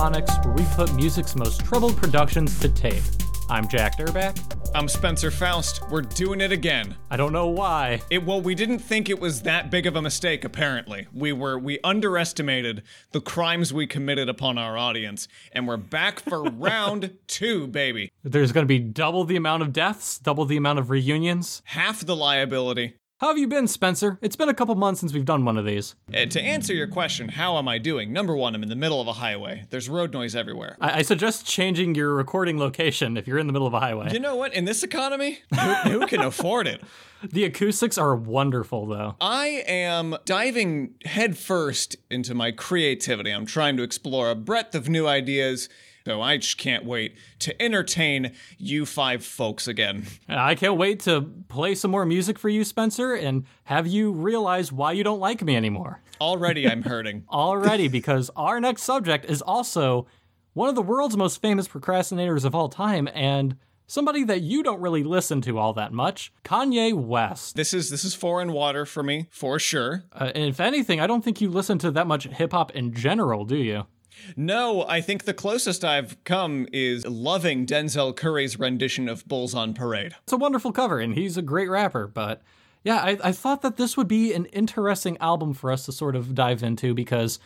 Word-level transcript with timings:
everyone. 0.00 0.12
Welcome 0.12 0.24
to 0.24 0.40
Blunderphonics, 0.40 0.44
where 0.44 0.54
we 0.54 0.64
put 0.74 0.94
music's 0.94 1.36
most 1.36 1.64
troubled 1.64 1.96
productions 1.96 2.58
to 2.60 2.68
tape. 2.68 3.02
I'm 3.48 3.68
Jack 3.68 3.98
Durback. 3.98 4.38
I'm 4.74 4.88
Spencer 4.88 5.30
Faust. 5.32 5.82
We're 5.90 6.02
doing 6.02 6.40
it 6.40 6.52
again. 6.52 6.94
I 7.10 7.16
don't 7.16 7.32
know 7.32 7.48
why. 7.48 8.00
It 8.08 8.24
well, 8.24 8.40
we 8.40 8.54
didn't 8.54 8.78
think 8.78 9.10
it 9.10 9.18
was 9.18 9.42
that 9.42 9.70
big 9.70 9.86
of 9.86 9.96
a 9.96 10.02
mistake. 10.02 10.44
Apparently, 10.44 11.08
we 11.12 11.32
were 11.32 11.58
we 11.58 11.80
underestimated 11.82 12.84
the 13.10 13.20
crimes 13.20 13.72
we 13.72 13.86
committed 13.88 14.28
upon 14.28 14.58
our 14.58 14.78
audience, 14.78 15.26
and 15.52 15.66
we're 15.66 15.76
back 15.76 16.20
for 16.20 16.42
round 16.50 17.16
two, 17.26 17.66
baby. 17.66 18.12
There's 18.22 18.52
going 18.52 18.64
to 18.64 18.68
be 18.68 18.78
double 18.78 19.24
the 19.24 19.36
amount 19.36 19.62
of 19.62 19.72
deaths, 19.72 20.18
double 20.18 20.44
the 20.44 20.56
amount 20.56 20.78
of 20.78 20.90
reunions. 20.90 21.62
Half 21.64 22.06
the 22.06 22.16
liability. 22.16 22.94
How 23.20 23.28
have 23.28 23.36
you 23.36 23.48
been, 23.48 23.68
Spencer? 23.68 24.18
It's 24.22 24.34
been 24.34 24.48
a 24.48 24.54
couple 24.54 24.74
months 24.76 25.00
since 25.00 25.12
we've 25.12 25.26
done 25.26 25.44
one 25.44 25.58
of 25.58 25.66
these. 25.66 25.94
Uh, 26.08 26.24
to 26.24 26.40
answer 26.40 26.72
your 26.72 26.86
question, 26.86 27.28
how 27.28 27.58
am 27.58 27.68
I 27.68 27.76
doing? 27.76 28.14
Number 28.14 28.34
one, 28.34 28.54
I'm 28.54 28.62
in 28.62 28.70
the 28.70 28.76
middle 28.76 28.98
of 28.98 29.08
a 29.08 29.12
highway. 29.12 29.66
There's 29.68 29.90
road 29.90 30.14
noise 30.14 30.34
everywhere. 30.34 30.78
I, 30.80 31.00
I 31.00 31.02
suggest 31.02 31.44
changing 31.46 31.94
your 31.96 32.14
recording 32.14 32.58
location 32.58 33.18
if 33.18 33.28
you're 33.28 33.36
in 33.36 33.46
the 33.46 33.52
middle 33.52 33.66
of 33.66 33.74
a 33.74 33.80
highway. 33.80 34.10
You 34.10 34.20
know 34.20 34.36
what? 34.36 34.54
In 34.54 34.64
this 34.64 34.82
economy, 34.82 35.40
who, 35.54 35.74
who 35.98 36.06
can 36.06 36.22
afford 36.22 36.66
it? 36.66 36.80
The 37.22 37.44
acoustics 37.44 37.98
are 37.98 38.16
wonderful, 38.16 38.86
though. 38.86 39.14
I 39.20 39.62
am 39.66 40.16
diving 40.24 40.94
headfirst 41.04 41.96
into 42.10 42.34
my 42.34 42.50
creativity. 42.50 43.30
I'm 43.30 43.44
trying 43.44 43.76
to 43.76 43.82
explore 43.82 44.30
a 44.30 44.34
breadth 44.34 44.74
of 44.74 44.88
new 44.88 45.06
ideas. 45.06 45.68
So 46.06 46.20
I 46.20 46.38
just 46.38 46.58
can't 46.58 46.84
wait 46.84 47.16
to 47.40 47.62
entertain 47.62 48.32
you 48.58 48.86
five 48.86 49.24
folks 49.24 49.68
again. 49.68 50.06
I 50.28 50.54
can't 50.54 50.76
wait 50.76 51.00
to 51.00 51.22
play 51.48 51.74
some 51.74 51.90
more 51.90 52.06
music 52.06 52.38
for 52.38 52.48
you, 52.48 52.64
Spencer, 52.64 53.14
and 53.14 53.44
have 53.64 53.86
you 53.86 54.12
realize 54.12 54.72
why 54.72 54.92
you 54.92 55.04
don't 55.04 55.20
like 55.20 55.42
me 55.42 55.56
anymore. 55.56 56.00
Already 56.20 56.68
I'm 56.68 56.82
hurting. 56.84 57.24
Already, 57.30 57.88
because 58.00 58.30
our 58.36 58.60
next 58.60 58.82
subject 58.82 59.24
is 59.26 59.42
also 59.42 60.06
one 60.52 60.68
of 60.68 60.74
the 60.74 60.82
world's 60.82 61.16
most 61.16 61.40
famous 61.40 61.68
procrastinators 61.68 62.44
of 62.44 62.54
all 62.54 62.68
time, 62.68 63.08
and 63.14 63.56
somebody 63.86 64.24
that 64.24 64.40
you 64.40 64.62
don't 64.62 64.80
really 64.80 65.02
listen 65.02 65.40
to 65.42 65.58
all 65.58 65.72
that 65.74 65.92
much, 65.92 66.32
Kanye 66.44 66.92
West. 66.94 67.56
This 67.56 67.72
is 67.74 67.90
this 67.90 68.04
is 68.04 68.14
foreign 68.14 68.52
water 68.52 68.84
for 68.86 69.02
me, 69.02 69.26
for 69.30 69.58
sure. 69.58 70.04
Uh, 70.12 70.32
and 70.34 70.44
if 70.44 70.60
anything, 70.60 71.00
I 71.00 71.06
don't 71.06 71.22
think 71.24 71.40
you 71.40 71.50
listen 71.50 71.78
to 71.78 71.90
that 71.92 72.06
much 72.06 72.24
hip 72.26 72.52
hop 72.52 72.72
in 72.72 72.92
general, 72.92 73.44
do 73.44 73.56
you? 73.56 73.86
No, 74.36 74.84
I 74.86 75.00
think 75.00 75.24
the 75.24 75.34
closest 75.34 75.84
I've 75.84 76.22
come 76.24 76.66
is 76.72 77.06
loving 77.06 77.66
Denzel 77.66 78.14
Curry's 78.14 78.58
rendition 78.58 79.08
of 79.08 79.26
Bulls 79.26 79.54
on 79.54 79.74
Parade. 79.74 80.14
It's 80.22 80.32
a 80.32 80.36
wonderful 80.36 80.72
cover, 80.72 80.98
and 80.98 81.14
he's 81.14 81.36
a 81.36 81.42
great 81.42 81.68
rapper, 81.68 82.06
but 82.06 82.42
yeah, 82.82 82.96
I, 82.96 83.18
I 83.22 83.32
thought 83.32 83.62
that 83.62 83.76
this 83.76 83.96
would 83.96 84.08
be 84.08 84.32
an 84.32 84.46
interesting 84.46 85.18
album 85.18 85.52
for 85.52 85.70
us 85.70 85.84
to 85.86 85.92
sort 85.92 86.16
of 86.16 86.34
dive 86.34 86.62
into 86.62 86.94
because 86.94 87.38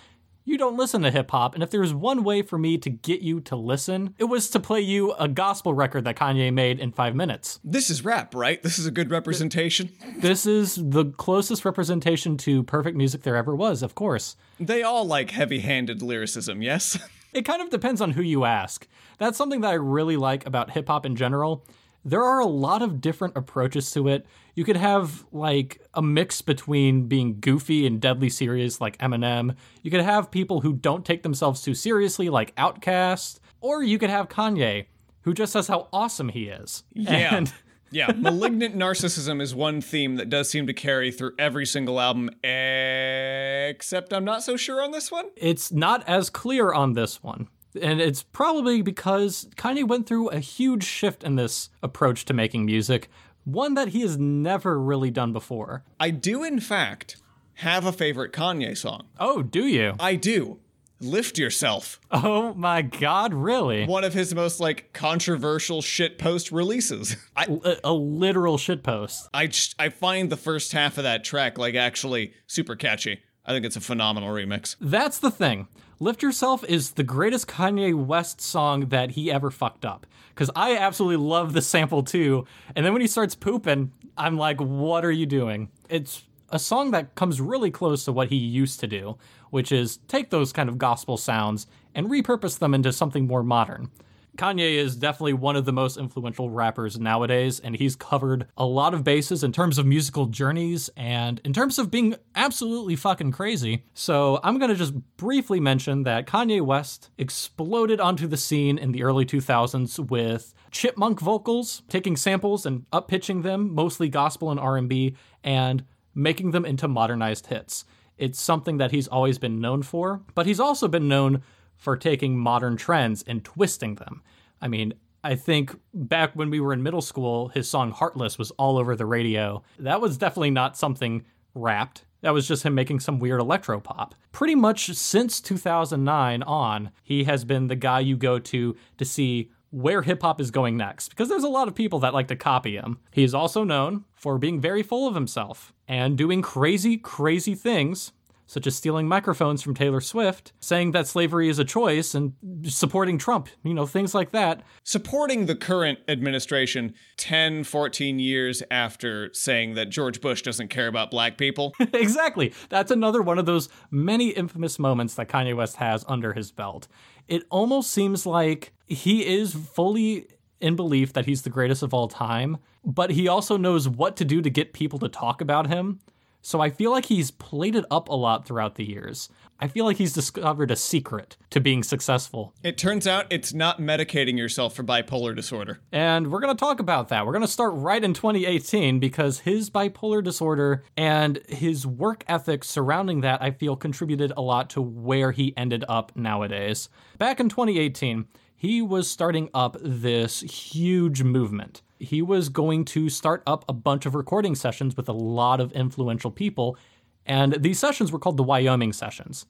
you 0.45 0.59
don't 0.59 0.77
listen 0.77 1.03
to 1.03 1.11
hip 1.11 1.31
hop, 1.31 1.55
and 1.55 1.63
if 1.63 1.71
there's 1.71 1.95
one 1.95 2.23
way 2.23 2.43
for 2.43 2.59
me 2.59 2.77
to 2.79 2.91
get 2.91 3.21
you 3.23 3.41
to 3.41 3.57
listen, 3.57 4.15
it 4.19 4.25
was 4.25 4.51
to 4.51 4.61
play 4.61 4.81
you 4.81 5.13
a 5.15 5.27
gospel 5.27 5.73
record 5.73 6.05
that 6.05 6.17
Kanye 6.17 6.53
made 6.53 6.79
in 6.79 6.93
five 6.93 7.15
minutes. 7.15 7.61
This 7.65 7.89
is 7.89 8.05
rap, 8.05 8.35
right? 8.35 8.63
This 8.63 8.79
is 8.79 8.87
a 8.87 8.91
good 8.91 9.11
representation. 9.11 9.91
This 10.19 10.47
is 10.47 10.77
the 10.77 11.07
closest 11.17 11.65
representation 11.65 12.37
to 12.39 12.63
perfect 12.63 12.97
music 12.97 13.23
there 13.23 13.37
ever 13.37 13.57
was, 13.57 13.83
of 13.83 13.95
course. 13.95 14.37
They 14.61 14.83
all 14.83 15.05
like 15.07 15.31
heavy 15.31 15.61
handed 15.61 16.03
lyricism, 16.03 16.63
yes? 16.63 16.99
It 17.35 17.45
kind 17.45 17.61
of 17.61 17.69
depends 17.69 18.01
on 18.01 18.13
who 18.13 18.23
you 18.23 18.45
ask. 18.45 18.87
That's 19.19 19.37
something 19.37 19.63
that 19.63 19.73
I 19.73 19.75
really 19.75 20.17
like 20.17 20.47
about 20.47 20.71
hip 20.71 20.87
hop 20.87 21.05
in 21.05 21.17
general. 21.17 21.67
There 22.05 22.23
are 22.23 22.39
a 22.41 22.47
lot 22.47 22.83
of 22.83 23.01
different 23.01 23.37
approaches 23.37 23.91
to 23.93 24.09
it. 24.09 24.27
You 24.55 24.65
could 24.65 24.77
have 24.77 25.25
like 25.33 25.81
a 25.95 26.03
mix 26.03 26.43
between 26.43 27.07
being 27.09 27.41
goofy 27.41 27.87
and 27.87 28.01
deadly 28.01 28.29
serious, 28.29 28.81
like 28.81 28.99
Eminem. 28.99 29.57
You 29.83 29.91
could 29.91 30.03
have 30.03 30.31
people 30.31 30.61
who 30.61 30.75
don't 30.75 31.05
take 31.05 31.23
themselves 31.23 31.63
too 31.63 31.75
seriously, 31.75 32.29
like 32.29 32.55
Outkast. 32.57 33.41
Or 33.61 33.83
you 33.83 33.99
could 33.99 34.11
have 34.11 34.29
Kanye, 34.29 34.87
who 35.23 35.33
just 35.33 35.53
says 35.55 35.69
how 35.69 35.89
awesome 35.93 36.29
he 36.29 36.49
is. 36.49 36.85
Yeah. 36.93 37.35
And 37.37 37.53
Yeah, 37.91 38.11
malignant 38.17 38.77
narcissism 38.77 39.41
is 39.41 39.55
one 39.55 39.81
theme 39.81 40.17
that 40.17 40.29
does 40.29 40.51
seem 40.51 40.67
to 40.67 40.73
carry 40.75 41.13
through 41.13 41.33
every 41.39 41.65
single 41.65 42.01
album, 42.01 42.29
except 42.43 44.13
I'm 44.13 44.25
not 44.25 44.43
so 44.43 44.57
sure 44.57 44.83
on 44.83 44.91
this 44.91 45.13
one. 45.13 45.27
it's 45.37 45.71
not 45.73 46.07
as 46.09 46.29
clear 46.29 46.73
on 46.73 46.95
this 46.95 47.23
one. 47.23 47.49
And 47.81 48.01
it's 48.01 48.23
probably 48.23 48.83
because 48.83 49.49
Kanye 49.57 49.87
went 49.87 50.07
through 50.07 50.29
a 50.29 50.39
huge 50.39 50.85
shift 50.85 51.25
in 51.25 51.37
this 51.37 51.71
approach 51.83 52.25
to 52.27 52.35
making 52.35 52.67
music, 52.67 53.09
one 53.45 53.75
that 53.75 53.89
he 53.89 54.03
has 54.03 54.17
never 54.19 54.81
really 54.81 55.11
done 55.11 55.33
before. 55.33 55.85
I 55.99 56.11
do, 56.11 56.45
in 56.45 56.61
fact, 56.61 57.17
have 57.55 57.85
a 57.85 57.93
favorite 57.93 58.33
Kanye 58.33 58.77
song. 58.77 59.07
Oh, 59.19 59.43
do 59.43 59.67
you? 59.67 59.95
I 59.99 60.15
do. 60.15 60.59
Lift 61.01 61.39
Yourself. 61.39 62.01
Oh 62.11 62.55
my 62.55 62.81
god, 62.81 63.35
really? 63.35 63.85
One 63.85 64.05
of 64.05 64.15
his 64.15 64.35
most 64.35 64.61
like 64.61 64.93
controversial 64.93 65.83
shitpost 65.83 66.51
releases. 66.53 67.17
I 67.37 67.45
A, 67.65 67.77
a 67.85 67.93
literal 67.93 68.57
shitpost. 68.57 69.29
I 69.35 69.49
just, 69.49 69.75
I 69.79 69.89
find 69.91 70.31
the 70.31 70.37
first 70.37 70.73
half 70.73 70.97
of 70.97 71.05
that 71.05 71.25
track 71.25 71.59
like 71.59 71.75
actually 71.75 72.33
super 72.47 72.77
catchy. 72.77 73.21
I 73.45 73.53
think 73.53 73.67
it's 73.67 73.77
a 73.77 73.81
phenomenal 73.81 74.31
remix. 74.31 74.77
That's 74.81 75.19
the 75.19 75.31
thing. 75.31 75.69
Lift 76.01 76.23
Yourself 76.23 76.65
is 76.65 76.93
the 76.93 77.05
greatest 77.05 77.47
Kanye 77.47 77.95
West 77.95 78.41
song 78.41 78.87
that 78.89 79.13
he 79.13 79.31
ever 79.31 79.51
fucked 79.51 79.85
up. 79.85 80.07
Because 80.31 80.51
I 80.57 80.77
absolutely 80.77 81.25
love 81.25 81.53
the 81.53 81.63
sample 81.63 82.03
too. 82.03 82.47
And 82.75 82.85
then 82.85 82.93
when 82.93 83.03
he 83.03 83.07
starts 83.07 83.37
pooping, 83.37 83.93
I'm 84.19 84.37
like, 84.37 84.61
what 84.61 85.05
are 85.05 85.13
you 85.13 85.27
doing? 85.27 85.71
It's 85.89 86.25
a 86.51 86.59
song 86.59 86.91
that 86.91 87.15
comes 87.15 87.41
really 87.41 87.71
close 87.71 88.05
to 88.05 88.13
what 88.13 88.29
he 88.29 88.37
used 88.37 88.81
to 88.81 88.89
do, 88.89 89.17
which 89.51 89.71
is 89.71 89.99
take 90.09 90.31
those 90.31 90.53
kind 90.53 90.69
of 90.69 90.79
gospel 90.79 91.17
sounds 91.17 91.69
and 91.95 92.11
repurpose 92.11 92.59
them 92.59 92.75
into 92.75 92.93
something 92.93 93.29
more 93.29 93.45
modern. 93.45 93.91
Kanye 94.37 94.75
is 94.75 94.97
definitely 94.97 95.35
one 95.35 95.55
of 95.57 95.65
the 95.65 95.73
most 95.73 95.97
influential 95.97 96.51
rappers 96.51 96.99
nowadays, 96.99 97.61
and 97.61 97.77
he's 97.77 97.95
covered 97.95 98.47
a 98.57 98.67
lot 98.67 98.95
of 98.95 99.05
bases 99.05 99.45
in 99.45 99.53
terms 99.53 99.79
of 99.79 99.87
musical 99.87 100.27
journeys 100.27 100.91
and 100.97 101.41
in 101.45 101.53
terms 101.53 101.79
of 101.79 101.91
being 101.91 102.17
absolutely 102.35 102.97
fucking 102.97 103.33
crazy. 103.33 103.85
So 103.95 104.41
I'm 104.43 104.59
gonna 104.59 104.75
just 104.75 104.95
briefly 105.17 105.61
mention 105.61 106.03
that 106.03 106.27
Kanye 106.27 106.61
West 106.61 107.11
exploded 107.17 108.01
onto 108.01 108.27
the 108.27 108.37
scene 108.37 108.77
in 108.77 108.93
the 108.93 109.05
early 109.05 109.25
2000s 109.25 109.99
with 110.11 110.53
chipmunk 110.71 111.21
vocals, 111.21 111.83
taking 111.89 112.17
samples 112.17 112.67
and 112.67 112.87
up-pitching 112.93 113.43
them, 113.43 113.73
mostly 113.75 114.09
gospel 114.09 114.51
and 114.51 114.59
R&B, 114.59 115.17
and 115.45 115.85
making 116.15 116.51
them 116.51 116.65
into 116.65 116.89
modernized 116.89 117.47
hits. 117.47 117.85
It's 118.17 118.41
something 118.41 118.79
that 118.79 118.93
he's 118.93 119.09
always 119.09 119.39
been 119.39 119.61
known 119.61 119.83
for, 119.83 120.23
but 120.35 120.47
he's 120.47 120.61
also 120.61 120.87
been 120.87 121.09
known 121.09 121.43
for 121.85 121.97
taking 121.97 122.37
modern 122.37 122.77
trends 122.77 123.23
and 123.27 123.45
twisting 123.45 123.97
them. 123.97 124.23
I 124.61 124.69
mean, 124.69 124.95
I 125.23 125.37
think 125.37 125.77
back 125.93 126.35
when 126.35 126.49
we 126.49 126.59
were 126.59 126.73
in 126.73 126.83
middle 126.83 127.03
school, 127.03 127.49
his 127.49 127.69
song 127.69 127.93
Heartless 127.93 128.39
was 128.39 128.51
all 128.53 128.79
over 128.79 128.97
the 128.97 129.07
radio. 129.07 129.63
That 129.79 130.01
was 130.01 130.17
definitely 130.17 130.51
not 130.51 130.79
something 130.79 131.25
rapped. 131.55 132.07
That 132.23 132.33
was 132.33 132.49
just 132.49 132.63
him 132.63 132.75
making 132.75 133.01
some 133.01 133.19
weird 133.19 133.41
electro 133.41 133.81
pop. 133.81 134.15
Pretty 134.33 134.55
much 134.55 134.87
since 134.95 135.43
2009 135.43 136.43
on, 136.43 136.91
he 137.03 137.25
has 137.25 137.45
been 137.45 137.67
the 137.67 137.77
guy 137.77 138.01
you 138.01 138.17
go 138.17 138.39
to 138.39 138.75
to 138.97 139.05
see 139.05 139.51
where 139.71 140.03
hip 140.03 140.23
hop 140.23 140.41
is 140.41 140.51
going 140.51 140.79
next, 140.79 141.11
because 141.11 141.29
there's 141.29 141.43
a 141.45 141.49
lot 141.49 141.69
of 141.69 141.75
people 141.75 141.99
that 141.99 142.15
like 142.15 142.29
to 142.29 142.37
copy 142.37 142.77
him. 142.77 142.99
He 143.11 143.25
is 143.25 143.35
also 143.35 143.63
known 143.63 144.05
for 144.15 144.39
being 144.39 144.59
very 144.59 144.83
full 144.83 145.07
of 145.07 145.15
himself 145.15 145.75
and 145.87 146.17
doing 146.17 146.41
crazy, 146.41 146.97
crazy 146.97 147.55
things 147.55 148.13
such 148.55 148.69
as 148.69 148.77
stealing 148.77 149.09
microphones 149.09 149.63
from 149.63 149.75
Taylor 149.75 150.01
Swift, 150.01 150.53
saying 150.61 150.93
that 150.93 151.09
slavery 151.09 151.49
is 151.49 151.59
a 151.59 151.65
choice, 151.65 152.15
and 152.15 152.35
supporting 152.63 153.19
Trump, 153.19 153.49
you 153.65 153.75
know, 153.75 153.85
things 153.85 154.15
like 154.15 154.31
that. 154.31 154.63
Supporting 154.85 155.47
the 155.47 155.57
current 155.57 155.99
administration 156.07 156.95
10, 157.17 157.65
14 157.65 158.21
years 158.21 158.63
after 158.71 159.35
saying 159.35 159.75
that 159.75 159.91
George 159.91 160.21
Bush 160.21 160.43
doesn't 160.43 160.69
care 160.69 160.87
about 160.87 161.11
black 161.11 161.37
people. 161.37 161.75
exactly. 161.93 162.55
That's 162.69 162.93
another 162.93 163.23
one 163.23 163.41
of 163.41 163.47
those 163.47 163.69
many 163.91 164.29
infamous 164.29 164.79
moments 164.79 165.15
that 165.15 165.29
Kanye 165.29 165.57
West 165.57 165.77
has 165.77 166.05
under 166.07 166.33
his 166.33 166.53
belt. 166.53 166.87
It 167.27 167.43
almost 167.51 167.91
seems 167.91 168.25
like 168.25 168.73
he 168.87 169.27
is 169.27 169.53
fully 169.53 170.29
in 170.61 170.77
belief 170.77 171.13
that 171.15 171.27
he's 171.27 171.43
the 171.43 171.51
greatest 171.51 171.83
of 171.83 171.93
all 171.93 172.07
time, 172.07 172.59
but 172.85 173.11
he 173.11 173.27
also 173.27 173.57
knows 173.57 173.89
what 173.89 174.15
to 174.15 174.25
do 174.25 174.41
to 174.41 174.49
get 174.49 174.73
people 174.73 175.01
to 175.01 175.09
talk 175.09 175.41
about 175.41 175.67
him. 175.67 175.99
So 176.47 176.61
I 176.61 176.69
feel 176.69 176.91
like 176.91 177.07
he's 177.07 177.31
played 177.31 177.75
it 177.75 177.87
up 177.91 178.11
a 178.11 178.15
lot 178.15 178.45
throughout 178.45 178.75
the 178.75 178.85
years. 178.85 179.31
I 179.61 179.67
feel 179.67 179.87
like 179.87 179.97
he's 179.97 180.13
discovered 180.13 180.71
a 180.71 180.77
secret 180.77 181.39
to 181.49 181.59
being 181.59 181.83
successful. 181.83 182.53
it 182.63 182.77
turns 182.77 183.07
out 183.07 183.25
it's 183.31 183.55
not 183.55 183.79
medicating 183.79 184.37
yourself 184.37 184.75
for 184.77 184.85
bipolar 184.85 185.35
disorder. 185.35 185.81
And 185.91 186.31
we're 186.31 186.41
going 186.41 186.55
to 186.55 186.61
talk 186.61 186.81
about 186.81 187.09
that. 187.09 187.25
We're 187.25 187.33
going 187.33 187.47
to 187.47 187.49
start 187.49 187.73
right 187.75 188.05
in 188.05 188.13
2018 188.13 189.01
because 189.01 189.39
his 189.39 189.71
bipolar 189.71 190.23
disorder 190.23 190.85
and 190.99 191.41
his 191.49 191.87
work 191.87 192.25
ethic 192.29 192.63
surrounding 192.63 193.23
that, 193.23 193.43
I 193.43 193.51
feel, 193.51 193.75
contributed 193.75 194.31
a 194.37 194.43
lot 194.43 194.69
to 194.71 194.83
where 194.83 195.33
he 195.33 195.57
ended 195.57 195.83
up 195.89 196.13
nowadays. 196.15 196.91
Back 197.17 197.41
in 197.41 197.49
2018, 197.49 198.27
he 198.55 198.83
was 198.83 199.09
starting 199.09 199.49
up 199.55 199.79
this 199.81 200.41
huge 200.41 201.23
movement. 201.23 201.81
He 202.05 202.23
was 202.23 202.51
going 202.51 202.85
to 202.87 203.09
start 203.09 203.43
up 203.47 203.65
a 203.67 203.73
bunch 203.73 204.05
of 204.05 204.15
recording 204.15 204.55
sessions 204.55 204.97
with 204.97 205.09
a 205.09 205.13
lot 205.13 205.59
of 205.59 205.73
influential 205.73 206.31
people, 206.31 206.77
and 207.25 207.55
these 207.55 207.79
sessions 207.79 208.13
were 208.13 208.19
called 208.19 208.37
the 208.37 208.43
Wyoming 208.43 208.93
Sessions. 208.93 209.47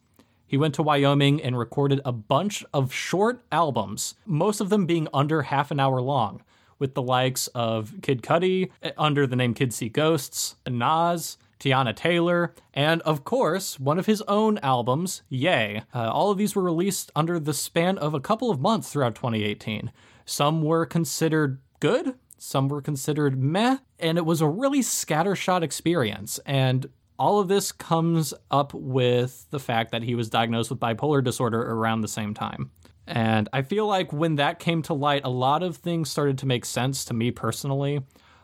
He 0.47 0.57
went 0.57 0.75
to 0.75 0.83
Wyoming 0.83 1.43
and 1.43 1.59
recorded 1.59 2.01
a 2.05 2.13
bunch 2.13 2.65
of 2.73 2.93
short 2.93 3.45
albums, 3.51 4.15
most 4.25 4.61
of 4.61 4.69
them 4.69 4.87
being 4.87 5.09
under 5.13 5.43
half 5.43 5.73
an 5.73 5.81
hour 5.81 6.01
long, 6.01 6.43
with 6.79 6.95
the 6.95 7.03
likes 7.03 7.49
of 7.49 7.93
Kid 8.03 8.23
Cudi 8.23 8.71
under 8.97 9.27
the 9.27 9.37
name 9.37 9.53
Kids 9.53 9.75
See 9.75 9.89
Ghosts, 9.89 10.55
Nas, 10.69 11.39
Teyana 11.59 11.95
Taylor, 11.97 12.55
and 12.73 13.03
of 13.03 13.25
course, 13.25 13.81
one 13.81 13.99
of 13.99 14.07
his 14.07 14.23
own 14.29 14.59
albums, 14.59 15.23
Ye. 15.29 15.83
Uh, 15.93 16.11
all 16.11 16.31
of 16.31 16.39
these 16.39 16.55
were 16.55 16.63
released 16.63 17.11
under 17.17 17.41
the 17.41 17.55
span 17.55 17.99
of 17.99 18.15
a 18.15 18.21
couple 18.21 18.51
of 18.51 18.61
months 18.61 18.93
throughout 18.93 19.17
2018. 19.17 19.91
Some 20.25 20.63
were 20.63 20.87
considered 20.87 21.59
good, 21.81 22.15
some 22.39 22.69
were 22.69 22.83
considered 22.83 23.43
meh, 23.43 23.79
and 23.99 24.19
it 24.19 24.27
was 24.27 24.41
a 24.41 24.49
really 24.49 24.81
scattershot 24.81 25.63
experience. 25.63 26.39
And 26.45 26.87
all 27.19 27.39
of 27.39 27.49
this 27.49 27.73
comes 27.73 28.35
up 28.51 28.75
with 28.75 29.47
the 29.51 29.61
fact 29.61 29.93
that 29.93 30.03
he 30.03 30.15
was 30.15 30.29
diagnosed 30.29 30.71
with 30.71 30.81
bipolar 30.81 31.23
disorder 31.23 31.63
around 31.63 32.01
the 32.01 32.09
same 32.09 32.35
time. 32.35 32.71
And 33.07 33.49
I 33.53 33.63
feel 33.63 33.87
like 33.87 34.13
when 34.13 34.37
that 34.37 34.59
came 34.59 34.83
to 34.83 34.95
light, 34.95 35.23
a 35.25 35.31
lot 35.31 35.63
of 35.63 35.77
things 35.77 36.11
started 36.11 36.39
to 36.39 36.47
make 36.47 36.65
sense 36.65 37.05
to 37.07 37.15
me 37.15 37.31
personally. 37.31 38.01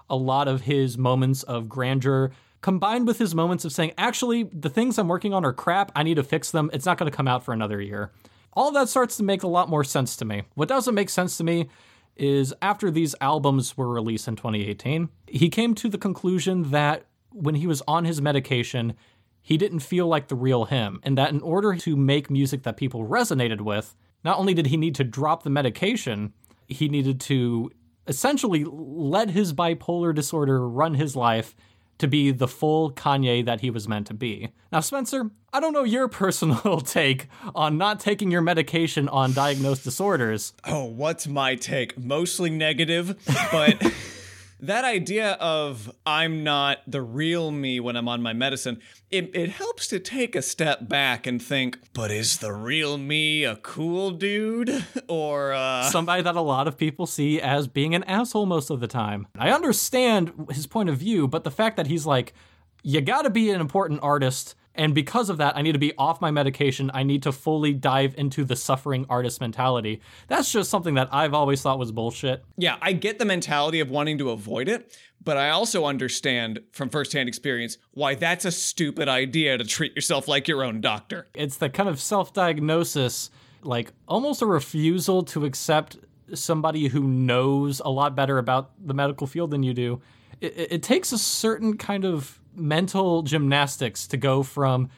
A 0.09 0.17
lot 0.17 0.49
of 0.49 0.63
his 0.63 0.99
moments 0.99 1.43
of 1.45 1.69
grandeur 1.69 2.31
combined 2.61 3.07
with 3.07 3.19
his 3.19 3.35
moments 3.35 3.65
of 3.65 3.73
saying, 3.73 3.93
actually, 3.97 4.45
the 4.45 4.69
things 4.69 4.99
I'm 4.99 5.09
working 5.09 5.33
on 5.33 5.45
are 5.45 5.53
crap. 5.53 5.91
I 5.97 6.03
need 6.03 6.17
to 6.17 6.23
fix 6.23 6.51
them. 6.51 6.71
It's 6.73 6.85
not 6.85 6.99
going 6.99 7.11
to 7.11 7.17
come 7.17 7.29
out 7.29 7.43
for 7.43 7.53
another 7.53 7.81
year. 7.81 8.13
All 8.53 8.71
that 8.73 8.89
starts 8.89 9.17
to 9.17 9.23
make 9.23 9.43
a 9.43 9.49
lot 9.49 9.69
more 9.69 9.85
sense 9.85 10.17
to 10.17 10.25
me. 10.25 10.43
What 10.55 10.69
doesn't 10.69 10.95
make 10.95 11.09
sense 11.09 11.37
to 11.39 11.45
me 11.45 11.69
is 12.17 12.53
after 12.61 12.91
these 12.91 13.15
albums 13.21 13.77
were 13.77 13.89
released 13.89 14.29
in 14.29 14.37
2018, 14.37 15.09
he 15.27 15.49
came 15.49 15.75
to 15.75 15.89
the 15.89 15.99
conclusion 15.99 16.71
that 16.71 17.07
when 17.33 17.55
he 17.55 17.67
was 17.67 17.83
on 17.87 18.05
his 18.05 18.21
medication, 18.21 18.95
he 19.41 19.57
didn't 19.57 19.81
feel 19.81 20.07
like 20.07 20.29
the 20.29 20.35
real 20.35 20.67
him, 20.67 21.01
and 21.03 21.17
that 21.17 21.31
in 21.31 21.41
order 21.41 21.75
to 21.77 21.97
make 21.97 22.31
music 22.31 22.63
that 22.65 22.77
people 22.77 23.07
resonated 23.07 23.61
with, 23.61 23.97
not 24.25 24.39
only 24.39 24.55
did 24.55 24.67
he 24.67 24.77
need 24.77 24.95
to 24.97 25.05
drop 25.05 25.43
the 25.43 25.51
medication, 25.51 26.33
he 26.67 26.89
needed 26.89 27.21
to 27.21 27.71
essentially 28.07 28.65
let 28.65 29.31
his 29.31 29.53
bipolar 29.53 30.15
disorder 30.15 30.69
run 30.69 30.95
his 30.95 31.15
life 31.17 31.55
to 32.01 32.09
be 32.09 32.31
the 32.31 32.49
full 32.49 32.93
Kanye 32.93 33.45
that 33.45 33.61
he 33.61 33.71
was 33.71 33.89
meant 33.89 34.07
to 34.09 34.15
be. 34.15 34.51
Now, 34.73 34.81
Spencer, 34.81 35.31
I 35.53 35.61
don't 35.61 35.73
know 35.73 35.85
your 35.85 36.09
personal 36.23 36.81
take 36.81 37.29
on 37.55 37.79
not 37.79 38.01
taking 38.01 38.31
your 38.31 38.43
medication 38.43 39.09
on 39.09 39.33
diagnosed 39.33 39.85
disorders. 39.85 40.53
Oh, 40.65 40.85
what's 40.85 41.27
my 41.27 41.55
take? 41.55 41.99
Mostly 41.99 42.51
negative, 42.51 43.17
but. 43.51 43.93
that 44.63 44.85
idea 44.85 45.33
of 45.33 45.91
I'm 46.05 46.45
not 46.45 46.79
the 46.87 47.03
real 47.03 47.51
me 47.51 47.81
when 47.81 47.97
I'm 47.97 48.09
on 48.09 48.23
my 48.23 48.33
medicine, 48.33 48.81
it, 49.11 49.31
it 49.35 49.51
helps 49.51 49.87
to 49.89 49.99
take 49.99 50.37
a 50.37 50.43
step 50.43 50.89
back 50.89 51.27
and 51.27 51.43
think, 51.43 51.79
but 51.93 52.11
is 52.11 52.39
the 52.39 52.53
real 52.53 52.99
me 52.99 53.45
a 53.45 53.57
cool 53.57 54.11
dude? 54.11 54.85
Or 55.09 55.53
uh... 55.53 55.83
somebody 55.91 56.23
that 56.23 56.37
a 56.37 56.41
lot 56.41 56.69
of 56.69 56.77
people 56.77 57.07
see 57.07 57.41
as 57.41 57.67
being 57.67 57.95
an 57.95 58.05
asshole 58.05 58.47
most 58.47 58.71
of 58.71 58.81
the 58.81 58.87
time? 58.87 59.27
I 59.37 59.51
understand 59.51 60.33
his 60.51 60.67
point 60.67 60.89
of 60.89 60.99
view, 60.99 61.27
but 61.27 61.43
the 61.43 61.51
fact 61.51 61.77
that 61.77 61.89
he's 61.89 62.07
like, 62.07 62.33
you 62.83 63.01
gotta 63.01 63.31
be 63.31 63.51
an 63.51 63.61
important 63.61 64.01
artist 64.03 64.55
and 64.75 64.95
because 64.95 65.31
of 65.31 65.39
that, 65.39 65.57
I 65.57 65.63
need 65.63 65.73
to 65.73 65.79
be 65.79 65.93
off 65.99 66.21
my 66.21 66.31
medication. 66.31 66.91
I 66.95 67.03
need 67.03 67.23
to 67.25 67.33
fully 67.33 67.73
dive 67.73 68.15
into 68.17 68.45
the 68.45 68.57
suffering 68.57 69.05
artist 69.11 69.41
mentality. 69.41 70.01
That's 70.29 70.51
just 70.53 70.71
something 70.71 70.95
that 70.95 71.09
I've 71.13 71.35
always 71.35 71.61
thought 71.61 71.79
was 71.79 71.91
bullshit. 71.93 72.45
Yeah, 72.57 72.77
I 72.81 72.93
get 72.93 73.19
the 73.19 73.25
mentality 73.25 73.81
of 73.81 73.91
wanting 73.91 74.19
to 74.19 74.31
avoid 74.31 74.69
it, 74.69 74.97
but 75.23 75.37
I 75.37 75.51
also 75.51 75.87
understand 75.87 76.61
from 76.73 76.89
firsthand 76.89 77.29
experience 77.29 77.79
why 77.93 78.15
that's 78.15 78.45
a 78.45 78.53
stupid 78.53 79.09
idea 79.09 79.59
to 79.59 79.65
treat 79.65 79.95
yourself 79.95 80.29
like 80.29 80.47
your 80.47 80.63
own 80.63 80.81
doctor. 80.81 81.27
It's 81.35 81.57
the 81.57 81.69
kind 81.69 81.89
of 81.89 82.01
self 82.01 82.33
diagnosis, 82.33 83.31
like 83.63 83.93
almost 84.07 84.41
a 84.41 84.47
refusal 84.47 85.25
to 85.25 85.45
accept 85.45 85.99
somebody 86.33 86.89
who 86.89 87.03
knows 87.03 87.81
a 87.81 87.91
lot 87.91 88.15
better 88.15 88.39
about 88.39 88.71
the 88.81 88.95
medical 88.95 89.27
field 89.27 89.51
than 89.51 89.65
you 89.65 89.75
do. 89.75 90.01
It, 90.41 90.73
it 90.73 90.83
takes 90.83 91.13
a 91.13 91.19
certain 91.19 91.77
kind 91.77 92.05
of 92.05 92.41
mental 92.55 93.23
gymnastics 93.23 94.07
to 94.09 94.17
go 94.17 94.43
from 94.43 94.91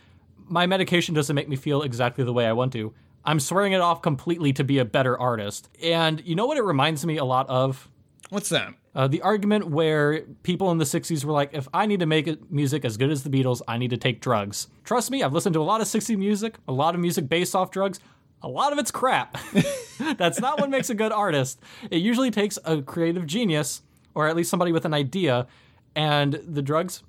my 0.49 0.67
medication 0.67 1.15
doesn't 1.15 1.35
make 1.35 1.49
me 1.49 1.56
feel 1.56 1.83
exactly 1.83 2.25
the 2.25 2.33
way 2.33 2.47
I 2.47 2.53
want 2.53 2.73
to. 2.75 2.93
I'm 3.25 3.41
swearing 3.41 3.73
it 3.73 3.81
off 3.81 4.03
completely 4.03 4.53
to 4.55 4.65
be 4.65 4.79
a 4.79 4.85
better 4.85 5.19
artist. 5.19 5.69
And 5.83 6.23
you 6.27 6.35
know 6.35 6.47
what 6.47 6.59
it 6.59 6.65
reminds 6.65 7.06
me 7.06 7.17
a 7.17 7.25
lot 7.25 7.49
of? 7.49 7.89
What's 8.31 8.49
that? 8.49 8.75
Uh, 8.94 9.09
the 9.09 9.23
argument 9.23 9.69
where 9.69 10.23
people 10.43 10.71
in 10.71 10.79
the 10.79 10.85
60s 10.85 11.25
were 11.25 11.33
like, 11.33 11.50
if 11.53 11.69
I 11.73 11.87
need 11.87 12.00
to 12.00 12.06
make 12.06 12.50
music 12.50 12.85
as 12.85 12.97
good 12.97 13.11
as 13.11 13.23
the 13.23 13.31
Beatles, 13.31 13.62
I 13.67 13.79
need 13.79 13.91
to 13.91 13.97
take 13.97 14.21
drugs. 14.21 14.69
Trust 14.85 15.11
me, 15.11 15.23
I've 15.23 15.33
listened 15.33 15.55
to 15.55 15.61
a 15.61 15.65
lot 15.65 15.81
of 15.81 15.87
60s 15.87 16.17
music, 16.19 16.56
a 16.69 16.73
lot 16.73 16.94
of 16.94 17.00
music 17.00 17.29
based 17.29 17.55
off 17.55 17.71
drugs. 17.71 18.00
A 18.43 18.49
lot 18.49 18.73
of 18.73 18.79
it's 18.79 18.91
crap. 18.91 19.39
That's 20.17 20.41
not 20.41 20.61
what 20.61 20.69
makes 20.69 20.91
a 20.91 20.94
good 20.94 21.12
artist. 21.12 21.61
It 21.91 21.99
usually 21.99 22.31
takes 22.31 22.59
a 22.65 22.83
creative 22.83 23.25
genius, 23.27 23.83
or 24.14 24.29
at 24.29 24.37
least 24.37 24.50
somebody 24.50 24.73
with 24.73 24.85
an 24.85 24.94
idea, 24.94 25.47
and 25.94 26.41
the 26.47 26.62
drugs 26.62 27.03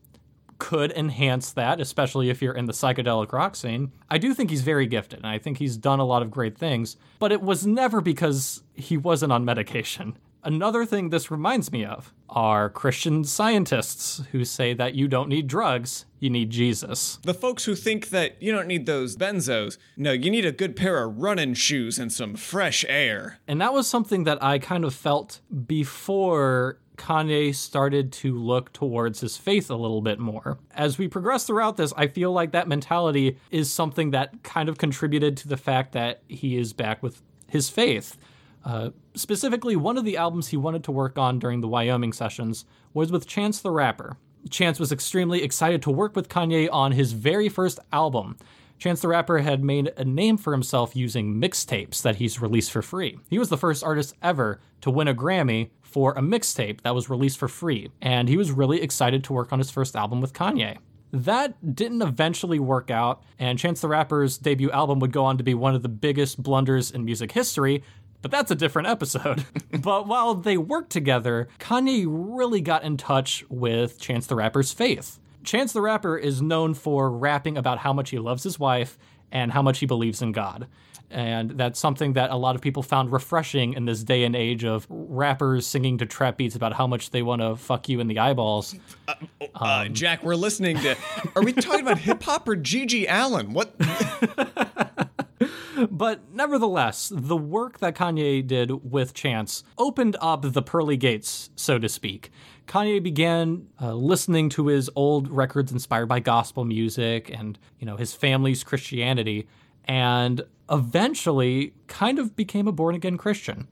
could 0.60 0.92
enhance 0.92 1.52
that, 1.52 1.82
especially 1.82 2.30
if 2.30 2.42
you're 2.42 2.54
in 2.54 2.66
the 2.66 2.74
psychedelic 2.74 3.34
rock 3.34 3.56
scene. 3.56 3.92
I 4.10 4.18
do 4.18 4.34
think 4.34 4.50
he's 4.50 4.62
very 4.62 4.88
gifted, 4.88 5.20
and 5.20 5.28
I 5.28 5.38
think 5.38 5.58
he's 5.58 5.78
done 5.78 6.00
a 6.00 6.06
lot 6.06 6.22
of 6.22 6.32
great 6.32 6.58
things, 6.58 6.96
but 7.20 7.32
it 7.32 7.42
was 7.42 7.66
never 7.66 8.02
because 8.02 8.64
he 8.74 8.96
wasn't 8.96 9.34
on 9.34 9.44
medication. 9.44 10.18
Another 10.46 10.86
thing 10.86 11.10
this 11.10 11.32
reminds 11.32 11.72
me 11.72 11.86
of 11.86 12.14
are 12.30 12.70
Christian 12.70 13.24
scientists 13.24 14.24
who 14.32 14.44
say 14.44 14.74
that 14.74 14.94
you 14.94 15.08
don't 15.08 15.30
need 15.30 15.48
drugs, 15.48 16.06
you 16.20 16.30
need 16.30 16.50
Jesus. 16.50 17.20
The 17.24 17.34
folks 17.34 17.64
who 17.64 17.76
think 17.76 18.10
that 18.10 18.42
you 18.42 18.52
don't 18.52 18.68
need 18.68 18.86
those 18.86 19.16
benzos. 19.16 19.78
No, 19.96 20.12
you 20.12 20.30
need 20.30 20.46
a 20.46 20.52
good 20.52 20.76
pair 20.76 21.04
of 21.04 21.20
running 21.20 21.54
shoes 21.54 21.98
and 21.98 22.12
some 22.12 22.36
fresh 22.36 22.84
air. 22.90 23.40
And 23.48 23.62
that 23.62 23.74
was 23.74 23.88
something 23.88 24.26
that 24.26 24.44
I 24.44 24.60
kind 24.60 24.84
of 24.84 24.94
felt 24.94 25.40
before 25.66 26.80
Kanye 26.98 27.54
started 27.56 28.12
to 28.14 28.38
look 28.38 28.72
towards 28.74 29.20
his 29.20 29.38
faith 29.38 29.70
a 29.70 29.76
little 29.76 30.02
bit 30.02 30.20
more. 30.20 30.58
As 30.72 30.98
we 30.98 31.08
progress 31.08 31.46
throughout 31.46 31.78
this, 31.78 31.94
I 31.98 32.08
feel 32.08 32.32
like 32.32 32.52
that 32.52 32.68
mentality 32.68 33.38
is 33.52 33.72
something 33.72 34.12
that 34.12 34.44
kind 34.44 34.70
of 34.70 34.78
contributed 34.78 35.38
to 35.38 35.48
the 35.48 35.58
fact 35.58 35.94
that 35.94 36.22
he 36.28 36.58
is 36.58 36.74
back 36.74 37.02
with 37.02 37.22
his 37.48 37.70
faith. 37.70 38.18
Uh, 38.66 38.92
specifically, 39.16 39.76
one 39.76 39.98
of 39.98 40.06
the 40.06 40.18
albums 40.18 40.48
he 40.48 40.58
wanted 40.58 40.84
to 40.86 40.92
work 40.92 41.18
on 41.18 41.40
during 41.40 41.62
the 41.62 41.68
Wyoming 41.68 42.14
sessions 42.14 42.66
was 42.94 43.12
with 43.12 43.28
Chance 43.28 43.62
the 43.62 43.72
Rapper. 43.72 44.18
Chance 44.50 44.80
was 44.80 44.92
extremely 44.92 45.44
excited 45.44 45.82
to 45.84 45.92
work 45.92 46.16
with 46.16 46.30
Kanye 46.30 46.70
on 46.72 46.92
his 46.92 47.14
very 47.14 47.50
first 47.50 47.80
album. 47.92 48.38
Chance 48.84 49.00
the 49.00 49.08
Rapper 49.08 49.38
had 49.38 49.64
made 49.64 49.94
a 49.96 50.04
name 50.04 50.36
for 50.36 50.52
himself 50.52 50.94
using 50.94 51.40
mixtapes 51.40 52.02
that 52.02 52.18
he's 52.18 52.42
released 52.42 52.70
for 52.70 52.82
free. 52.82 53.18
He 53.30 53.40
was 53.40 53.48
the 53.48 53.58
first 53.58 53.82
artist 53.82 54.14
ever 54.22 54.60
to 54.82 54.92
win 54.92 55.08
a 55.08 55.16
Grammy 55.16 55.70
for 55.82 56.12
a 56.12 56.22
mixtape 56.22 56.82
that 56.82 56.94
was 56.94 57.10
released 57.10 57.38
for 57.38 57.48
free, 57.48 57.92
and 58.02 58.28
he 58.28 58.36
was 58.36 58.52
really 58.52 58.82
excited 58.82 59.24
to 59.24 59.32
work 59.32 59.54
on 59.54 59.60
his 59.60 59.72
first 59.72 59.96
album 59.96 60.20
with 60.20 60.34
Kanye. 60.34 60.80
That 61.14 61.74
didn't 61.74 62.02
eventually 62.02 62.60
work 62.60 62.92
out, 62.92 63.24
and 63.40 63.58
Chance 63.58 63.80
the 63.80 63.88
Rapper's 63.88 64.38
debut 64.38 64.70
album 64.72 65.00
would 65.00 65.14
go 65.14 65.24
on 65.24 65.38
to 65.38 65.46
be 65.46 65.54
one 65.54 65.76
of 65.76 65.82
the 65.82 65.88
biggest 65.88 66.44
blunders 66.44 66.92
in 66.92 67.06
music 67.06 67.32
history, 67.32 67.84
but 68.22 68.32
that's 68.32 68.52
a 68.52 68.56
different 68.56 68.90
episode. 68.90 69.46
but 69.80 70.08
while 70.08 70.36
they 70.36 70.58
worked 70.58 70.90
together, 70.90 71.48
Kanye 71.58 72.04
really 72.06 72.60
got 72.60 72.84
in 72.84 72.98
touch 72.98 73.46
with 73.48 73.98
Chance 73.98 74.28
the 74.28 74.36
Rapper's 74.36 74.74
faith. 74.74 75.22
Chance 75.44 75.74
the 75.74 75.82
Rapper 75.82 76.18
is 76.18 76.42
known 76.42 76.74
for 76.74 77.12
rapping 77.12 77.58
about 77.58 77.80
how 77.80 77.94
much 77.94 78.10
he 78.10 78.20
loves 78.20 78.44
his 78.44 78.60
wife 78.60 78.98
and 79.32 79.52
how 79.52 79.62
much 79.62 79.80
he 79.80 79.86
believes 79.86 80.22
in 80.22 80.32
God. 80.32 80.68
And 81.10 81.52
that's 81.52 81.80
something 81.80 82.14
that 82.14 82.32
a 82.32 82.36
lot 82.36 82.56
of 82.56 82.62
people 82.62 82.82
found 82.82 83.12
refreshing 83.12 83.74
in 83.74 83.86
this 83.86 84.04
day 84.04 84.24
and 84.24 84.36
age 84.36 84.64
of 84.64 84.88
rappers 84.90 85.68
singing 85.68 86.00
to 86.00 86.08
trap 86.08 86.38
beats 86.38 86.56
about 86.56 86.74
how 86.74 86.88
much 86.88 87.12
they 87.12 87.22
want 87.22 87.42
to 87.42 87.56
fuck 87.56 87.88
you 87.88 88.00
in 88.00 88.08
the 88.08 88.18
eyeballs. 88.18 88.76
Uh, 89.08 89.14
uh, 89.42 89.46
um, 89.56 89.94
Jack, 89.94 90.24
we're 90.24 90.36
listening 90.36 90.78
to. 90.80 90.96
Are 91.36 91.44
we 91.44 91.54
talking 91.54 91.82
about 91.82 92.00
hip 92.00 92.24
hop 92.24 92.48
or 92.48 92.56
GG 92.56 93.06
Allin? 93.10 93.54
What? 93.54 93.76
but 95.92 96.22
nevertheless, 96.34 97.12
the 97.14 97.38
work 97.38 97.80
that 97.80 97.96
Kanye 97.96 98.46
did 98.46 98.92
with 98.92 99.14
Chance 99.14 99.64
opened 99.78 100.16
up 100.20 100.42
the 100.42 100.64
pearly 100.64 100.98
gates, 100.98 101.52
so 101.56 101.78
to 101.78 101.90
speak. 101.90 102.32
Kanye 102.68 103.02
began 103.02 103.68
uh, 103.82 103.94
listening 103.94 104.50
to 104.50 104.68
his 104.68 104.90
old 104.96 105.30
records 105.30 105.72
inspired 105.72 106.08
by 106.08 106.20
gospel 106.20 106.66
music 106.66 107.30
and, 107.30 107.58
you 107.80 107.86
know, 107.86 107.98
his 107.98 108.14
family's 108.14 108.64
Christianity 108.64 109.48
and 109.86 110.42
eventually 110.70 111.74
kind 111.88 112.20
of 112.20 112.36
became 112.36 112.68
a 112.68 112.72
born 112.72 112.96
again 112.96 113.18
Christian. 113.18 113.68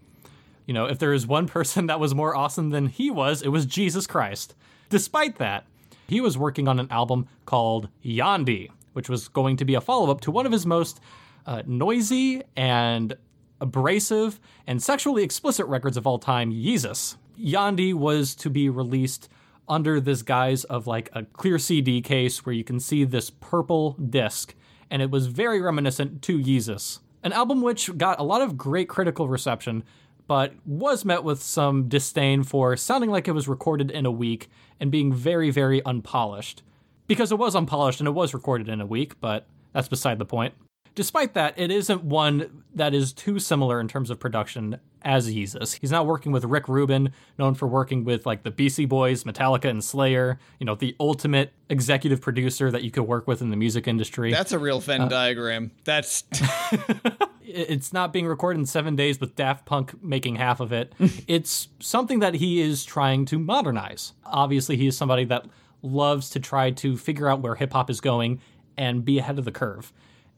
You 0.66 0.74
know, 0.74 0.86
if 0.86 1.00
there 1.00 1.14
is 1.14 1.26
one 1.26 1.48
person 1.48 1.88
that 1.88 2.00
was 2.00 2.14
more 2.14 2.36
awesome 2.36 2.70
than 2.70 2.88
he 2.88 3.10
was, 3.10 3.42
it 3.42 3.50
was 3.50 3.66
Jesus 3.66 4.06
Christ. 4.08 4.56
Despite 4.90 5.38
that, 5.38 5.66
he 6.08 6.20
was 6.20 6.38
working 6.38 6.68
on 6.68 6.80
an 6.80 6.88
album 6.92 7.28
called 7.46 7.88
Yandhi, 8.04 8.70
which 8.94 9.10
was 9.10 9.30
going 9.30 9.56
to 9.58 9.66
be 9.66 9.76
a 9.76 9.82
follow 9.82 10.12
up 10.12 10.22
to 10.22 10.32
one 10.32 10.46
of 10.46 10.52
his 10.52 10.66
most 10.66 11.00
uh, 11.46 11.64
noisy 11.66 12.44
and 12.58 13.16
abrasive 13.62 14.40
and 14.68 14.84
sexually 14.84 15.24
explicit 15.24 15.66
records 15.68 15.96
of 15.96 16.06
all 16.06 16.20
time, 16.20 16.52
Yeezus. 16.52 17.16
Yandhi 17.42 17.94
was 17.94 18.36
to 18.36 18.50
be 18.50 18.70
released 18.70 19.30
under 19.68 20.00
this 20.00 20.22
guise 20.22 20.64
of 20.66 20.88
like 20.88 21.10
a 21.14 21.24
clear 21.24 21.58
CD 21.58 22.02
case 22.02 22.46
where 22.46 22.54
you 22.54 22.64
can 22.64 22.80
see 22.80 23.04
this 23.04 23.30
purple 23.30 23.94
disc 23.94 24.54
and 24.92 25.02
it 25.02 25.10
was 25.10 25.28
very 25.28 25.62
reminiscent 25.62 26.22
to 26.24 26.38
Yeezus. 26.38 27.00
An 27.24 27.32
album 27.32 27.62
which 27.62 27.98
got 27.98 28.20
a 28.20 28.24
lot 28.24 28.42
of 28.42 28.58
great 28.58 28.90
critical 28.90 29.30
reception, 29.30 29.84
but 30.28 30.54
was 30.66 31.06
met 31.06 31.24
with 31.24 31.42
some 31.42 31.88
disdain 31.88 32.44
for 32.44 32.76
sounding 32.76 33.10
like 33.10 33.28
it 33.28 33.32
was 33.32 33.48
recorded 33.48 33.90
in 33.90 34.06
a 34.06 34.12
week 34.12 34.50
and 34.80 34.92
being 34.92 35.14
very, 35.14 35.50
very 35.50 35.84
unpolished. 35.86 36.62
Because 37.08 37.32
it 37.32 37.38
was 37.38 37.56
unpolished 37.56 38.00
and 38.00 38.08
it 38.08 38.12
was 38.12 38.34
recorded 38.34 38.68
in 38.68 38.82
a 38.82 38.86
week, 38.86 39.20
but 39.22 39.48
that's 39.72 39.88
beside 39.88 40.20
the 40.20 40.26
point. 40.26 40.54
Despite 40.94 41.34
that, 41.36 41.54
it 41.58 41.72
isn't 41.72 42.04
one 42.04 42.64
that 42.76 42.94
is 42.94 43.14
too 43.14 43.40
similar 43.40 43.80
in 43.80 43.88
terms 43.88 44.10
of 44.10 44.20
production 44.20 44.80
as 45.04 45.34
Yeezus. 45.34 45.80
He's 45.80 45.92
not 45.92 46.06
working 46.06 46.32
with 46.32 46.44
Rick 46.46 46.68
Rubin, 46.68 47.12
known 47.38 47.56
for 47.56 47.68
working 47.68 48.04
with 48.04 48.26
like 48.26 48.44
the 48.44 48.52
Beastie 48.52 48.86
Boys, 48.86 49.24
Metallica, 49.24 49.70
and 49.70 49.84
Slayer. 49.84 50.40
You 50.60 50.66
know, 50.66 50.76
the 50.76 50.96
ultimate 51.00 51.54
executive 51.70 52.22
producer 52.22 52.70
that 52.72 52.84
you 52.84 52.92
could 52.92 53.04
work 53.04 53.28
with 53.28 53.42
in 53.42 53.50
the 53.50 53.58
music 53.58 53.88
industry. 53.88 54.32
That's 54.32 54.52
a 54.52 54.60
real 54.60 54.80
Venn 54.80 55.02
uh, 55.02 55.08
diagram. 55.08 55.72
That's 55.86 56.24
it's 57.44 57.94
not 57.94 58.14
being 58.14 58.28
recorded 58.28 58.60
in 58.60 58.66
seven 58.66 58.96
days 58.96 59.20
with 59.20 59.36
Daft 59.36 59.66
Punk 59.66 60.02
making 60.04 60.36
half 60.36 60.60
of 60.60 60.72
it. 60.72 60.94
it's 61.28 61.70
something 61.80 62.20
that 62.20 62.36
he 62.36 62.62
is 62.62 62.84
trying 62.84 63.26
to 63.26 63.40
modernize. 63.40 64.14
Obviously, 64.26 64.78
he 64.78 64.88
is 64.88 64.98
somebody 64.98 65.26
that 65.26 65.46
loves 65.82 66.30
to 66.32 66.40
try 66.40 66.72
to 66.72 66.98
figure 66.98 67.28
out 67.28 67.42
where 67.42 67.56
hip 67.56 67.74
hop 67.74 67.90
is 67.90 68.02
going 68.02 68.40
and 68.78 69.04
be 69.04 69.20
ahead 69.20 69.40
of 69.40 69.46
the 69.46 69.52
curve. 69.52 69.92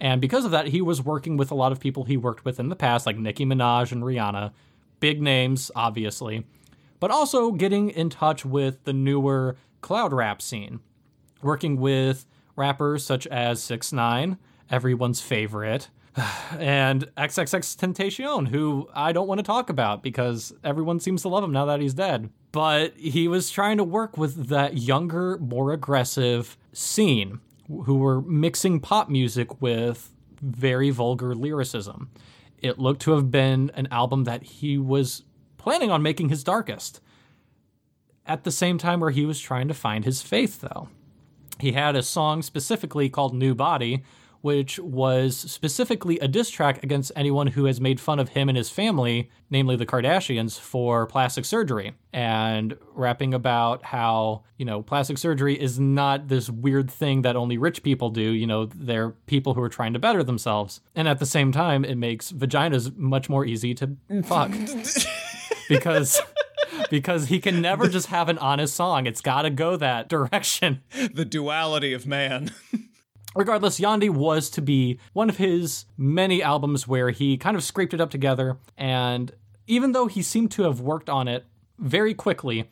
And 0.04 0.20
because 0.20 0.44
of 0.44 0.52
that, 0.52 0.68
he 0.68 0.82
was 0.82 1.02
working 1.02 1.38
with 1.38 1.50
a 1.50 1.56
lot 1.56 1.72
of 1.72 1.80
people 1.80 2.04
he 2.04 2.18
worked 2.18 2.44
with 2.44 2.60
in 2.60 2.68
the 2.68 2.76
past, 2.76 3.06
like 3.06 3.18
Nicki 3.18 3.46
Minaj 3.46 3.94
and 3.94 4.04
Rihanna, 4.04 4.52
big 5.00 5.22
names, 5.22 5.72
obviously, 5.78 6.46
but 7.00 7.10
also 7.10 7.54
getting 7.54 7.90
in 7.90 8.10
touch 8.10 8.46
with 8.46 8.84
the 8.84 8.92
newer 8.92 9.56
cloud 9.80 10.12
rap 10.12 10.42
scene, 10.42 10.82
working 11.42 11.78
with 11.78 12.26
rappers 12.58 13.06
such 13.06 13.26
as 13.28 13.64
6 13.64 13.94
9 13.94 14.38
everyone's 14.70 15.22
favorite, 15.22 15.88
and 16.60 17.08
XXX 17.16 18.48
who 18.50 18.90
I 18.94 19.14
don't 19.14 19.28
want 19.28 19.40
to 19.40 19.44
talk 19.44 19.70
about 19.70 20.04
because 20.04 20.54
everyone 20.66 21.00
seems 21.00 21.22
to 21.22 21.30
love 21.30 21.46
him 21.46 21.54
now 21.54 21.64
that 21.64 21.80
he's 21.80 21.94
dead. 21.94 22.30
But 22.52 22.98
he 22.98 23.30
was 23.30 23.50
trying 23.50 23.78
to 23.78 23.86
work 23.86 24.18
with 24.18 24.50
that 24.50 24.78
younger, 24.78 25.38
more 25.38 25.72
aggressive 25.72 26.58
scene 26.74 27.40
who 27.68 27.96
were 27.96 28.22
mixing 28.22 28.80
pop 28.80 29.10
music 29.10 29.62
with 29.62 30.12
very 30.42 30.90
vulgar 30.90 31.34
lyricism. 31.34 32.10
It 32.62 32.80
looked 32.80 33.02
to 33.04 33.12
have 33.12 33.32
been 33.32 33.72
an 33.76 33.88
album 33.92 34.26
that 34.26 34.44
he 34.44 34.78
was 34.78 35.24
planning 35.58 35.92
on 35.92 36.02
making 36.02 36.30
his 36.30 36.44
darkest. 36.44 37.00
At 38.26 38.44
the 38.44 38.52
same 38.52 38.78
time, 38.78 39.00
where 39.00 39.12
he 39.12 39.26
was 39.26 39.40
trying 39.40 39.68
to 39.68 39.74
find 39.74 40.06
his 40.06 40.22
faith, 40.22 40.62
though. 40.62 40.88
He 41.60 41.74
had 41.74 41.96
a 41.96 42.04
song 42.04 42.42
specifically 42.42 43.10
called 43.10 43.34
New 43.34 43.54
Body, 43.54 44.04
which 44.44 44.78
was 44.80 45.38
specifically 45.38 46.20
a 46.20 46.28
diss 46.28 46.50
track 46.50 46.84
against 46.84 47.14
anyone 47.16 47.48
who 47.48 47.64
has 47.64 47.80
made 47.80 47.98
fun 47.98 48.20
of 48.20 48.28
him 48.28 48.50
and 48.50 48.58
his 48.58 48.70
family, 48.70 49.30
namely 49.50 49.78
the 49.78 49.86
Kardashians, 49.86 50.60
for 50.60 51.08
plastic 51.08 51.46
surgery, 51.46 51.94
and 52.12 52.78
rapping 52.94 53.34
about 53.34 53.86
how, 53.86 54.44
you 54.58 54.66
know, 54.66 54.82
plastic 54.82 55.18
surgery 55.18 55.58
is 55.58 55.80
not 55.80 56.28
this 56.28 56.50
weird 56.50 56.92
thing 56.92 57.22
that 57.22 57.38
only 57.38 57.58
rich 57.58 57.84
people 57.84 58.10
do. 58.10 58.34
You 58.34 58.46
know, 58.46 58.66
they're 58.66 59.12
people 59.28 59.54
who 59.54 59.62
are 59.62 59.70
trying 59.70 59.94
to 59.94 60.00
better 60.00 60.24
themselves. 60.24 60.82
And 60.94 61.08
at 61.08 61.20
the 61.20 61.26
same 61.26 61.54
time, 61.54 61.86
it 61.86 61.96
makes 61.96 62.34
vaginas 62.34 62.94
much 62.98 63.30
more 63.30 63.46
easy 63.46 63.74
to 63.76 63.96
fuck. 64.26 64.52
because 65.70 66.22
because 66.90 67.28
he 67.28 67.40
can 67.40 67.62
never 67.62 67.88
just 67.88 68.08
have 68.08 68.28
an 68.28 68.38
honest 68.40 68.76
song. 68.76 69.08
It's 69.08 69.22
got 69.22 69.44
to 69.44 69.50
go 69.50 69.78
that 69.78 70.10
direction. 70.10 70.82
the 71.14 71.24
duality 71.24 71.94
of 71.94 72.06
man. 72.06 72.52
Regardless, 73.36 73.80
Yandhi 73.80 74.10
was 74.10 74.50
to 74.52 74.62
be 74.62 75.00
one 75.14 75.30
of 75.30 75.38
his 75.38 75.86
many 75.98 76.42
albums 76.44 76.88
where 76.88 77.10
he 77.10 77.38
kind 77.38 77.58
of 77.58 77.64
scraped 77.64 77.94
it 77.94 78.02
up 78.02 78.12
together. 78.12 78.58
And 78.78 79.32
even 79.68 79.92
though 79.92 80.08
he 80.08 80.22
seemed 80.22 80.52
to 80.52 80.64
have 80.64 80.80
worked 80.80 81.10
on 81.10 81.28
it 81.28 81.46
very 81.80 82.14
quickly, 82.14 82.70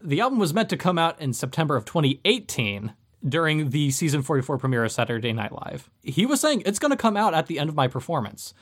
the 0.00 0.20
album 0.20 0.38
was 0.38 0.54
meant 0.54 0.68
to 0.70 0.76
come 0.76 0.98
out 0.98 1.20
in 1.20 1.32
September 1.32 1.76
of 1.76 1.84
2018 1.84 2.94
during 3.26 3.70
the 3.70 3.90
season 3.90 4.22
44 4.22 4.58
premiere 4.58 4.84
of 4.84 4.92
Saturday 4.92 5.32
Night 5.32 5.52
Live. 5.52 5.88
He 6.02 6.26
was 6.26 6.40
saying 6.40 6.62
it's 6.66 6.78
going 6.78 6.90
to 6.90 6.96
come 6.96 7.16
out 7.16 7.34
at 7.34 7.46
the 7.46 7.58
end 7.58 7.68
of 7.68 7.76
my 7.76 7.86
performance. 7.86 8.52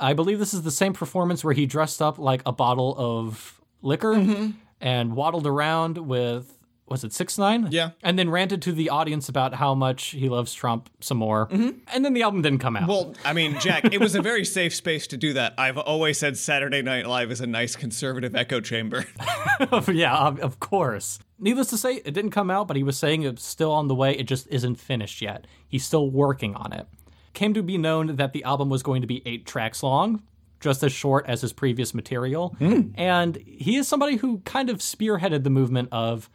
I 0.00 0.12
believe 0.12 0.38
this 0.38 0.54
is 0.54 0.62
the 0.62 0.70
same 0.70 0.92
performance 0.92 1.44
where 1.44 1.54
he 1.54 1.66
dressed 1.66 2.02
up 2.02 2.18
like 2.18 2.42
a 2.44 2.52
bottle 2.52 2.94
of 2.98 3.60
liquor 3.80 4.14
mm-hmm. 4.14 4.50
and 4.80 5.14
waddled 5.14 5.46
around 5.46 5.98
with 5.98 6.57
was 6.90 7.04
it 7.04 7.12
six 7.12 7.38
nine? 7.38 7.68
Yeah. 7.70 7.90
And 8.02 8.18
then 8.18 8.30
ranted 8.30 8.62
to 8.62 8.72
the 8.72 8.90
audience 8.90 9.28
about 9.28 9.54
how 9.54 9.74
much 9.74 10.06
he 10.06 10.28
loves 10.28 10.52
Trump 10.54 10.90
some 11.00 11.18
more. 11.18 11.46
Mm-hmm. 11.48 11.78
And 11.92 12.04
then 12.04 12.14
the 12.14 12.22
album 12.22 12.42
didn't 12.42 12.60
come 12.60 12.76
out. 12.76 12.88
Well, 12.88 13.14
I 13.24 13.32
mean, 13.32 13.58
Jack, 13.60 13.92
it 13.92 14.00
was 14.00 14.14
a 14.14 14.22
very 14.22 14.44
safe 14.44 14.74
space 14.74 15.06
to 15.08 15.16
do 15.16 15.32
that. 15.34 15.54
I've 15.58 15.78
always 15.78 16.18
said 16.18 16.36
Saturday 16.36 16.82
Night 16.82 17.06
Live 17.06 17.30
is 17.30 17.40
a 17.40 17.46
nice 17.46 17.76
conservative 17.76 18.34
echo 18.34 18.60
chamber. 18.60 19.04
yeah, 19.92 20.28
of 20.28 20.60
course. 20.60 21.18
Needless 21.38 21.68
to 21.68 21.78
say, 21.78 21.96
it 22.04 22.12
didn't 22.12 22.32
come 22.32 22.50
out, 22.50 22.66
but 22.66 22.76
he 22.76 22.82
was 22.82 22.98
saying 22.98 23.22
it's 23.22 23.44
still 23.44 23.72
on 23.72 23.88
the 23.88 23.94
way. 23.94 24.16
It 24.16 24.24
just 24.24 24.48
isn't 24.48 24.76
finished 24.76 25.22
yet. 25.22 25.46
He's 25.66 25.84
still 25.84 26.10
working 26.10 26.54
on 26.54 26.72
it. 26.72 26.86
Came 27.32 27.54
to 27.54 27.62
be 27.62 27.78
known 27.78 28.16
that 28.16 28.32
the 28.32 28.42
album 28.42 28.68
was 28.68 28.82
going 28.82 29.02
to 29.02 29.06
be 29.06 29.22
eight 29.24 29.46
tracks 29.46 29.82
long, 29.82 30.22
just 30.60 30.82
as 30.82 30.92
short 30.92 31.26
as 31.28 31.42
his 31.42 31.52
previous 31.52 31.94
material. 31.94 32.56
Mm. 32.60 32.92
And 32.96 33.36
he 33.36 33.76
is 33.76 33.86
somebody 33.86 34.16
who 34.16 34.40
kind 34.40 34.70
of 34.70 34.78
spearheaded 34.78 35.44
the 35.44 35.50
movement 35.50 35.90
of 35.92 36.28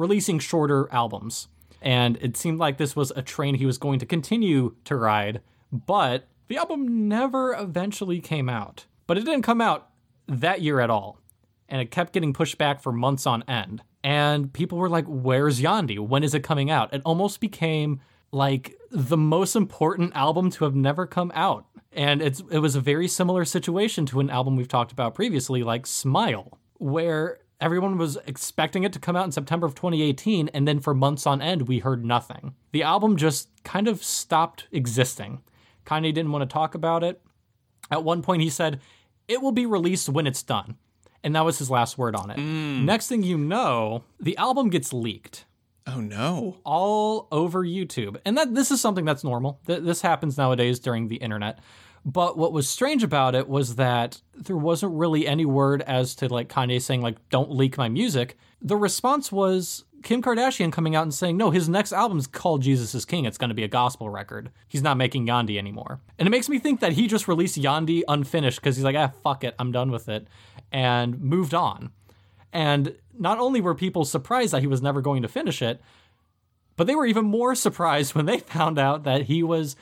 releasing 0.00 0.38
shorter 0.38 0.88
albums. 0.92 1.48
And 1.82 2.18
it 2.20 2.36
seemed 2.36 2.58
like 2.58 2.78
this 2.78 2.96
was 2.96 3.12
a 3.12 3.22
train 3.22 3.54
he 3.54 3.66
was 3.66 3.78
going 3.78 3.98
to 4.00 4.06
continue 4.06 4.74
to 4.84 4.96
ride, 4.96 5.40
but 5.72 6.28
the 6.48 6.56
album 6.56 7.08
never 7.08 7.54
eventually 7.54 8.20
came 8.20 8.48
out. 8.48 8.86
But 9.06 9.18
it 9.18 9.24
didn't 9.24 9.42
come 9.42 9.60
out 9.60 9.90
that 10.26 10.60
year 10.62 10.80
at 10.80 10.90
all. 10.90 11.18
And 11.68 11.80
it 11.80 11.90
kept 11.90 12.12
getting 12.12 12.32
pushed 12.32 12.58
back 12.58 12.82
for 12.82 12.92
months 12.92 13.26
on 13.26 13.44
end. 13.44 13.82
And 14.02 14.52
people 14.52 14.78
were 14.78 14.88
like, 14.88 15.04
Where's 15.06 15.60
Yandhi? 15.60 15.98
When 15.98 16.24
is 16.24 16.34
it 16.34 16.42
coming 16.42 16.70
out? 16.70 16.92
It 16.92 17.02
almost 17.04 17.40
became 17.40 18.00
like 18.32 18.76
the 18.90 19.16
most 19.16 19.56
important 19.56 20.14
album 20.14 20.50
to 20.50 20.64
have 20.64 20.74
never 20.74 21.06
come 21.06 21.30
out. 21.34 21.66
And 21.92 22.22
it's 22.22 22.42
it 22.50 22.58
was 22.58 22.76
a 22.76 22.80
very 22.80 23.08
similar 23.08 23.44
situation 23.44 24.06
to 24.06 24.20
an 24.20 24.30
album 24.30 24.56
we've 24.56 24.68
talked 24.68 24.92
about 24.92 25.14
previously, 25.14 25.62
like 25.62 25.86
Smile, 25.86 26.58
where 26.78 27.39
Everyone 27.60 27.98
was 27.98 28.16
expecting 28.26 28.84
it 28.84 28.92
to 28.94 28.98
come 28.98 29.16
out 29.16 29.26
in 29.26 29.32
September 29.32 29.66
of 29.66 29.74
2018, 29.74 30.48
and 30.48 30.66
then 30.66 30.80
for 30.80 30.94
months 30.94 31.26
on 31.26 31.42
end, 31.42 31.68
we 31.68 31.80
heard 31.80 32.04
nothing. 32.04 32.54
The 32.72 32.82
album 32.82 33.16
just 33.16 33.48
kind 33.64 33.86
of 33.86 34.02
stopped 34.02 34.66
existing. 34.72 35.42
Kanye 35.84 36.14
didn't 36.14 36.32
want 36.32 36.48
to 36.48 36.52
talk 36.52 36.74
about 36.74 37.04
it. 37.04 37.20
At 37.90 38.04
one 38.04 38.22
point, 38.22 38.42
he 38.42 38.50
said, 38.50 38.80
It 39.28 39.42
will 39.42 39.52
be 39.52 39.66
released 39.66 40.08
when 40.08 40.26
it's 40.26 40.42
done. 40.42 40.76
And 41.22 41.36
that 41.36 41.44
was 41.44 41.58
his 41.58 41.70
last 41.70 41.98
word 41.98 42.16
on 42.16 42.30
it. 42.30 42.38
Mm. 42.38 42.84
Next 42.84 43.08
thing 43.08 43.22
you 43.22 43.36
know, 43.36 44.04
the 44.18 44.36
album 44.38 44.70
gets 44.70 44.92
leaked. 44.92 45.44
Oh 45.86 46.00
no. 46.00 46.58
All 46.64 47.28
over 47.30 47.62
YouTube. 47.62 48.18
And 48.24 48.38
that 48.38 48.54
this 48.54 48.70
is 48.70 48.80
something 48.80 49.04
that's 49.04 49.24
normal. 49.24 49.60
Th- 49.66 49.82
this 49.82 50.00
happens 50.00 50.38
nowadays 50.38 50.78
during 50.78 51.08
the 51.08 51.16
internet. 51.16 51.58
But 52.04 52.38
what 52.38 52.52
was 52.52 52.68
strange 52.68 53.02
about 53.02 53.34
it 53.34 53.48
was 53.48 53.76
that 53.76 54.20
there 54.34 54.56
wasn't 54.56 54.94
really 54.94 55.26
any 55.26 55.44
word 55.44 55.82
as 55.82 56.14
to 56.16 56.28
like 56.28 56.48
Kanye 56.48 56.80
saying 56.80 57.02
like 57.02 57.16
don't 57.28 57.50
leak 57.50 57.76
my 57.76 57.88
music. 57.88 58.38
The 58.62 58.76
response 58.76 59.30
was 59.30 59.84
Kim 60.02 60.22
Kardashian 60.22 60.72
coming 60.72 60.96
out 60.96 61.02
and 61.02 61.12
saying, 61.12 61.36
no, 61.36 61.50
his 61.50 61.68
next 61.68 61.92
album's 61.92 62.26
called 62.26 62.62
Jesus 62.62 62.94
is 62.94 63.04
King. 63.04 63.26
It's 63.26 63.36
going 63.36 63.50
to 63.50 63.54
be 63.54 63.64
a 63.64 63.68
gospel 63.68 64.08
record. 64.08 64.50
He's 64.66 64.82
not 64.82 64.96
making 64.96 65.26
Yandhi 65.26 65.58
anymore. 65.58 66.00
And 66.18 66.26
it 66.26 66.30
makes 66.30 66.48
me 66.48 66.58
think 66.58 66.80
that 66.80 66.92
he 66.92 67.06
just 67.06 67.28
released 67.28 67.60
Yandhi 67.60 68.02
unfinished 68.08 68.60
because 68.60 68.76
he's 68.76 68.84
like, 68.84 68.96
ah, 68.96 69.12
fuck 69.22 69.44
it, 69.44 69.54
I'm 69.58 69.72
done 69.72 69.90
with 69.90 70.08
it, 70.08 70.26
and 70.72 71.20
moved 71.20 71.52
on. 71.52 71.90
And 72.52 72.96
not 73.18 73.38
only 73.38 73.60
were 73.60 73.74
people 73.74 74.04
surprised 74.04 74.52
that 74.52 74.62
he 74.62 74.66
was 74.66 74.82
never 74.82 75.02
going 75.02 75.22
to 75.22 75.28
finish 75.28 75.60
it, 75.60 75.80
but 76.76 76.86
they 76.86 76.94
were 76.94 77.06
even 77.06 77.26
more 77.26 77.54
surprised 77.54 78.14
when 78.14 78.26
they 78.26 78.38
found 78.38 78.78
out 78.78 79.04
that 79.04 79.22
he 79.22 79.42
was 79.42 79.76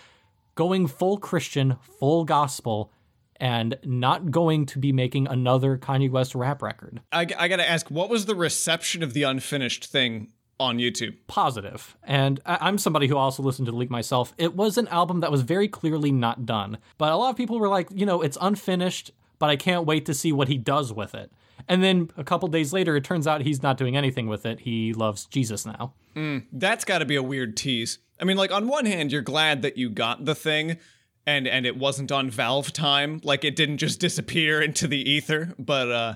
going 0.58 0.88
full 0.88 1.18
Christian, 1.18 1.76
full 2.00 2.24
gospel, 2.24 2.90
and 3.36 3.78
not 3.84 4.32
going 4.32 4.66
to 4.66 4.80
be 4.80 4.90
making 4.90 5.28
another 5.28 5.78
Kanye 5.78 6.10
West 6.10 6.34
rap 6.34 6.62
record. 6.62 7.00
I, 7.12 7.28
I 7.38 7.46
gotta 7.46 7.66
ask, 7.66 7.88
what 7.92 8.10
was 8.10 8.26
the 8.26 8.34
reception 8.34 9.04
of 9.04 9.14
the 9.14 9.22
unfinished 9.22 9.84
thing 9.84 10.32
on 10.58 10.78
YouTube? 10.78 11.14
Positive. 11.28 11.96
And 12.02 12.40
I, 12.44 12.68
am 12.68 12.76
somebody 12.76 13.06
who 13.06 13.16
also 13.16 13.40
listened 13.40 13.66
to 13.66 13.70
the 13.70 13.78
leak 13.78 13.88
myself. 13.88 14.34
It 14.36 14.56
was 14.56 14.76
an 14.76 14.88
album 14.88 15.20
that 15.20 15.30
was 15.30 15.42
very 15.42 15.68
clearly 15.68 16.10
not 16.10 16.44
done. 16.44 16.78
But 16.98 17.12
a 17.12 17.16
lot 17.16 17.30
of 17.30 17.36
people 17.36 17.60
were 17.60 17.68
like, 17.68 17.86
you 17.94 18.04
know, 18.04 18.20
it's 18.20 18.36
unfinished, 18.40 19.12
but 19.38 19.50
I 19.50 19.54
can't 19.54 19.86
wait 19.86 20.06
to 20.06 20.14
see 20.14 20.32
what 20.32 20.48
he 20.48 20.58
does 20.58 20.92
with 20.92 21.14
it. 21.14 21.30
And 21.68 21.84
then 21.84 22.10
a 22.16 22.24
couple 22.24 22.48
days 22.48 22.72
later, 22.72 22.96
it 22.96 23.04
turns 23.04 23.28
out 23.28 23.42
he's 23.42 23.62
not 23.62 23.76
doing 23.76 23.96
anything 23.96 24.26
with 24.26 24.44
it. 24.44 24.58
He 24.58 24.92
loves 24.92 25.26
Jesus 25.26 25.64
now. 25.64 25.92
Mm, 26.16 26.46
that's 26.50 26.84
got 26.84 26.98
to 26.98 27.04
be 27.04 27.14
a 27.14 27.22
weird 27.22 27.56
tease. 27.56 28.00
I 28.20 28.24
mean, 28.24 28.36
like 28.36 28.52
on 28.52 28.68
one 28.68 28.86
hand, 28.86 29.12
you're 29.12 29.22
glad 29.22 29.62
that 29.62 29.76
you 29.76 29.90
got 29.90 30.24
the 30.24 30.34
thing, 30.34 30.78
and 31.26 31.46
and 31.46 31.66
it 31.66 31.76
wasn't 31.76 32.10
on 32.10 32.30
Valve 32.30 32.72
time, 32.72 33.20
like 33.22 33.44
it 33.44 33.56
didn't 33.56 33.78
just 33.78 34.00
disappear 34.00 34.60
into 34.60 34.86
the 34.88 35.08
ether. 35.08 35.54
But 35.58 35.90
uh, 35.90 36.14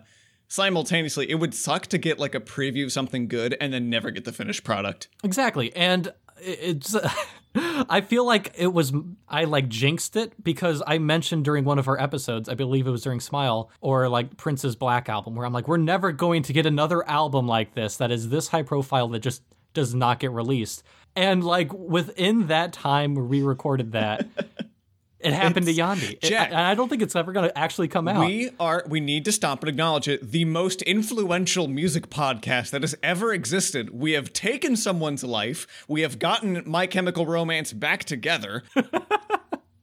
simultaneously, 0.49 1.31
it 1.31 1.37
would 1.37 1.55
suck 1.55 1.87
to 1.89 1.99
get 1.99 2.19
like 2.19 2.35
a 2.35 2.41
preview 2.41 2.85
of 2.85 2.93
something 2.93 3.29
good 3.29 3.57
and 3.61 3.73
then 3.73 3.89
never 3.89 4.11
get 4.11 4.25
the 4.25 4.33
finished 4.33 4.65
product. 4.65 5.09
Exactly, 5.23 5.75
and 5.77 6.13
it's. 6.41 6.97
I 7.55 8.01
feel 8.01 8.25
like 8.25 8.55
it 8.57 8.73
was 8.73 8.95
I 9.29 9.45
like 9.45 9.69
jinxed 9.69 10.17
it 10.17 10.43
because 10.43 10.83
I 10.87 10.97
mentioned 10.97 11.45
during 11.45 11.67
one 11.67 11.79
of 11.79 11.87
our 11.87 12.01
episodes, 12.01 12.49
I 12.49 12.55
believe 12.55 12.87
it 12.87 12.91
was 12.91 13.03
during 13.03 13.21
Smile 13.21 13.71
or 13.83 14.09
like 14.09 14.39
Prince's 14.39 14.75
Black 14.75 15.11
album, 15.11 15.35
where 15.35 15.45
I'm 15.45 15.53
like, 15.53 15.69
we're 15.69 15.77
never 15.77 16.13
going 16.13 16.45
to 16.45 16.55
get 16.55 16.65
another 16.65 17.07
album 17.07 17.47
like 17.47 17.75
this 17.75 17.99
that 17.99 18.11
is 18.11 18.31
this 18.31 18.49
high 18.49 18.63
profile 18.63 19.09
that 19.09 19.21
just 19.21 19.43
does 19.75 19.95
not 19.95 20.19
get 20.19 20.31
released. 20.33 20.83
And 21.15 21.45
like 21.45 21.73
within 21.73 22.47
that 22.49 22.73
time 22.73 23.15
we 23.15 23.43
recorded 23.43 23.93
that, 23.93 24.27
it 25.21 25.33
happened 25.33 25.67
to 25.67 25.75
Yandhi. 25.75 26.13
It- 26.13 26.23
Jack. 26.23 26.49
and 26.49 26.59
I 26.61 26.75
don't 26.75 26.89
think 26.89 27.03
it's 27.03 27.15
ever 27.15 27.33
going 27.33 27.49
to 27.49 27.59
actually 27.59 27.89
come 27.89 28.09
out. 28.09 28.27
We 28.27 28.51
are 28.59 28.85
we 28.89 28.99
need 29.01 29.25
to 29.27 29.33
stop 29.33 29.61
and 29.61 29.69
acknowledge 29.69 30.09
it. 30.09 30.31
The 30.33 30.45
most 30.45 30.83
influential 30.83 31.69
music 31.69 32.09
podcast 32.11 32.71
that 32.71 32.83
has 32.83 32.95
ever 33.03 33.33
existed. 33.33 33.91
We 33.91 34.13
have 34.13 34.33
taken 34.33 34.75
someone's 34.77 35.23
life. 35.23 35.85
We 35.87 36.01
have 36.01 36.19
gotten 36.19 36.63
My 36.67 36.87
Chemical 36.87 37.27
Romance 37.27 37.73
back 37.73 38.05
together. 38.05 38.63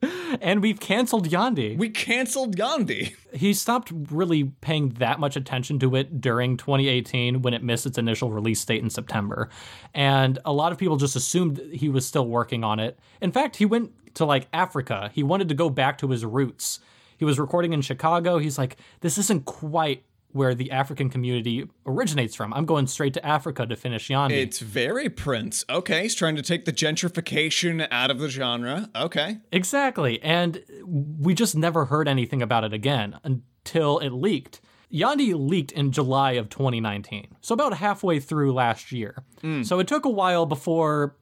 and 0.42 0.62
we've 0.62 0.80
canceled 0.80 1.30
Yandhi. 1.30 1.78
We 1.78 1.90
canceled 1.90 2.56
Gandhi. 2.56 3.16
he 3.34 3.54
stopped 3.54 3.92
really 4.12 4.46
paying 4.62 4.90
that 5.00 5.20
much 5.20 5.36
attention 5.36 5.80
to 5.80 5.96
it 5.96 6.22
during 6.22 6.58
2018 6.58 7.42
when 7.42 7.54
it 7.54 7.64
missed 7.64 7.86
its 7.86 7.98
initial 7.98 8.32
release 8.32 8.64
date 8.64 8.82
in 8.82 8.90
September. 8.90 9.50
And 9.94 10.40
a 10.46 10.54
lot 10.54 10.72
of 10.72 10.78
people 10.78 10.98
just 10.98 11.16
assumed 11.16 11.60
he 11.74 11.90
was 11.90 12.06
still 12.06 12.28
working 12.28 12.64
on 12.64 12.80
it. 12.80 13.00
In 13.22 13.32
fact, 13.32 13.58
he 13.58 13.66
went 13.66 13.92
to 14.16 14.26
like 14.26 14.48
Africa. 14.54 15.12
He 15.14 15.24
wanted 15.24 15.50
to 15.50 15.56
go 15.56 15.70
back 15.70 15.98
to 16.00 16.10
his 16.10 16.26
roots. 16.26 16.80
He 17.18 17.26
was 17.26 17.38
recording 17.38 17.74
in 17.74 17.82
Chicago. 17.82 18.38
He's 18.38 18.58
like, 18.58 18.78
this 19.02 19.18
isn't 19.18 19.46
quite 19.46 20.04
where 20.32 20.54
the 20.54 20.72
African 20.72 21.10
community 21.10 21.68
originates 21.86 22.36
from. 22.36 22.54
I'm 22.54 22.66
going 22.66 22.88
straight 22.88 23.14
to 23.16 23.26
Africa 23.26 23.66
to 23.66 23.76
finish 23.76 24.10
Yandhi. 24.10 24.34
It's 24.34 24.60
very 24.60 25.10
Prince. 25.10 25.66
Okay, 25.70 26.04
he's 26.04 26.16
trying 26.16 26.36
to 26.36 26.42
take 26.42 26.66
the 26.66 26.74
gentrification 26.74 27.88
out 27.90 28.12
of 28.12 28.20
the 28.20 28.30
genre. 28.30 28.90
Okay. 28.96 29.38
Exactly. 29.52 30.22
And 30.22 30.64
we 30.86 31.34
just 31.34 31.56
never 31.56 31.86
heard 31.86 32.08
anything 32.08 32.42
about 32.42 32.64
it 32.64 32.74
again 32.74 33.20
until 33.24 34.00
it 34.00 34.12
leaked. 34.12 34.62
Yandhi 34.92 35.34
leaked 35.36 35.72
in 35.72 35.92
July 35.92 36.32
of 36.34 36.50
2019, 36.50 37.36
so 37.42 37.54
about 37.54 37.74
halfway 37.74 38.20
through 38.20 38.54
last 38.54 38.92
year. 38.92 39.24
Hmm. 39.42 39.62
So 39.62 39.80
it 39.80 39.88
took 39.88 40.06
a 40.06 40.10
while 40.10 40.48
before 40.48 41.16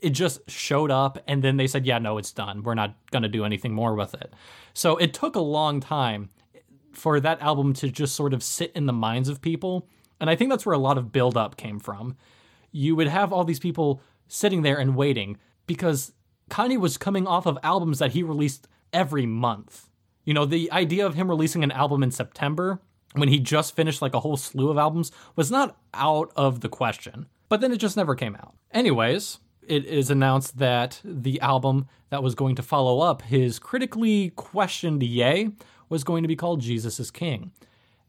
it 0.00 0.10
just 0.10 0.48
showed 0.50 0.90
up, 0.90 1.18
and 1.26 1.42
then 1.42 1.56
they 1.56 1.66
said, 1.66 1.86
yeah, 1.86 1.98
no, 1.98 2.18
it's 2.18 2.32
done. 2.32 2.62
We're 2.62 2.74
not 2.74 2.94
going 3.10 3.22
to 3.22 3.28
do 3.28 3.44
anything 3.44 3.72
more 3.72 3.94
with 3.94 4.12
it. 4.12 4.34
So 4.74 4.98
it 4.98 5.14
took 5.14 5.34
a 5.34 5.40
long 5.40 5.80
time 5.80 6.28
for 6.96 7.20
that 7.20 7.40
album 7.40 7.72
to 7.74 7.90
just 7.90 8.14
sort 8.14 8.34
of 8.34 8.42
sit 8.42 8.72
in 8.74 8.86
the 8.86 8.92
minds 8.92 9.28
of 9.28 9.40
people. 9.40 9.88
And 10.20 10.30
I 10.30 10.36
think 10.36 10.50
that's 10.50 10.64
where 10.64 10.74
a 10.74 10.78
lot 10.78 10.98
of 10.98 11.12
build 11.12 11.36
up 11.36 11.56
came 11.56 11.78
from. 11.78 12.16
You 12.72 12.96
would 12.96 13.08
have 13.08 13.32
all 13.32 13.44
these 13.44 13.60
people 13.60 14.00
sitting 14.28 14.62
there 14.62 14.78
and 14.78 14.96
waiting 14.96 15.38
because 15.66 16.12
Kanye 16.50 16.78
was 16.78 16.96
coming 16.96 17.26
off 17.26 17.46
of 17.46 17.58
albums 17.62 17.98
that 17.98 18.12
he 18.12 18.22
released 18.22 18.68
every 18.92 19.26
month. 19.26 19.88
You 20.24 20.34
know, 20.34 20.44
the 20.44 20.70
idea 20.72 21.06
of 21.06 21.14
him 21.14 21.28
releasing 21.28 21.62
an 21.62 21.72
album 21.72 22.02
in 22.02 22.10
September 22.10 22.80
when 23.14 23.28
he 23.28 23.38
just 23.38 23.76
finished 23.76 24.02
like 24.02 24.14
a 24.14 24.20
whole 24.20 24.36
slew 24.36 24.70
of 24.70 24.78
albums 24.78 25.12
was 25.36 25.50
not 25.50 25.76
out 25.92 26.32
of 26.36 26.60
the 26.60 26.68
question. 26.68 27.26
But 27.48 27.60
then 27.60 27.72
it 27.72 27.76
just 27.76 27.96
never 27.96 28.14
came 28.14 28.34
out. 28.36 28.54
Anyways, 28.72 29.38
it 29.66 29.84
is 29.84 30.10
announced 30.10 30.58
that 30.58 31.00
the 31.04 31.40
album 31.40 31.86
that 32.10 32.22
was 32.22 32.34
going 32.34 32.56
to 32.56 32.62
follow 32.62 33.00
up 33.00 33.22
his 33.22 33.58
critically 33.58 34.30
questioned 34.30 35.02
Ye 35.02 35.50
was 35.88 36.04
going 36.04 36.22
to 36.22 36.28
be 36.28 36.36
called 36.36 36.60
Jesus 36.60 37.00
is 37.00 37.10
King. 37.10 37.52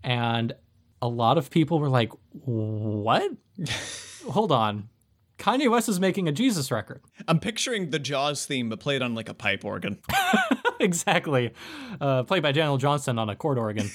And 0.04 0.54
a 1.02 1.08
lot 1.08 1.38
of 1.38 1.50
people 1.50 1.80
were 1.80 1.90
like, 1.90 2.12
what? 2.32 3.32
Hold 4.30 4.52
on. 4.52 4.90
Kanye 5.38 5.70
West 5.70 5.90
is 5.90 6.00
making 6.00 6.28
a 6.28 6.32
Jesus 6.32 6.72
record. 6.72 7.02
I'm 7.28 7.40
picturing 7.40 7.90
the 7.90 8.00
Jaws 8.00 8.46
theme, 8.46 8.70
but 8.70 8.80
played 8.80 9.02
on 9.02 9.16
like 9.16 9.30
a 9.30 9.34
pipe 9.34 9.66
organ. 9.66 10.00
exactly. 10.80 11.54
Uh, 12.00 12.24
played 12.24 12.42
by 12.42 12.52
Daniel 12.52 12.78
Johnston 12.78 13.20
on 13.20 13.30
a 13.30 13.36
chord 13.36 13.58
organ. 13.58 13.90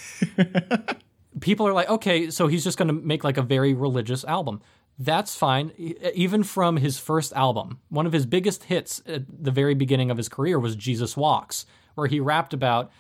People 1.41 1.67
are 1.67 1.73
like, 1.73 1.89
okay, 1.89 2.31
so 2.31 2.47
he's 2.47 2.65
just 2.65 2.77
going 2.77 2.89
to 2.89 2.95
make 2.95 3.25
like 3.25 3.39
a 3.39 3.43
very 3.43 3.73
religious 3.73 4.25
album. 4.25 4.61
That's 4.99 5.35
fine. 5.35 5.73
Even 6.15 6.43
from 6.43 6.77
his 6.77 6.99
first 6.99 7.33
album, 7.33 7.81
one 7.89 8.07
of 8.07 8.13
his 8.13 8.27
biggest 8.27 8.65
hits 8.65 9.03
at 9.07 9.23
the 9.43 9.51
very 9.51 9.75
beginning 9.75 10.11
of 10.11 10.19
his 10.19 10.29
career 10.29 10.59
was 10.59 10.77
Jesus 10.77 11.17
Walks, 11.17 11.65
where 11.95 12.07
he 12.07 12.21
rapped 12.21 12.53
about 12.53 12.91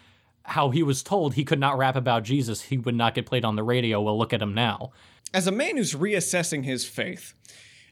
how 0.44 0.70
he 0.70 0.82
was 0.82 1.02
told 1.02 1.34
he 1.34 1.44
could 1.44 1.60
not 1.60 1.78
rap 1.78 1.96
about 1.96 2.24
Jesus. 2.24 2.62
He 2.62 2.78
would 2.78 2.94
not 2.94 3.14
get 3.14 3.26
played 3.26 3.44
on 3.44 3.56
the 3.56 3.62
radio. 3.62 4.00
Well, 4.00 4.18
look 4.18 4.32
at 4.32 4.42
him 4.42 4.54
now. 4.54 4.90
As 5.32 5.46
a 5.46 5.52
man 5.52 5.76
who's 5.76 5.94
reassessing 5.94 6.64
his 6.64 6.84
faith, 6.84 7.34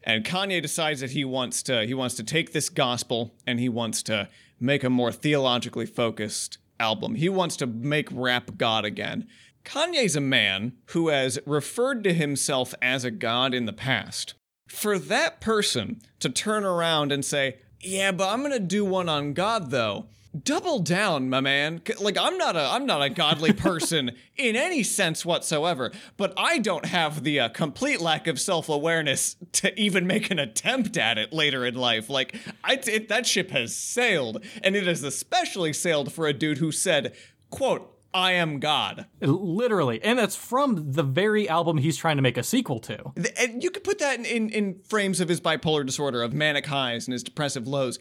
and 0.03 0.25
Kanye 0.25 0.61
decides 0.61 1.01
that 1.01 1.11
he 1.11 1.25
wants 1.25 1.61
to 1.63 1.85
he 1.85 1.93
wants 1.93 2.15
to 2.15 2.23
take 2.23 2.51
this 2.51 2.69
gospel 2.69 3.33
and 3.45 3.59
he 3.59 3.69
wants 3.69 4.01
to 4.03 4.29
make 4.59 4.83
a 4.83 4.89
more 4.89 5.11
theologically 5.11 5.85
focused 5.85 6.57
album. 6.79 7.15
He 7.15 7.29
wants 7.29 7.57
to 7.57 7.67
make 7.67 8.07
rap 8.11 8.57
God 8.57 8.85
again. 8.85 9.27
Kanye's 9.65 10.15
a 10.15 10.21
man 10.21 10.73
who 10.87 11.09
has 11.09 11.39
referred 11.45 12.03
to 12.05 12.13
himself 12.13 12.73
as 12.81 13.03
a 13.03 13.11
god 13.11 13.53
in 13.53 13.65
the 13.65 13.73
past. 13.73 14.33
For 14.67 14.97
that 14.97 15.41
person 15.41 16.01
to 16.19 16.29
turn 16.29 16.63
around 16.63 17.11
and 17.11 17.25
say, 17.25 17.57
"Yeah, 17.81 18.11
but 18.11 18.29
I'm 18.29 18.39
going 18.39 18.51
to 18.51 18.59
do 18.59 18.85
one 18.85 19.09
on 19.09 19.33
God 19.33 19.71
though." 19.71 20.07
Double 20.43 20.79
down, 20.79 21.29
my 21.29 21.41
man. 21.41 21.81
Like 21.99 22.17
I'm 22.17 22.37
not 22.37 22.55
a 22.55 22.61
I'm 22.61 22.85
not 22.85 23.01
a 23.01 23.09
godly 23.09 23.51
person 23.67 24.11
in 24.37 24.55
any 24.55 24.83
sense 24.83 25.25
whatsoever, 25.25 25.91
but 26.17 26.33
I 26.37 26.59
don't 26.59 26.85
have 26.85 27.23
the 27.23 27.39
uh, 27.39 27.49
complete 27.49 27.99
lack 27.99 28.27
of 28.27 28.39
self-awareness 28.39 29.37
to 29.53 29.79
even 29.79 30.05
make 30.05 30.29
an 30.29 30.37
attempt 30.37 30.97
at 30.97 31.17
it 31.17 31.33
later 31.33 31.65
in 31.65 31.73
life. 31.73 32.09
Like 32.09 32.35
I 32.63 32.79
it, 32.85 33.09
that 33.09 33.25
ship 33.25 33.49
has 33.49 33.75
sailed, 33.75 34.43
and 34.63 34.75
it 34.75 34.85
has 34.85 35.03
especially 35.03 35.73
sailed 35.73 36.13
for 36.13 36.27
a 36.27 36.33
dude 36.33 36.59
who 36.59 36.71
said, 36.71 37.15
"quote 37.49 37.99
I 38.13 38.33
am 38.33 38.59
God." 38.59 39.05
Literally. 39.21 40.01
And 40.03 40.17
that's 40.17 40.35
from 40.35 40.93
the 40.93 41.03
very 41.03 41.47
album 41.47 41.77
he's 41.77 41.97
trying 41.97 42.15
to 42.15 42.23
make 42.23 42.37
a 42.37 42.43
sequel 42.43 42.79
to. 42.81 43.13
And 43.37 43.63
you 43.63 43.69
could 43.69 43.83
put 43.83 43.99
that 43.99 44.17
in, 44.17 44.25
in, 44.25 44.49
in 44.49 44.79
frames 44.87 45.19
of 45.19 45.29
his 45.29 45.39
bipolar 45.39 45.85
disorder, 45.85 46.23
of 46.23 46.33
manic 46.33 46.65
highs 46.65 47.07
and 47.07 47.13
his 47.13 47.23
depressive 47.23 47.67
lows. 47.67 47.99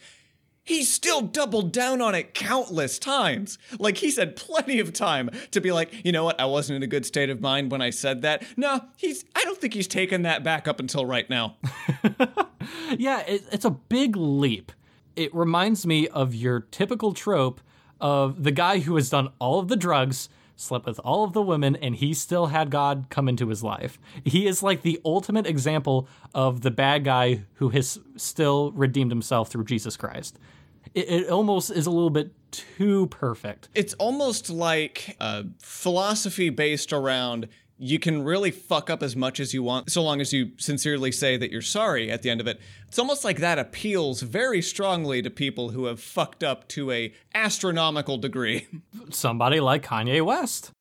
He's 0.68 0.92
still 0.92 1.22
doubled 1.22 1.72
down 1.72 2.02
on 2.02 2.14
it 2.14 2.34
countless 2.34 2.98
times. 2.98 3.58
Like 3.78 3.96
he's 3.96 4.18
had 4.18 4.36
plenty 4.36 4.80
of 4.80 4.92
time 4.92 5.30
to 5.52 5.60
be 5.62 5.72
like, 5.72 6.04
you 6.04 6.12
know 6.12 6.24
what, 6.24 6.38
I 6.38 6.44
wasn't 6.44 6.76
in 6.76 6.82
a 6.82 6.86
good 6.86 7.06
state 7.06 7.30
of 7.30 7.40
mind 7.40 7.72
when 7.72 7.80
I 7.80 7.88
said 7.88 8.20
that. 8.22 8.44
No, 8.56 8.82
he's 8.96 9.24
I 9.34 9.44
don't 9.44 9.58
think 9.58 9.72
he's 9.72 9.88
taken 9.88 10.22
that 10.22 10.44
back 10.44 10.68
up 10.68 10.78
until 10.78 11.06
right 11.06 11.28
now. 11.28 11.56
Yeah, 12.96 13.20
it, 13.20 13.44
it's 13.52 13.64
a 13.64 13.70
big 13.70 14.16
leap. 14.16 14.72
It 15.16 15.34
reminds 15.34 15.86
me 15.86 16.08
of 16.08 16.34
your 16.34 16.60
typical 16.60 17.12
trope 17.12 17.60
of 18.00 18.44
the 18.44 18.52
guy 18.52 18.80
who 18.80 18.96
has 18.96 19.10
done 19.10 19.30
all 19.38 19.58
of 19.58 19.68
the 19.68 19.76
drugs, 19.76 20.28
slept 20.56 20.86
with 20.86 21.00
all 21.00 21.24
of 21.24 21.32
the 21.32 21.42
women, 21.42 21.76
and 21.76 21.96
he 21.96 22.14
still 22.14 22.46
had 22.46 22.70
God 22.70 23.06
come 23.10 23.28
into 23.28 23.48
his 23.48 23.62
life. 23.62 23.98
He 24.24 24.46
is 24.46 24.62
like 24.62 24.82
the 24.82 25.00
ultimate 25.04 25.46
example 25.46 26.08
of 26.34 26.62
the 26.62 26.70
bad 26.70 27.04
guy 27.04 27.42
who 27.54 27.70
has 27.70 27.98
still 28.16 28.72
redeemed 28.72 29.10
himself 29.10 29.50
through 29.50 29.64
Jesus 29.64 29.96
Christ. 29.96 30.38
It, 30.94 31.08
it 31.08 31.28
almost 31.30 31.70
is 31.70 31.86
a 31.86 31.90
little 31.90 32.10
bit 32.10 32.32
too 32.50 33.06
perfect. 33.08 33.68
It's 33.74 33.94
almost 33.94 34.50
like 34.50 35.16
a 35.20 35.44
philosophy 35.58 36.50
based 36.50 36.92
around 36.92 37.48
you 37.78 37.98
can 37.98 38.24
really 38.24 38.50
fuck 38.50 38.90
up 38.90 39.02
as 39.02 39.14
much 39.14 39.38
as 39.38 39.54
you 39.54 39.62
want 39.62 39.90
so 39.90 40.02
long 40.02 40.20
as 40.20 40.32
you 40.32 40.50
sincerely 40.58 41.12
say 41.12 41.36
that 41.36 41.52
you're 41.52 41.62
sorry 41.62 42.10
at 42.10 42.22
the 42.22 42.30
end 42.30 42.40
of 42.40 42.48
it. 42.48 42.60
It's 42.88 42.98
almost 42.98 43.24
like 43.24 43.38
that 43.38 43.58
appeals 43.58 44.20
very 44.20 44.60
strongly 44.60 45.22
to 45.22 45.30
people 45.30 45.70
who 45.70 45.84
have 45.84 46.00
fucked 46.00 46.42
up 46.42 46.66
to 46.68 46.90
a 46.90 47.14
astronomical 47.34 48.18
degree. 48.18 48.66
somebody 49.10 49.60
like 49.60 49.84
Kanye 49.84 50.24
West. 50.24 50.72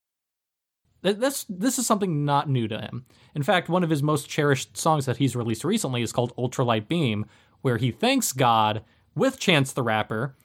Th- 1.03 1.17
That's 1.17 1.45
this 1.47 1.77
is 1.77 1.85
something 1.85 2.25
not 2.25 2.49
new 2.49 2.67
to 2.67 2.79
him. 2.81 3.05
In 3.35 3.43
fact, 3.43 3.69
one 3.69 3.83
of 3.83 3.91
his 3.91 4.01
most 4.01 4.27
cherished 4.27 4.75
songs 4.75 5.05
that 5.05 5.17
he's 5.17 5.35
released 5.35 5.63
recently 5.63 6.01
is 6.01 6.11
called 6.11 6.35
Ultralight 6.35 6.87
Beam, 6.87 7.27
where 7.61 7.77
he 7.77 7.91
thanks 7.91 8.33
God 8.33 8.83
with 9.17 9.39
Chance 9.39 9.73
the 9.73 9.83
Rapper 9.83 10.35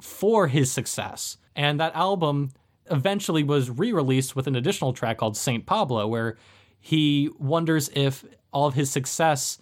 for 0.00 0.48
his 0.48 0.70
success. 0.70 1.36
And 1.56 1.80
that 1.80 1.94
album 1.94 2.50
eventually 2.90 3.42
was 3.42 3.70
re-released 3.70 4.36
with 4.36 4.46
an 4.46 4.54
additional 4.54 4.92
track 4.92 5.18
called 5.18 5.36
Saint 5.36 5.66
Pablo, 5.66 6.06
where 6.06 6.36
he 6.80 7.30
wonders 7.38 7.90
if 7.94 8.24
all 8.52 8.66
of 8.66 8.74
his 8.74 8.90
success 8.90 9.58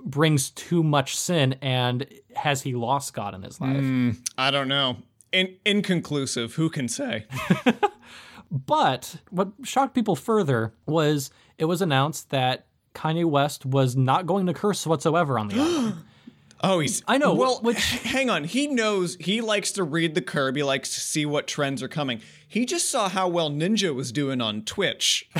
brings 0.00 0.50
too 0.50 0.82
much 0.82 1.16
sin 1.16 1.56
and 1.60 2.06
has 2.34 2.62
he 2.62 2.74
lost 2.74 3.14
God 3.14 3.34
in 3.34 3.42
his 3.42 3.60
life. 3.60 3.76
Hmm, 3.76 4.10
I 4.38 4.50
don't 4.50 4.68
know. 4.68 4.98
In- 5.32 5.56
inconclusive, 5.64 6.54
who 6.54 6.70
can 6.70 6.88
say? 6.88 7.26
But 8.50 9.16
what 9.30 9.52
shocked 9.64 9.94
people 9.94 10.16
further 10.16 10.72
was 10.86 11.30
it 11.58 11.64
was 11.64 11.82
announced 11.82 12.30
that 12.30 12.66
Kanye 12.94 13.24
West 13.24 13.66
was 13.66 13.96
not 13.96 14.26
going 14.26 14.46
to 14.46 14.54
curse 14.54 14.86
whatsoever 14.86 15.38
on 15.38 15.48
the 15.48 15.56
album. 15.60 16.04
Oh, 16.62 16.80
he's. 16.80 17.02
I 17.06 17.18
know, 17.18 17.34
Well, 17.34 17.60
which- 17.62 17.78
hang 17.98 18.30
on. 18.30 18.44
He 18.44 18.66
knows. 18.66 19.16
He 19.20 19.40
likes 19.40 19.72
to 19.72 19.84
read 19.84 20.14
the 20.14 20.22
curb. 20.22 20.56
He 20.56 20.62
likes 20.62 20.94
to 20.94 21.00
see 21.00 21.26
what 21.26 21.46
trends 21.46 21.82
are 21.82 21.88
coming. 21.88 22.20
He 22.48 22.64
just 22.64 22.88
saw 22.90 23.08
how 23.08 23.28
well 23.28 23.50
Ninja 23.50 23.94
was 23.94 24.12
doing 24.12 24.40
on 24.40 24.62
Twitch. 24.62 25.28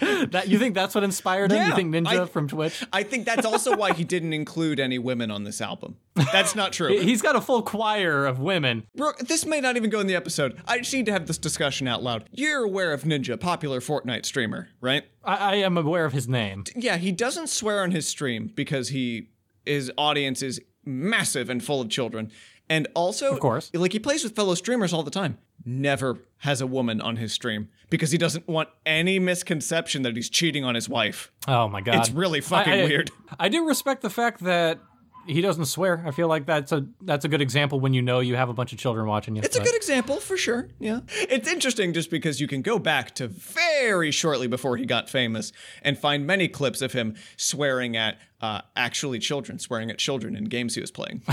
that 0.00 0.48
you 0.48 0.58
think 0.58 0.74
that's 0.74 0.94
what 0.94 1.04
inspired 1.04 1.50
him? 1.52 1.58
Yeah, 1.58 1.68
you 1.68 1.74
think 1.74 1.94
Ninja 1.94 2.22
I- 2.22 2.26
from 2.26 2.48
Twitch? 2.48 2.84
I 2.92 3.02
think 3.02 3.24
that's 3.24 3.46
also 3.46 3.76
why 3.76 3.92
he 3.92 4.04
didn't 4.04 4.32
include 4.32 4.80
any 4.80 4.98
women 4.98 5.30
on 5.30 5.44
this 5.44 5.60
album. 5.60 5.96
That's 6.14 6.54
not 6.54 6.72
true. 6.72 6.88
He's 7.00 7.22
got 7.22 7.36
a 7.36 7.40
full 7.40 7.62
choir 7.62 8.26
of 8.26 8.40
women. 8.40 8.86
Bro, 8.94 9.12
this 9.20 9.46
may 9.46 9.60
not 9.60 9.76
even 9.76 9.88
go 9.90 10.00
in 10.00 10.06
the 10.06 10.16
episode. 10.16 10.60
I 10.66 10.78
just 10.78 10.92
need 10.92 11.06
to 11.06 11.12
have 11.12 11.26
this 11.26 11.38
discussion 11.38 11.88
out 11.88 12.02
loud. 12.02 12.28
You're 12.32 12.64
aware 12.64 12.92
of 12.92 13.04
Ninja, 13.04 13.38
popular 13.40 13.80
Fortnite 13.80 14.26
streamer, 14.26 14.68
right? 14.80 15.04
I, 15.24 15.36
I 15.36 15.54
am 15.56 15.78
aware 15.78 16.04
of 16.04 16.12
his 16.12 16.28
name. 16.28 16.64
Yeah, 16.76 16.96
he 16.96 17.12
doesn't 17.12 17.48
swear 17.48 17.82
on 17.82 17.90
his 17.92 18.06
stream 18.06 18.50
because 18.54 18.88
he 18.88 19.28
his 19.70 19.90
audience 19.96 20.42
is 20.42 20.60
massive 20.84 21.48
and 21.50 21.62
full 21.62 21.80
of 21.80 21.88
children. 21.88 22.30
And 22.68 22.86
also, 22.94 23.32
Of 23.32 23.40
course. 23.40 23.70
like 23.74 23.92
he 23.92 23.98
plays 23.98 24.22
with 24.22 24.34
fellow 24.36 24.54
streamers 24.54 24.92
all 24.92 25.02
the 25.02 25.10
time. 25.10 25.38
Never 25.64 26.18
has 26.38 26.60
a 26.60 26.66
woman 26.66 27.00
on 27.00 27.16
his 27.16 27.32
stream 27.32 27.68
because 27.90 28.12
he 28.12 28.18
doesn't 28.18 28.46
want 28.48 28.68
any 28.86 29.18
misconception 29.18 30.02
that 30.02 30.14
he's 30.16 30.30
cheating 30.30 30.64
on 30.64 30.74
his 30.74 30.88
wife. 30.88 31.32
Oh 31.48 31.68
my 31.68 31.80
god, 31.80 31.96
It's 31.96 32.10
really 32.10 32.40
fucking 32.40 32.72
I- 32.72 32.80
I- 32.82 32.84
weird. 32.84 33.10
I 33.38 33.48
do 33.48 33.66
respect 33.66 34.02
the 34.02 34.10
fact 34.10 34.42
that 34.44 34.78
he 35.26 35.40
doesn't 35.40 35.66
swear. 35.66 36.02
I 36.06 36.10
feel 36.10 36.28
like 36.28 36.46
that's 36.46 36.72
a 36.72 36.86
that's 37.02 37.24
a 37.24 37.28
good 37.28 37.40
example 37.40 37.80
when 37.80 37.94
you 37.94 38.02
know 38.02 38.20
you 38.20 38.36
have 38.36 38.48
a 38.48 38.52
bunch 38.52 38.72
of 38.72 38.78
children 38.78 39.06
watching 39.06 39.36
you. 39.36 39.42
It's 39.42 39.56
a 39.56 39.62
good 39.62 39.74
example 39.74 40.16
for 40.16 40.36
sure. 40.36 40.68
Yeah. 40.78 41.00
It's 41.08 41.48
interesting 41.48 41.92
just 41.92 42.10
because 42.10 42.40
you 42.40 42.48
can 42.48 42.62
go 42.62 42.78
back 42.78 43.14
to 43.16 43.28
very 43.28 44.10
shortly 44.10 44.46
before 44.46 44.76
he 44.76 44.86
got 44.86 45.08
famous 45.10 45.52
and 45.82 45.98
find 45.98 46.26
many 46.26 46.48
clips 46.48 46.82
of 46.82 46.92
him 46.92 47.16
swearing 47.36 47.96
at 47.96 48.18
uh, 48.40 48.62
actually 48.76 49.18
children, 49.18 49.58
swearing 49.58 49.90
at 49.90 49.98
children 49.98 50.36
in 50.36 50.44
games 50.44 50.74
he 50.74 50.80
was 50.80 50.90
playing. 50.90 51.22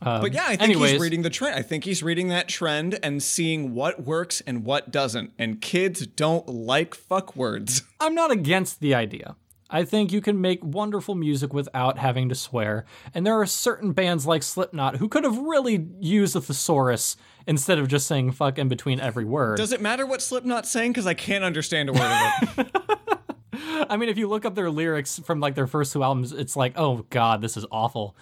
but 0.00 0.32
yeah, 0.32 0.44
I 0.44 0.56
think 0.56 0.62
anyways. 0.62 0.92
he's 0.92 1.00
reading 1.00 1.22
the 1.22 1.30
trend. 1.30 1.54
I 1.56 1.62
think 1.62 1.84
he's 1.84 2.02
reading 2.02 2.28
that 2.28 2.48
trend 2.48 2.98
and 3.02 3.22
seeing 3.22 3.74
what 3.74 4.02
works 4.04 4.42
and 4.46 4.64
what 4.64 4.90
doesn't. 4.90 5.32
And 5.38 5.60
kids 5.60 6.06
don't 6.06 6.48
like 6.48 6.94
fuck 6.94 7.36
words. 7.36 7.82
I'm 8.00 8.14
not 8.14 8.30
against 8.30 8.80
the 8.80 8.94
idea. 8.94 9.36
I 9.74 9.82
think 9.84 10.12
you 10.12 10.20
can 10.20 10.40
make 10.40 10.62
wonderful 10.62 11.16
music 11.16 11.52
without 11.52 11.98
having 11.98 12.28
to 12.28 12.36
swear, 12.36 12.84
and 13.12 13.26
there 13.26 13.34
are 13.40 13.44
certain 13.44 13.90
bands 13.90 14.24
like 14.24 14.44
Slipknot 14.44 14.98
who 14.98 15.08
could 15.08 15.24
have 15.24 15.36
really 15.36 15.88
used 15.98 16.36
a 16.36 16.40
thesaurus 16.40 17.16
instead 17.44 17.80
of 17.80 17.88
just 17.88 18.06
saying 18.06 18.30
"fuck" 18.30 18.56
in 18.56 18.68
between 18.68 19.00
every 19.00 19.24
word. 19.24 19.56
Does 19.56 19.72
it 19.72 19.80
matter 19.80 20.06
what 20.06 20.22
Slipknot's 20.22 20.70
saying? 20.70 20.92
Because 20.92 21.08
I 21.08 21.14
can't 21.14 21.42
understand 21.42 21.88
a 21.88 21.92
word 21.92 22.02
of 22.02 22.58
it. 22.60 23.86
I 23.90 23.96
mean, 23.96 24.08
if 24.08 24.16
you 24.16 24.28
look 24.28 24.44
up 24.44 24.54
their 24.54 24.70
lyrics 24.70 25.18
from 25.18 25.40
like 25.40 25.56
their 25.56 25.66
first 25.66 25.92
two 25.92 26.04
albums, 26.04 26.30
it's 26.30 26.54
like, 26.54 26.74
oh 26.76 27.04
god, 27.10 27.40
this 27.40 27.56
is 27.56 27.66
awful. 27.72 28.16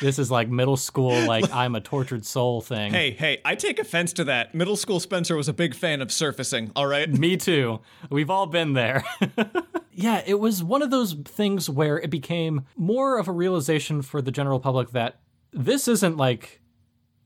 This 0.00 0.18
is 0.18 0.30
like 0.30 0.48
middle 0.48 0.78
school, 0.78 1.20
like 1.26 1.52
I'm 1.52 1.74
a 1.74 1.80
tortured 1.82 2.24
soul 2.24 2.62
thing. 2.62 2.92
hey, 2.94 3.10
hey, 3.10 3.42
I 3.44 3.54
take 3.54 3.78
offense 3.78 4.14
to 4.14 4.24
that. 4.24 4.54
Middle 4.54 4.76
school 4.76 5.00
Spencer 5.00 5.36
was 5.36 5.48
a 5.48 5.52
big 5.52 5.74
fan 5.74 6.00
of 6.00 6.10
surfacing, 6.10 6.72
all 6.74 6.86
right? 6.86 7.06
Me 7.10 7.36
too. 7.36 7.80
We've 8.08 8.30
all 8.30 8.46
been 8.46 8.72
there. 8.72 9.04
yeah, 9.98 10.22
it 10.26 10.38
was 10.38 10.62
one 10.62 10.82
of 10.82 10.90
those 10.90 11.14
things 11.24 11.70
where 11.70 11.98
it 11.98 12.10
became 12.10 12.66
more 12.76 13.18
of 13.18 13.28
a 13.28 13.32
realization 13.32 14.02
for 14.02 14.20
the 14.20 14.30
general 14.30 14.60
public 14.60 14.90
that 14.90 15.20
this 15.54 15.88
isn't 15.88 16.18
like 16.18 16.60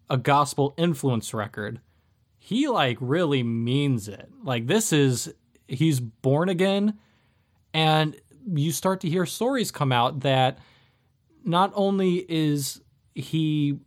a 0.09 0.16
gospel 0.16 0.72
influence 0.76 1.35
record. 1.35 1.80
He 2.38 2.68
like 2.68 2.96
really 3.00 3.42
means 3.42 4.06
it. 4.06 4.28
Like 4.44 4.68
this 4.68 4.92
is 4.92 5.35
he's 5.66 5.98
born 5.98 6.48
again 6.48 6.96
and 7.74 8.16
you 8.46 8.70
start 8.70 9.00
to 9.00 9.09
hear 9.09 9.26
stories 9.26 9.72
come 9.72 9.90
out 9.90 10.20
that 10.20 10.59
not 11.44 11.72
only 11.74 12.24
is 12.28 12.80
he, 13.16 13.80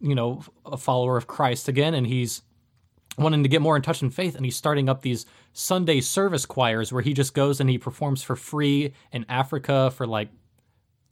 you 0.00 0.14
know, 0.14 0.42
a 0.64 0.78
follower 0.78 1.18
of 1.18 1.26
Christ 1.26 1.68
again 1.68 1.92
and 1.92 2.06
he's 2.06 2.40
wanting 3.18 3.42
to 3.42 3.50
get 3.50 3.60
more 3.60 3.76
in 3.76 3.82
touch 3.82 4.00
in 4.00 4.08
faith 4.08 4.34
and 4.34 4.46
he's 4.46 4.56
starting 4.56 4.88
up 4.88 5.02
these 5.02 5.26
Sunday 5.52 6.00
service 6.00 6.46
choirs 6.46 6.92
where 6.92 7.02
he 7.02 7.12
just 7.12 7.34
goes 7.34 7.60
and 7.60 7.68
he 7.68 7.78
performs 7.78 8.22
for 8.22 8.36
free 8.36 8.92
in 9.12 9.26
Africa 9.28 9.90
for 9.90 10.06
like 10.06 10.28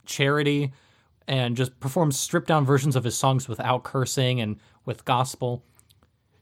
charity 0.05 0.71
and 1.27 1.55
just 1.55 1.79
performs 1.79 2.17
stripped 2.17 2.47
down 2.47 2.65
versions 2.65 2.95
of 2.95 3.03
his 3.03 3.17
songs 3.17 3.47
without 3.47 3.83
cursing 3.83 4.41
and 4.41 4.57
with 4.85 5.05
gospel. 5.05 5.63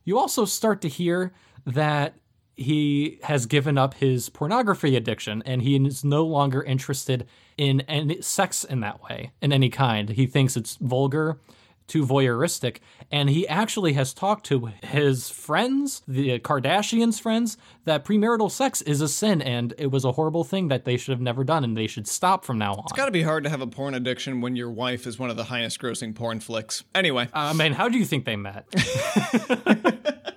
You 0.06 0.18
also 0.18 0.46
start 0.46 0.82
to 0.82 0.88
hear 0.88 1.34
that 1.66 2.16
he 2.56 3.20
has 3.24 3.46
given 3.46 3.78
up 3.78 3.96
his 3.96 4.30
pornography 4.30 4.96
addiction 4.96 5.44
and 5.46 5.62
he 5.62 5.76
is 5.76 6.04
no 6.04 6.26
longer 6.26 6.64
interested 6.64 7.28
in 7.58 7.82
any 7.82 8.22
sex 8.22 8.64
in 8.64 8.80
that 8.80 9.04
way, 9.04 9.32
in 9.42 9.52
any 9.52 9.70
kind. 9.70 10.10
He 10.10 10.26
thinks 10.26 10.56
it's 10.56 10.76
vulgar, 10.78 11.40
too 11.88 12.06
voyeuristic, 12.06 12.78
and 13.12 13.30
he 13.30 13.48
actually 13.48 13.94
has 13.94 14.14
talked 14.14 14.46
to 14.48 14.72
his 14.84 15.30
friends, 15.30 16.02
the 16.08 16.40
Kardashians' 16.40 17.20
friends, 17.20 17.58
that 17.86 18.06
premarital 18.06 18.52
sex 18.52 18.82
is 18.82 19.02
a 19.02 19.08
sin 19.08 19.42
and 19.42 19.74
it 19.78 19.88
was 19.88 20.04
a 20.06 20.12
horrible 20.12 20.44
thing 20.44 20.68
that 20.68 20.86
they 20.86 20.98
should 20.98 21.12
have 21.12 21.22
never 21.22 21.44
done 21.44 21.64
and 21.64 21.78
they 21.78 21.88
should 21.88 22.08
stop 22.08 22.44
from 22.44 22.58
now 22.58 22.74
on. 22.74 22.84
It's 22.84 22.94
gotta 22.94 23.12
be 23.12 23.24
hard 23.24 23.44
to 23.46 23.50
have 23.50 23.62
a 23.62 23.68
porn 23.68 23.94
addiction 23.94 24.42
when 24.42 24.56
your 24.56 24.70
wife 24.70 25.08
is 25.08 25.18
one 25.18 25.30
of 25.30 25.38
the 25.38 25.46
highest 25.46 25.80
grossing 25.80 26.14
porn 26.14 26.40
flicks. 26.40 26.84
Anyway, 26.94 27.24
uh, 27.34 27.52
I 27.52 27.54
mean, 27.54 27.74
how 27.74 27.90
do 27.90 27.98
you 27.98 28.06
think 28.06 28.26
they 28.26 28.36
met? 28.36 28.66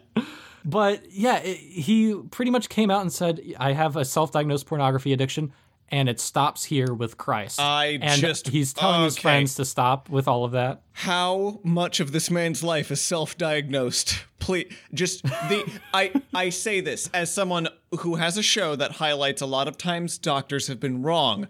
but 0.65 1.11
yeah, 1.11 1.39
it, 1.39 1.57
he 1.57 2.15
pretty 2.31 2.51
much 2.51 2.69
came 2.69 2.91
out 2.91 3.03
and 3.03 3.13
said, 3.13 3.41
"I 3.59 3.73
have 3.73 3.97
a 3.97 4.05
self-diagnosed 4.05 4.67
pornography 4.67 5.13
addiction." 5.13 5.53
And 5.93 6.09
it 6.09 6.21
stops 6.21 6.65
here 6.65 6.95
with 6.95 7.17
Christ. 7.19 7.59
I 7.61 7.99
and 8.01 8.21
just- 8.21 8.49
he's 8.49 8.73
telling 8.73 9.03
his 9.03 9.19
friends 9.19 9.57
to 9.57 9.65
stop 9.65 10.09
with 10.09 10.29
all 10.29 10.45
of 10.45 10.53
that. 10.53 10.83
how 10.93 11.61
much 11.65 11.99
of 11.99 12.13
this 12.13 12.31
man's 12.31 12.63
life 12.63 12.91
is 12.93 13.01
self-diagnosed? 13.01 14.21
Please, 14.39 14.73
just 14.95 15.25
the 15.25 15.65
I 15.95 16.13
I 16.33 16.51
say 16.51 16.81
this 16.81 17.11
as 17.13 17.33
someone 17.33 17.69
who 18.01 18.15
has 18.17 18.39
a 18.39 18.43
show 18.43 18.77
that 18.77 18.93
highlights 18.93 19.43
a 19.43 19.47
lot 19.47 19.67
of 19.69 19.77
times 19.77 20.17
doctors 20.19 20.69
have 20.69 20.79
been 20.81 21.03
wrong. 21.03 21.49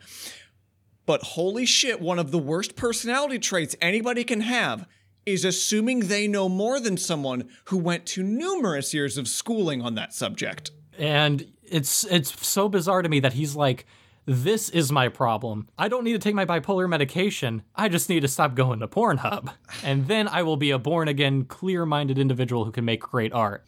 But 1.07 1.23
holy 1.23 1.67
shit, 1.67 2.01
one 2.01 2.19
of 2.19 2.31
the 2.31 2.39
worst 2.39 2.77
personality 2.77 3.39
traits 3.39 3.75
anybody 3.81 4.25
can 4.25 4.41
have 4.43 4.87
is 5.27 5.45
assuming 5.45 6.01
they 6.01 6.27
know 6.27 6.49
more 6.49 6.81
than 6.81 6.97
someone 6.97 7.49
who 7.67 7.77
went 7.77 8.07
to 8.07 8.23
numerous 8.23 8.95
years 8.95 9.19
of 9.19 9.29
schooling 9.29 9.83
on 9.83 9.95
that 9.97 10.15
subject. 10.15 10.71
and 10.99 11.47
it's 11.65 12.05
it's 12.05 12.47
so 12.47 12.69
bizarre 12.69 13.01
to 13.03 13.09
me 13.09 13.21
that 13.21 13.35
he's 13.35 13.55
like 13.55 13.87
this 14.31 14.69
is 14.69 14.93
my 14.93 15.09
problem. 15.09 15.67
I 15.77 15.89
don't 15.89 16.05
need 16.05 16.13
to 16.13 16.21
take 16.21 16.37
my 16.37 16.47
bipolar 16.47 16.89
medication. 16.89 17.63
I 17.75 17.89
just 17.89 18.09
need 18.09 18.21
to 18.21 18.29
stop 18.29 18.55
going 18.55 18.79
to 18.79 18.87
Pornhub. 18.87 19.53
And 19.83 20.07
then 20.07 20.29
I 20.29 20.45
will 20.45 20.57
be 20.57 20.71
a 20.71 20.79
born 20.79 21.09
again, 21.09 21.47
clear 21.47 21.85
minded 21.85 22.17
individual 22.17 22.65
who 22.65 22.71
can 22.71 22.85
make 22.85 23.01
great 23.01 23.33
art. 23.33 23.65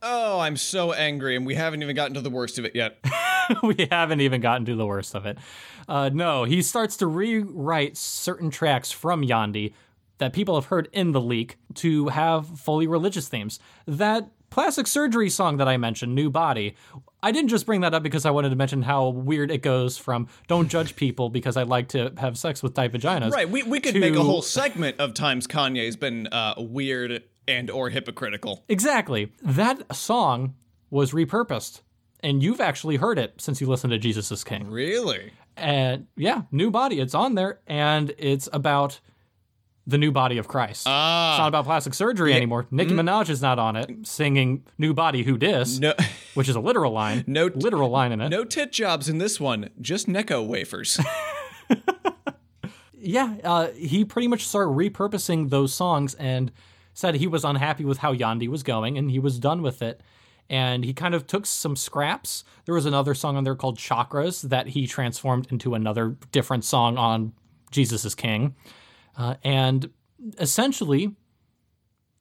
Oh, 0.00 0.40
I'm 0.40 0.56
so 0.56 0.94
angry, 0.94 1.36
and 1.36 1.44
we 1.44 1.54
haven't 1.54 1.82
even 1.82 1.94
gotten 1.94 2.14
to 2.14 2.22
the 2.22 2.30
worst 2.30 2.58
of 2.58 2.64
it 2.64 2.74
yet. 2.74 2.98
we 3.62 3.86
haven't 3.90 4.22
even 4.22 4.40
gotten 4.40 4.64
to 4.66 4.74
the 4.74 4.86
worst 4.86 5.14
of 5.14 5.26
it. 5.26 5.36
Uh, 5.86 6.08
no, 6.10 6.44
he 6.44 6.62
starts 6.62 6.96
to 6.98 7.06
rewrite 7.06 7.98
certain 7.98 8.48
tracks 8.48 8.90
from 8.90 9.20
Yandhi 9.20 9.74
that 10.16 10.32
people 10.32 10.54
have 10.54 10.66
heard 10.66 10.88
in 10.92 11.12
the 11.12 11.20
leak 11.20 11.58
to 11.74 12.08
have 12.08 12.46
fully 12.58 12.86
religious 12.86 13.28
themes. 13.28 13.58
That 13.86 14.30
plastic 14.56 14.86
surgery 14.86 15.28
song 15.28 15.58
that 15.58 15.68
I 15.68 15.76
mentioned, 15.76 16.14
New 16.14 16.30
Body, 16.30 16.76
I 17.22 17.30
didn't 17.30 17.50
just 17.50 17.66
bring 17.66 17.82
that 17.82 17.92
up 17.92 18.02
because 18.02 18.24
I 18.24 18.30
wanted 18.30 18.48
to 18.48 18.56
mention 18.56 18.80
how 18.80 19.08
weird 19.10 19.50
it 19.50 19.60
goes 19.60 19.98
from 19.98 20.28
don't 20.48 20.68
judge 20.68 20.96
people 20.96 21.28
because 21.28 21.58
I 21.58 21.64
like 21.64 21.88
to 21.88 22.10
have 22.16 22.38
sex 22.38 22.62
with 22.62 22.72
tight 22.72 22.90
vaginas. 22.90 23.32
Right, 23.32 23.50
we, 23.50 23.64
we 23.64 23.80
could 23.80 23.92
to- 23.92 24.00
make 24.00 24.14
a 24.14 24.22
whole 24.22 24.40
segment 24.40 24.98
of 24.98 25.12
times 25.12 25.46
Kanye's 25.46 25.96
been 25.96 26.28
uh, 26.28 26.54
weird 26.56 27.24
and 27.46 27.70
or 27.70 27.90
hypocritical. 27.90 28.64
Exactly. 28.66 29.30
That 29.42 29.94
song 29.94 30.54
was 30.88 31.12
repurposed. 31.12 31.82
And 32.20 32.42
you've 32.42 32.62
actually 32.62 32.96
heard 32.96 33.18
it 33.18 33.34
since 33.36 33.60
you 33.60 33.66
listened 33.66 33.90
to 33.90 33.98
Jesus 33.98 34.32
is 34.32 34.42
King. 34.42 34.70
Really? 34.70 35.32
And 35.54 36.06
yeah, 36.16 36.44
new 36.50 36.70
body. 36.70 36.98
It's 36.98 37.14
on 37.14 37.34
there, 37.34 37.60
and 37.66 38.14
it's 38.16 38.48
about 38.54 39.00
the 39.86 39.98
new 39.98 40.10
body 40.10 40.38
of 40.38 40.48
Christ. 40.48 40.80
it's 40.82 40.86
Ah, 40.88 41.36
not 41.38 41.48
about 41.48 41.64
plastic 41.64 41.94
surgery 41.94 42.32
anymore. 42.34 42.66
Nicki 42.70 42.92
Minaj 42.92 43.28
is 43.30 43.40
not 43.40 43.58
on 43.58 43.76
it, 43.76 43.90
singing 44.06 44.64
"New 44.78 44.92
Body 44.94 45.22
Who 45.22 45.38
Dis," 45.38 45.78
no, 45.78 45.94
which 46.34 46.48
is 46.48 46.56
a 46.56 46.60
literal 46.60 46.92
line. 46.92 47.22
No- 47.26 47.50
literal 47.54 47.90
line 47.90 48.12
in 48.12 48.20
it. 48.20 48.28
no 48.30 48.44
tit 48.44 48.72
jobs 48.72 49.08
in 49.08 49.18
this 49.18 49.38
one. 49.40 49.70
Just 49.80 50.06
Necco 50.08 50.46
wafers. 50.46 50.98
Yeah, 52.98 53.36
uh, 53.44 53.68
he 53.76 54.04
pretty 54.04 54.26
much 54.26 54.44
started 54.44 54.70
repurposing 54.70 55.50
those 55.50 55.72
songs 55.72 56.14
and 56.14 56.50
said 56.92 57.14
he 57.16 57.28
was 57.28 57.44
unhappy 57.44 57.84
with 57.84 57.98
how 57.98 58.12
Yandhi 58.12 58.48
was 58.48 58.64
going, 58.64 58.98
and 58.98 59.10
he 59.12 59.20
was 59.20 59.38
done 59.38 59.62
with 59.62 59.80
it. 59.80 60.00
And 60.50 60.84
he 60.84 60.92
kind 60.92 61.14
of 61.14 61.24
took 61.26 61.46
some 61.46 61.76
scraps. 61.76 62.42
There 62.64 62.74
was 62.74 62.84
another 62.86 63.14
song 63.14 63.36
on 63.36 63.44
there 63.44 63.54
called 63.54 63.78
Chakras 63.78 64.42
that 64.48 64.68
he 64.68 64.88
transformed 64.88 65.46
into 65.52 65.74
another 65.74 66.16
different 66.32 66.64
song 66.64 66.96
on 66.98 67.32
Jesus 67.70 68.04
is 68.04 68.16
King. 68.16 68.56
Uh, 69.16 69.34
and 69.44 69.90
essentially 70.38 71.14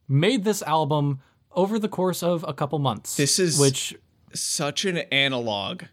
made 0.08 0.44
this 0.44 0.62
album 0.64 1.20
over 1.52 1.80
the 1.80 1.90
course 1.90 2.22
of 2.22 2.44
a 2.48 2.54
couple 2.54 2.78
months. 2.80 3.16
This 3.16 3.40
is- 3.40 3.58
which 3.60 3.96
Such 4.34 4.84
an 4.86 4.98
analog 4.98 5.84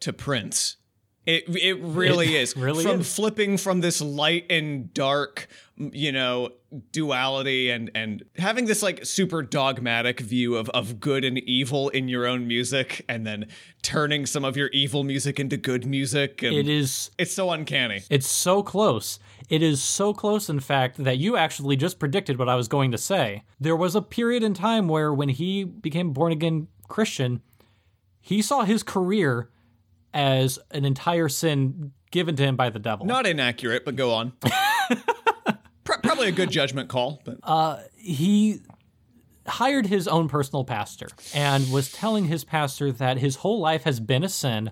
to 0.00 0.12
Prince. 0.12 0.76
It 1.24 1.44
it 1.48 1.80
really 1.80 2.34
It 2.34 2.42
is. 2.42 2.56
really 2.56 2.82
from 2.82 3.00
is. 3.00 3.14
flipping 3.14 3.56
from 3.56 3.80
this 3.80 4.00
light 4.00 4.46
and 4.50 4.92
dark, 4.92 5.46
you 5.76 6.10
know, 6.10 6.50
duality 6.90 7.70
and 7.70 7.90
and 7.94 8.24
having 8.36 8.64
this 8.64 8.82
like 8.82 9.04
super 9.06 9.42
dogmatic 9.42 10.20
view 10.20 10.56
of 10.56 10.68
of 10.70 10.98
good 10.98 11.24
and 11.24 11.38
evil 11.38 11.90
in 11.90 12.08
your 12.08 12.26
own 12.26 12.48
music 12.48 13.04
and 13.08 13.26
then 13.26 13.46
turning 13.82 14.26
some 14.26 14.44
of 14.44 14.56
your 14.56 14.68
evil 14.68 15.04
music 15.04 15.38
into 15.38 15.56
good 15.56 15.86
music 15.86 16.42
and 16.42 16.56
It 16.56 16.68
is 16.68 17.10
it's 17.18 17.32
so 17.32 17.50
uncanny. 17.50 18.02
It's 18.10 18.28
so 18.28 18.62
close. 18.62 19.18
It 19.48 19.62
is 19.62 19.82
so 19.82 20.14
close, 20.14 20.48
in 20.48 20.60
fact, 20.60 21.04
that 21.04 21.18
you 21.18 21.36
actually 21.36 21.76
just 21.76 21.98
predicted 21.98 22.38
what 22.38 22.48
I 22.48 22.54
was 22.54 22.68
going 22.68 22.90
to 22.92 22.98
say. 22.98 23.42
There 23.60 23.76
was 23.76 23.94
a 23.94 24.00
period 24.00 24.42
in 24.42 24.54
time 24.54 24.88
where, 24.88 25.12
when 25.12 25.28
he 25.28 25.64
became 25.64 26.12
born 26.12 26.32
again 26.32 26.68
Christian, 26.88 27.42
he 28.18 28.40
saw 28.40 28.64
his 28.64 28.82
career 28.82 29.50
as 30.14 30.58
an 30.70 30.84
entire 30.84 31.28
sin 31.28 31.92
given 32.10 32.36
to 32.36 32.42
him 32.42 32.56
by 32.56 32.70
the 32.70 32.78
devil. 32.78 33.06
Not 33.06 33.26
inaccurate, 33.26 33.84
but 33.84 33.96
go 33.96 34.12
on. 34.12 34.32
Probably 35.84 36.28
a 36.28 36.32
good 36.32 36.50
judgment 36.50 36.88
call, 36.88 37.20
but 37.24 37.38
uh, 37.42 37.78
he 37.96 38.60
hired 39.46 39.86
his 39.86 40.06
own 40.06 40.28
personal 40.28 40.64
pastor 40.64 41.08
and 41.34 41.70
was 41.72 41.90
telling 41.90 42.26
his 42.26 42.44
pastor 42.44 42.92
that 42.92 43.18
his 43.18 43.36
whole 43.36 43.58
life 43.60 43.82
has 43.84 43.98
been 43.98 44.22
a 44.22 44.28
sin 44.28 44.70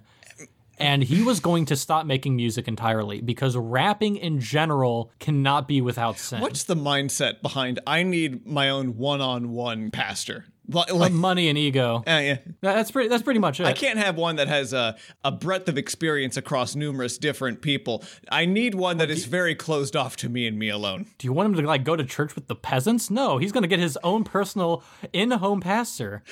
and 0.79 1.03
he 1.03 1.23
was 1.23 1.41
going 1.41 1.67
to 1.67 1.77
stop 1.77 2.07
making 2.07 2.37
music 2.37 2.67
entirely 2.67 3.21
because 3.21 3.57
rapping 3.57 4.17
in 4.17 4.41
general 4.41 5.11
cannot 5.21 5.69
be 5.69 5.81
without 5.81 6.19
sin. 6.19 6.41
what's 6.41 6.65
the 6.65 6.75
mindset 6.77 7.43
behind 7.43 7.79
I 7.87 8.03
need 8.03 8.47
my 8.47 8.71
own 8.71 8.97
one-on-one 8.97 9.91
pastor? 9.91 10.47
Like, 10.73 10.93
like 10.93 11.13
money 11.13 11.49
and 11.49 11.59
ego. 11.59 11.97
uh, 12.07 12.11
yeah. 12.11 12.35
That- 12.61 12.75
That's 12.75 12.91
pretty. 12.91 13.09
That's 13.09 13.23
pretty 13.23 13.41
much 13.41 13.61
it. 13.61 13.67
I 13.67 13.73
can't 13.73 13.99
have 13.99 14.17
one 14.17 14.37
that 14.37 14.49
has 14.49 14.73
a, 14.73 14.97
a 15.25 15.33
breadth 15.33 15.69
of 15.69 15.77
experience 15.77 16.37
across 16.37 16.75
numerous 16.77 17.19
different 17.19 17.61
people. 17.63 18.05
I 18.31 18.45
need 18.47 18.75
one 18.75 18.99
that 18.99 19.11
is 19.11 19.25
very 19.25 19.55
closed 19.55 19.97
off 19.97 20.17
to 20.19 20.29
me 20.29 20.47
and 20.47 20.59
me 20.59 20.69
alone. 20.69 21.07
Do 21.19 21.27
you 21.27 21.33
want 21.33 21.47
him 21.51 21.55
to 21.63 21.67
like 21.67 21.85
go 21.85 21.97
to 21.97 22.05
church 22.05 22.35
with 22.35 22.47
the 22.49 22.55
peasants? 22.57 23.11
No, 23.11 23.39
he's 23.39 23.53
going 23.53 23.63
to 23.63 23.69
get 23.69 23.79
his 23.81 23.99
own 24.05 24.25
personal 24.25 24.83
in-home 25.13 25.61
pastor. 25.61 26.23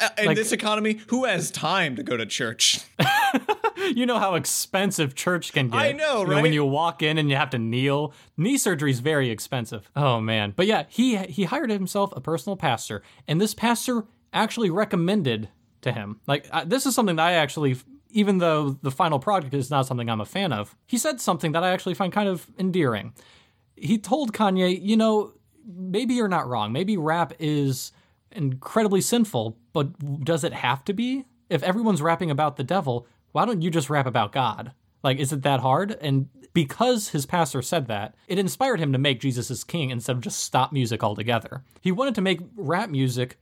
Uh, 0.00 0.08
In 0.18 0.26
Like- 0.26 0.36
this 0.36 0.52
economy, 0.52 1.00
who 1.08 1.24
has 1.24 1.50
time 1.50 1.96
to 1.96 2.02
go 2.02 2.16
to 2.16 2.26
church? 2.26 2.80
You 3.94 4.04
know 4.04 4.18
how 4.18 4.34
expensive 4.34 5.14
church 5.14 5.52
can 5.54 5.68
get. 5.70 5.80
I 5.80 5.92
know, 5.92 6.20
You 6.20 6.32
right? 6.32 6.42
when 6.42 6.52
you 6.52 6.64
walk 6.66 7.02
in 7.02 7.16
and 7.16 7.30
you 7.30 7.36
have 7.36 7.48
to 7.50 7.58
kneel, 7.58 8.12
knee 8.36 8.58
surgery 8.58 8.90
is 8.90 9.00
very 9.00 9.30
expensive. 9.30 9.90
Oh 9.96 10.20
man, 10.20 10.52
but 10.54 10.66
yeah, 10.66 10.84
he 10.88 11.16
he 11.16 11.44
hired 11.44 11.70
himself 11.70 12.12
a 12.14 12.20
personal 12.20 12.56
pastor, 12.56 13.02
and 13.26 13.40
this 13.40 13.54
pastor 13.54 13.79
actually 14.32 14.70
recommended 14.70 15.48
to 15.82 15.92
him. 15.92 16.20
Like 16.26 16.46
uh, 16.50 16.64
this 16.64 16.86
is 16.86 16.94
something 16.94 17.16
that 17.16 17.26
I 17.26 17.32
actually, 17.32 17.76
even 18.10 18.38
though 18.38 18.70
the 18.82 18.90
final 18.90 19.18
product 19.18 19.54
is 19.54 19.70
not 19.70 19.86
something 19.86 20.08
I'm 20.08 20.20
a 20.20 20.26
fan 20.26 20.52
of, 20.52 20.76
he 20.86 20.98
said 20.98 21.20
something 21.20 21.52
that 21.52 21.64
I 21.64 21.70
actually 21.70 21.94
find 21.94 22.12
kind 22.12 22.28
of 22.28 22.46
endearing. 22.58 23.14
He 23.76 23.98
told 23.98 24.32
Kanye, 24.32 24.78
you 24.82 24.96
know, 24.96 25.32
maybe 25.66 26.14
you're 26.14 26.28
not 26.28 26.48
wrong. 26.48 26.72
Maybe 26.72 26.96
rap 26.96 27.32
is 27.38 27.92
incredibly 28.32 29.00
sinful, 29.00 29.56
but 29.72 30.24
does 30.24 30.44
it 30.44 30.52
have 30.52 30.84
to 30.84 30.92
be? 30.92 31.24
If 31.48 31.62
everyone's 31.62 32.02
rapping 32.02 32.30
about 32.30 32.56
the 32.56 32.64
devil, 32.64 33.06
why 33.32 33.44
don't 33.44 33.62
you 33.62 33.70
just 33.70 33.90
rap 33.90 34.06
about 34.06 34.32
God? 34.32 34.72
Like, 35.02 35.18
is 35.18 35.32
it 35.32 35.42
that 35.42 35.60
hard? 35.60 35.96
And 36.00 36.28
because 36.52 37.08
his 37.08 37.26
pastor 37.26 37.62
said 37.62 37.86
that, 37.86 38.14
it 38.28 38.38
inspired 38.38 38.80
him 38.80 38.92
to 38.92 38.98
make 38.98 39.20
Jesus 39.20 39.48
his 39.48 39.64
king 39.64 39.90
instead 39.90 40.16
of 40.16 40.22
just 40.22 40.40
stop 40.44 40.72
music 40.72 41.02
altogether. 41.02 41.62
He 41.80 41.92
wanted 41.92 42.14
to 42.16 42.20
make 42.20 42.40
rap 42.56 42.90
music 42.90 43.38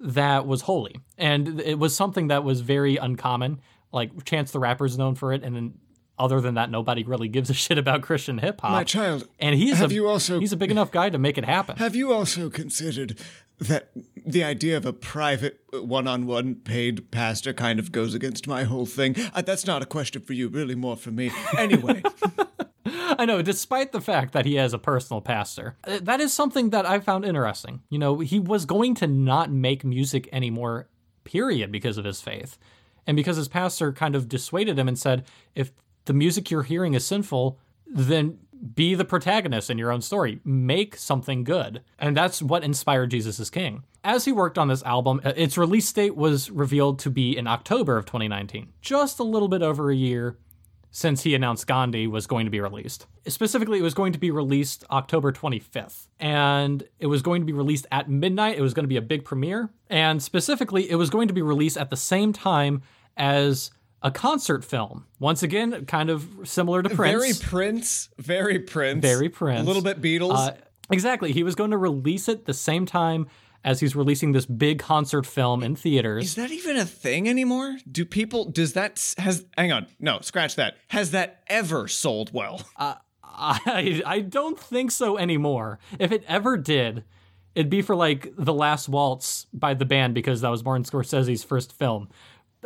that 0.00 0.46
was 0.46 0.62
holy. 0.62 0.96
And 1.18 1.60
it 1.60 1.78
was 1.78 1.94
something 1.94 2.28
that 2.28 2.42
was 2.44 2.60
very 2.62 2.96
uncommon. 2.96 3.60
Like, 3.92 4.24
Chance 4.24 4.52
the 4.52 4.58
Rapper's 4.58 4.96
known 4.98 5.14
for 5.14 5.32
it. 5.32 5.42
And 5.44 5.54
then, 5.54 5.74
other 6.18 6.40
than 6.40 6.54
that, 6.54 6.70
nobody 6.70 7.02
really 7.04 7.28
gives 7.28 7.50
a 7.50 7.54
shit 7.64 7.78
about 7.78 8.02
Christian 8.02 8.38
hip 8.38 8.60
hop. 8.60 8.72
My 8.72 8.84
child, 8.84 9.26
And 9.38 9.54
he's 9.54 9.78
have 9.78 9.90
a, 9.90 9.94
you 9.94 10.08
also- 10.08 10.38
he's 10.40 10.52
a 10.52 10.56
big 10.56 10.70
enough 10.70 10.90
guy 10.90 11.10
to 11.10 11.18
make 11.18 11.38
it 11.38 11.44
happen. 11.44 11.76
Have 11.76 11.94
you 11.96 12.12
also 12.12 12.50
considered 12.50 13.18
that 13.58 13.90
the 14.26 14.42
idea 14.42 14.76
of 14.76 14.86
a 14.86 14.92
private 14.92 15.60
one 15.72 16.06
on 16.08 16.26
one 16.26 16.54
paid 16.54 17.10
pastor 17.10 17.52
kind 17.52 17.78
of 17.78 17.92
goes 17.92 18.14
against 18.14 18.46
my 18.46 18.64
whole 18.64 18.86
thing? 18.86 19.14
Uh, 19.34 19.42
that's 19.42 19.66
not 19.66 19.82
a 19.82 19.86
question 19.86 20.22
for 20.22 20.32
you, 20.32 20.48
really 20.48 20.74
more 20.74 20.96
for 20.96 21.10
me. 21.10 21.30
Anyway, 21.58 22.02
I 22.86 23.24
know, 23.26 23.42
despite 23.42 23.92
the 23.92 24.00
fact 24.00 24.32
that 24.32 24.46
he 24.46 24.54
has 24.54 24.72
a 24.72 24.78
personal 24.78 25.20
pastor, 25.20 25.76
uh, 25.84 25.98
that 26.02 26.20
is 26.20 26.32
something 26.32 26.70
that 26.70 26.86
I 26.86 27.00
found 27.00 27.24
interesting. 27.24 27.82
You 27.90 27.98
know, 27.98 28.20
he 28.20 28.38
was 28.38 28.64
going 28.64 28.94
to 28.96 29.06
not 29.06 29.50
make 29.50 29.84
music 29.84 30.28
anymore, 30.32 30.88
period, 31.24 31.70
because 31.70 31.98
of 31.98 32.04
his 32.04 32.20
faith. 32.20 32.58
And 33.06 33.16
because 33.16 33.36
his 33.36 33.48
pastor 33.48 33.92
kind 33.92 34.14
of 34.14 34.28
dissuaded 34.28 34.78
him 34.78 34.88
and 34.88 34.98
said, 34.98 35.24
if 35.54 35.72
the 36.04 36.12
music 36.12 36.50
you're 36.50 36.62
hearing 36.62 36.94
is 36.94 37.04
sinful, 37.04 37.58
then 37.86 38.38
be 38.74 38.94
the 38.94 39.04
protagonist 39.04 39.70
in 39.70 39.78
your 39.78 39.90
own 39.90 40.02
story. 40.02 40.40
Make 40.44 40.96
something 40.96 41.44
good. 41.44 41.82
And 41.98 42.16
that's 42.16 42.42
what 42.42 42.64
inspired 42.64 43.10
Jesus 43.10 43.40
is 43.40 43.50
King. 43.50 43.84
As 44.04 44.24
he 44.24 44.32
worked 44.32 44.58
on 44.58 44.68
this 44.68 44.82
album, 44.82 45.20
uh, 45.24 45.32
its 45.36 45.58
release 45.58 45.90
date 45.92 46.16
was 46.16 46.50
revealed 46.50 46.98
to 47.00 47.10
be 47.10 47.36
in 47.36 47.46
October 47.46 47.96
of 47.96 48.06
2019, 48.06 48.72
just 48.80 49.18
a 49.18 49.24
little 49.24 49.48
bit 49.48 49.62
over 49.62 49.90
a 49.90 49.96
year 49.96 50.36
since 50.90 51.22
he 51.22 51.34
announced 51.34 51.66
Yandhi 51.68 52.10
was 52.10 52.26
going 52.26 52.46
to 52.46 52.50
be 52.50 52.60
released. 52.60 53.06
Specifically, 53.26 53.78
it 53.78 53.82
was 53.82 53.94
going 53.94 54.12
to 54.12 54.18
be 54.18 54.30
released 54.30 54.84
October 54.90 55.32
25th, 55.32 56.08
and 56.18 56.82
it 56.98 57.06
was 57.06 57.22
going 57.22 57.42
to 57.42 57.46
be 57.46 57.52
released 57.52 57.86
at 57.92 58.08
midnight. 58.08 58.58
It 58.58 58.62
was 58.62 58.74
going 58.74 58.84
to 58.84 58.88
be 58.88 58.96
a 58.96 59.02
big 59.02 59.24
premiere, 59.24 59.70
and 59.88 60.22
specifically, 60.22 60.90
it 60.90 60.96
was 60.96 61.10
going 61.10 61.28
to 61.28 61.34
be 61.34 61.42
released 61.42 61.76
at 61.76 61.90
the 61.90 61.96
same 61.96 62.32
time 62.32 62.82
as 63.16 63.70
a 64.02 64.10
concert 64.10 64.64
film. 64.64 65.06
Once 65.18 65.42
again, 65.42 65.84
kind 65.86 66.10
of 66.10 66.26
similar 66.44 66.82
to 66.82 66.88
Prince. 66.88 67.12
Very 67.12 67.50
Prince, 67.50 68.08
very 68.18 68.58
Prince, 68.58 69.02
Very 69.02 69.28
Prince. 69.28 69.60
a 69.60 69.64
little 69.64 69.82
bit 69.82 70.00
Beatles. 70.00 70.34
Uh, 70.34 70.52
exactly. 70.90 71.32
He 71.32 71.42
was 71.42 71.54
going 71.54 71.70
to 71.70 71.76
release 71.76 72.28
it 72.28 72.46
the 72.46 72.54
same 72.54 72.86
time 72.86 73.26
as 73.64 73.80
he's 73.80 73.94
releasing 73.94 74.32
this 74.32 74.46
big 74.46 74.78
concert 74.78 75.26
film 75.26 75.62
in 75.62 75.76
theaters. 75.76 76.24
Is 76.24 76.34
that 76.36 76.50
even 76.50 76.76
a 76.76 76.84
thing 76.84 77.28
anymore? 77.28 77.76
Do 77.90 78.04
people? 78.04 78.50
Does 78.50 78.72
that 78.74 79.14
has? 79.18 79.44
Hang 79.56 79.72
on, 79.72 79.86
no, 79.98 80.20
scratch 80.20 80.56
that. 80.56 80.76
Has 80.88 81.10
that 81.12 81.42
ever 81.46 81.88
sold 81.88 82.32
well? 82.32 82.62
Uh, 82.76 82.94
I 83.22 84.02
I 84.04 84.20
don't 84.20 84.58
think 84.58 84.90
so 84.90 85.18
anymore. 85.18 85.78
If 85.98 86.12
it 86.12 86.24
ever 86.26 86.56
did, 86.56 87.04
it'd 87.54 87.70
be 87.70 87.82
for 87.82 87.96
like 87.96 88.32
The 88.36 88.54
Last 88.54 88.88
Waltz 88.88 89.46
by 89.52 89.74
the 89.74 89.84
band 89.84 90.14
because 90.14 90.40
that 90.40 90.50
was 90.50 90.64
Martin 90.64 90.84
Scorsese's 90.84 91.44
first 91.44 91.72
film. 91.72 92.08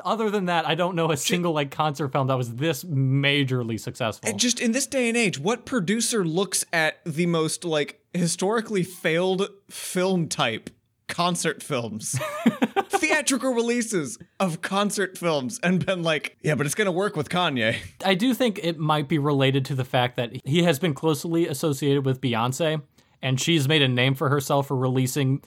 Other 0.04 0.28
than 0.28 0.46
that, 0.46 0.66
I 0.66 0.74
don't 0.74 0.96
know 0.96 1.12
a 1.12 1.16
single 1.16 1.52
like 1.52 1.70
concert 1.70 2.08
film 2.08 2.26
that 2.26 2.36
was 2.36 2.56
this 2.56 2.82
majorly 2.82 3.78
successful. 3.78 4.28
And 4.28 4.40
Just 4.40 4.60
in 4.60 4.72
this 4.72 4.88
day 4.88 5.08
and 5.08 5.16
age, 5.16 5.38
what 5.38 5.66
producer 5.66 6.24
looks 6.24 6.64
at 6.72 6.98
the 7.04 7.26
most 7.26 7.64
like 7.64 8.00
historically 8.12 8.82
failed 8.82 9.48
film 9.70 10.28
type 10.28 10.70
concert 11.08 11.62
films, 11.62 12.18
theatrical 12.88 13.52
releases 13.52 14.18
of 14.40 14.62
concert 14.62 15.18
films, 15.18 15.60
and 15.62 15.84
been 15.84 16.02
like, 16.02 16.36
yeah, 16.42 16.54
but 16.54 16.66
it's 16.66 16.74
gonna 16.74 16.92
work 16.92 17.16
with 17.16 17.28
Kanye. 17.28 17.76
I 18.04 18.14
do 18.14 18.34
think 18.34 18.60
it 18.62 18.78
might 18.78 19.08
be 19.08 19.18
related 19.18 19.64
to 19.66 19.74
the 19.74 19.84
fact 19.84 20.16
that 20.16 20.32
he 20.44 20.62
has 20.62 20.78
been 20.78 20.94
closely 20.94 21.46
associated 21.46 22.04
with 22.04 22.20
Beyonce, 22.20 22.82
and 23.22 23.40
she's 23.40 23.68
made 23.68 23.82
a 23.82 23.88
name 23.88 24.14
for 24.14 24.28
herself 24.28 24.68
for 24.68 24.76
releasing 24.76 25.42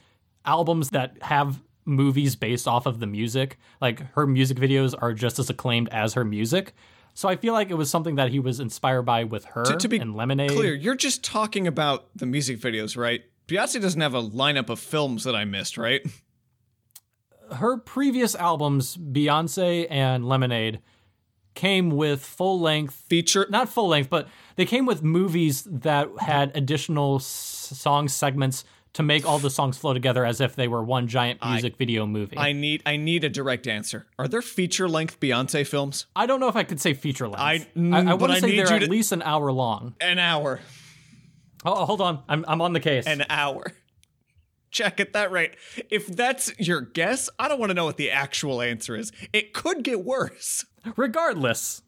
albums 0.46 0.90
that 0.92 1.18
have 1.22 1.62
movies 1.86 2.36
based 2.36 2.68
off 2.68 2.86
of 2.86 3.00
the 3.00 3.08
music. 3.08 3.58
Like 3.82 4.02
her 4.14 4.28
music 4.28 4.58
videos 4.58 4.94
are 5.00 5.14
just 5.14 5.40
as 5.40 5.50
acclaimed 5.50 5.90
as 5.92 6.14
her 6.14 6.26
music. 6.26 6.74
So 7.14 7.28
I 7.28 7.36
feel 7.36 7.54
like 7.54 7.72
it 7.72 7.74
was 7.74 7.90
something 7.90 8.16
that 8.16 8.30
he 8.30 8.40
was 8.40 8.60
inspired 8.60 9.02
by 9.02 9.24
with 9.24 9.46
her 9.46 9.64
to 9.64 9.88
be 9.88 9.98
and 9.98 10.16
Lemonade. 10.16 10.52
Clear, 10.52 10.76
you're 10.76 10.96
just 10.96 11.24
talking 11.24 11.66
about 11.66 12.10
the 12.16 12.28
music 12.28 12.60
videos, 12.60 12.96
right? 12.96 13.24
Beyonce 13.48 13.82
doesn't 13.82 14.02
have 14.02 14.14
a 14.14 14.22
lineup 14.22 14.70
of 14.70 14.80
films 14.80 15.24
that 15.24 15.36
I 15.36 15.46
missed, 15.46 15.78
right? 15.78 16.02
Her 17.52 17.78
previous 17.78 18.36
albums, 18.36 18.98
Beyonce 18.98 19.88
and 19.90 20.28
Lemonade, 20.28 20.80
came 21.54 21.90
with 21.92 22.22
full 22.24 22.60
length 22.60 22.94
Feature. 23.08 23.48
not 23.50 23.70
full 23.70 23.88
length, 23.88 24.10
but 24.10 24.28
they 24.58 24.66
came 24.66 24.86
with 24.86 25.02
movies 25.02 25.64
that 25.72 26.10
had 26.20 26.56
additional 26.56 27.16
s- 27.16 27.26
song 27.26 28.08
segments 28.10 28.64
to 28.94 29.02
make 29.04 29.26
all 29.26 29.40
the 29.40 29.50
songs 29.50 29.78
flow 29.78 29.94
together 29.94 30.26
as 30.26 30.42
if 30.42 30.56
they 30.56 30.68
were 30.68 30.84
one 30.84 31.08
giant 31.08 31.40
music 31.46 31.78
video 31.78 32.06
movie. 32.06 32.36
I, 32.38 32.50
I 32.50 32.52
need 32.52 32.82
I 32.86 32.98
need 32.98 33.24
a 33.24 33.30
direct 33.30 33.66
answer. 33.68 34.08
Are 34.20 34.28
there 34.28 34.42
feature 34.42 34.90
length 34.90 35.20
Beyonce 35.20 35.66
films? 35.66 36.06
I 36.16 36.26
don't 36.26 36.40
know 36.40 36.48
if 36.48 36.56
I 36.56 36.64
could 36.64 36.82
say 36.82 36.94
feature 36.94 37.28
length. 37.28 37.40
I- 37.42 37.68
I, 37.78 38.14
want 38.16 38.34
to 38.34 38.40
say 38.42 38.56
they're 38.58 38.72
at 38.74 38.82
to- 38.82 38.90
least 38.90 39.12
an 39.12 39.22
hour 39.22 39.52
long. 39.52 39.96
An 40.02 40.20
hour. 40.20 40.60
Oh, 41.66 41.86
hold 41.86 42.02
on, 42.02 42.24
I'm 42.30 42.46
I'm 42.48 42.62
on 42.62 42.74
the 42.74 42.80
case. 42.80 43.06
An 43.06 43.26
hour. 43.30 43.74
Check 44.70 45.00
at 45.00 45.14
that 45.14 45.32
rate. 45.32 45.56
If 45.90 46.08
that's 46.08 46.52
your 46.60 46.82
guess, 46.82 47.30
I 47.40 47.48
don't 47.48 47.60
want 47.60 47.70
to 47.70 47.74
know 47.74 47.86
what 47.86 47.98
the 47.98 48.12
actual 48.12 48.62
answer 48.62 48.96
is. 48.96 49.12
It 49.32 49.54
could 49.54 49.84
get 49.84 50.04
worse. 50.04 50.66
Regardless, 50.96 51.82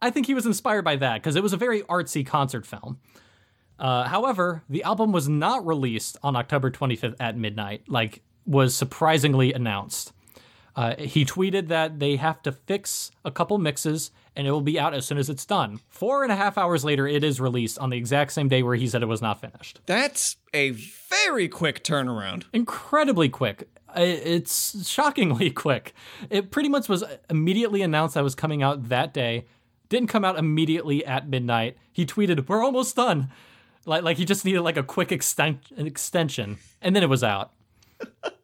I 0.00 0.10
think 0.10 0.26
he 0.26 0.34
was 0.34 0.46
inspired 0.46 0.84
by 0.84 0.96
that 0.96 1.22
because 1.22 1.36
it 1.36 1.42
was 1.42 1.52
a 1.52 1.56
very 1.56 1.82
artsy 1.82 2.24
concert 2.24 2.66
film. 2.66 2.98
Uh, 3.78 4.04
however, 4.04 4.62
the 4.68 4.82
album 4.82 5.12
was 5.12 5.28
not 5.28 5.66
released 5.66 6.16
on 6.22 6.36
October 6.36 6.70
25th 6.70 7.14
at 7.20 7.36
midnight, 7.36 7.82
like 7.88 8.22
was 8.44 8.74
surprisingly 8.74 9.52
announced. 9.52 10.12
Uh, 10.76 10.94
he 10.96 11.24
tweeted 11.24 11.68
that 11.68 11.98
they 11.98 12.16
have 12.16 12.42
to 12.42 12.52
fix 12.52 13.10
a 13.24 13.30
couple 13.30 13.58
mixes 13.58 14.10
and 14.38 14.46
it 14.46 14.52
will 14.52 14.60
be 14.60 14.78
out 14.78 14.94
as 14.94 15.04
soon 15.04 15.18
as 15.18 15.28
it's 15.28 15.44
done. 15.44 15.80
Four 15.88 16.22
and 16.22 16.30
a 16.30 16.36
half 16.36 16.56
hours 16.56 16.84
later, 16.84 17.08
it 17.08 17.24
is 17.24 17.40
released 17.40 17.76
on 17.80 17.90
the 17.90 17.96
exact 17.96 18.32
same 18.32 18.48
day 18.48 18.62
where 18.62 18.76
he 18.76 18.86
said 18.86 19.02
it 19.02 19.06
was 19.06 19.20
not 19.20 19.40
finished. 19.40 19.80
That's 19.84 20.36
a 20.54 20.70
very 20.70 21.48
quick 21.48 21.82
turnaround. 21.82 22.44
Incredibly 22.52 23.28
quick. 23.28 23.68
It's 23.96 24.88
shockingly 24.88 25.50
quick. 25.64 25.92
It 26.30 26.52
pretty 26.52 26.68
much 26.68 26.88
was 26.88 27.02
immediately 27.28 27.82
announced 27.82 28.14
that 28.14 28.22
was 28.22 28.36
coming 28.36 28.62
out 28.62 28.90
that 28.90 29.12
day. 29.12 29.46
Didn't 29.88 30.08
come 30.08 30.24
out 30.24 30.38
immediately 30.38 31.04
at 31.04 31.28
midnight. 31.28 31.76
He 31.92 32.06
tweeted, 32.06 32.48
"We're 32.48 32.62
almost 32.62 32.94
done." 32.94 33.30
Like, 33.86 34.04
like 34.04 34.18
he 34.18 34.24
just 34.24 34.44
needed 34.44 34.60
like 34.60 34.76
a 34.76 34.82
quick 34.84 35.10
an 35.10 35.58
extension, 35.78 36.58
and 36.80 36.94
then 36.94 37.02
it 37.02 37.08
was 37.08 37.24
out. 37.24 37.52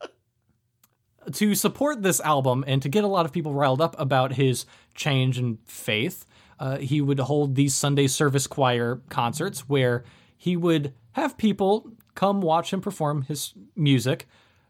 to 1.32 1.54
support 1.54 2.02
this 2.02 2.20
album 2.20 2.64
and 2.66 2.82
to 2.82 2.88
get 2.88 3.04
a 3.04 3.08
lot 3.08 3.26
of 3.26 3.32
people 3.32 3.54
riled 3.54 3.80
up 3.80 3.94
about 3.98 4.34
his 4.34 4.66
change 4.94 5.38
in 5.38 5.58
faith, 5.66 6.26
uh, 6.58 6.78
he 6.78 7.00
would 7.00 7.18
hold 7.20 7.54
these 7.54 7.74
Sunday 7.74 8.06
service 8.06 8.46
choir 8.46 9.00
concerts 9.08 9.68
where 9.68 10.04
he 10.36 10.56
would 10.56 10.92
have 11.12 11.36
people 11.36 11.90
come 12.14 12.40
watch 12.40 12.72
him 12.72 12.80
perform 12.80 13.22
his 13.22 13.54
music. 13.76 14.26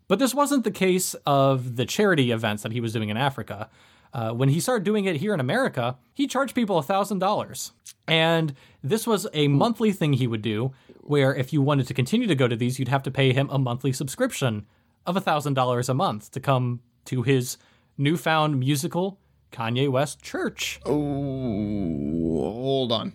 But 0.08 0.18
this 0.18 0.34
wasn't 0.34 0.64
the 0.64 0.70
case 0.70 1.14
of 1.26 1.76
the 1.76 1.86
charity 1.86 2.30
events 2.30 2.62
that 2.62 2.72
he 2.72 2.80
was 2.80 2.92
doing 2.92 3.08
in 3.08 3.16
Africa. 3.16 3.68
Uh, 4.12 4.30
when 4.30 4.48
he 4.48 4.60
started 4.60 4.84
doing 4.84 5.06
it 5.06 5.16
here 5.16 5.34
in 5.34 5.40
America, 5.40 5.96
he 6.12 6.26
charged 6.26 6.54
people 6.54 6.80
$1,000. 6.80 7.70
And 8.06 8.54
this 8.82 9.06
was 9.06 9.26
a 9.32 9.48
monthly 9.48 9.92
thing 9.92 10.12
he 10.12 10.26
would 10.26 10.42
do, 10.42 10.72
where 11.00 11.34
if 11.34 11.52
you 11.52 11.62
wanted 11.62 11.86
to 11.88 11.94
continue 11.94 12.26
to 12.26 12.34
go 12.34 12.46
to 12.46 12.56
these, 12.56 12.78
you'd 12.78 12.88
have 12.88 13.02
to 13.02 13.10
pay 13.10 13.32
him 13.32 13.48
a 13.50 13.58
monthly 13.58 13.92
subscription 13.92 14.66
of 15.06 15.16
$1,000 15.16 15.88
a 15.88 15.94
month 15.94 16.30
to 16.32 16.40
come 16.40 16.80
to 17.06 17.22
his 17.22 17.56
newfound 17.98 18.58
musical 18.58 19.18
Kanye 19.52 19.88
West 19.88 20.22
church. 20.22 20.80
Oh, 20.84 20.92
hold 20.92 22.92
on. 22.92 23.12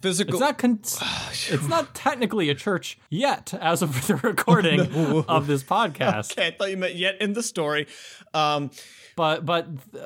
Physical. 0.00 0.34
It's 0.34 0.40
not 0.40 0.56
con- 0.58 0.80
it's 1.50 1.68
not 1.68 1.94
technically 1.94 2.48
a 2.48 2.54
church 2.54 2.98
yet 3.10 3.52
as 3.60 3.82
of 3.82 3.94
the 4.06 4.16
recording 4.16 4.80
of 5.28 5.46
this 5.46 5.62
podcast. 5.62 6.32
Okay, 6.32 6.46
I 6.48 6.50
thought 6.52 6.70
you 6.70 6.78
meant 6.78 6.94
yet 6.94 7.20
in 7.20 7.34
the 7.34 7.42
story. 7.42 7.86
Um, 8.32 8.70
But 9.16 9.44
but 9.44 9.66
th- 9.92 10.04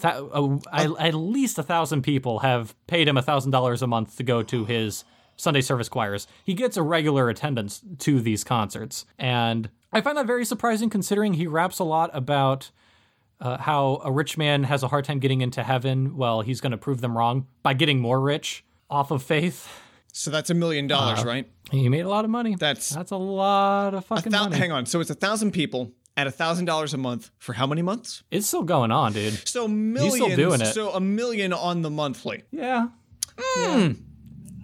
th- 0.00 0.14
uh, 0.32 0.56
I- 0.72 1.06
at 1.08 1.14
least 1.14 1.58
a 1.58 1.62
thousand 1.62 2.02
people 2.02 2.40
have 2.40 2.74
paid 2.88 3.06
him 3.06 3.16
a 3.16 3.22
thousand 3.22 3.52
dollars 3.52 3.82
a 3.82 3.86
month 3.86 4.16
to 4.16 4.24
go 4.24 4.42
to 4.42 4.64
his 4.64 5.04
Sunday 5.36 5.60
service 5.60 5.88
choirs. 5.88 6.26
He 6.44 6.54
gets 6.54 6.76
a 6.76 6.82
regular 6.82 7.28
attendance 7.28 7.82
to 7.98 8.20
these 8.20 8.42
concerts, 8.44 9.04
and 9.18 9.70
I 9.92 10.00
find 10.00 10.16
that 10.18 10.26
very 10.26 10.44
surprising 10.44 10.90
considering 10.90 11.34
he 11.34 11.46
raps 11.46 11.78
a 11.78 11.84
lot 11.84 12.10
about 12.12 12.70
uh, 13.40 13.58
how 13.58 14.00
a 14.04 14.10
rich 14.10 14.38
man 14.38 14.64
has 14.64 14.82
a 14.82 14.88
hard 14.88 15.04
time 15.04 15.18
getting 15.18 15.40
into 15.42 15.62
heaven. 15.62 16.16
Well, 16.16 16.40
he's 16.40 16.60
going 16.60 16.72
to 16.72 16.78
prove 16.78 17.00
them 17.00 17.16
wrong 17.16 17.46
by 17.62 17.74
getting 17.74 18.00
more 18.00 18.20
rich 18.20 18.64
off 18.88 19.10
of 19.10 19.22
faith. 19.22 19.68
so 20.12 20.30
that's 20.30 20.48
a 20.50 20.54
million 20.54 20.86
dollars, 20.86 21.22
right? 21.24 21.50
He 21.70 21.88
made 21.88 22.04
a 22.04 22.08
lot 22.08 22.24
of 22.24 22.30
money. 22.30 22.54
That's- 22.54 22.88
that's 22.90 23.10
a 23.10 23.16
lot 23.16 23.92
of 23.94 24.04
fucking 24.06 24.32
Thou- 24.32 24.44
money. 24.44 24.56
hang 24.56 24.72
on. 24.72 24.86
So 24.86 25.00
it's 25.00 25.10
a 25.10 25.14
thousand 25.14 25.50
people 25.52 25.92
at 26.16 26.26
a 26.26 26.30
thousand 26.30 26.64
dollars 26.64 26.94
a 26.94 26.96
month 26.96 27.30
for 27.36 27.52
how 27.52 27.66
many 27.66 27.82
months? 27.82 28.22
It's 28.30 28.46
still 28.46 28.62
going 28.62 28.90
on, 28.90 29.12
dude. 29.12 29.34
So 29.46 29.68
millions. 29.68 30.14
He's 30.14 30.22
still 30.24 30.36
doing 30.36 30.60
it. 30.62 30.72
So 30.72 30.92
a 30.92 31.00
million 31.00 31.52
on 31.52 31.82
the 31.82 31.90
monthly. 31.90 32.44
Yeah. 32.50 32.88
Yeah. 33.58 33.92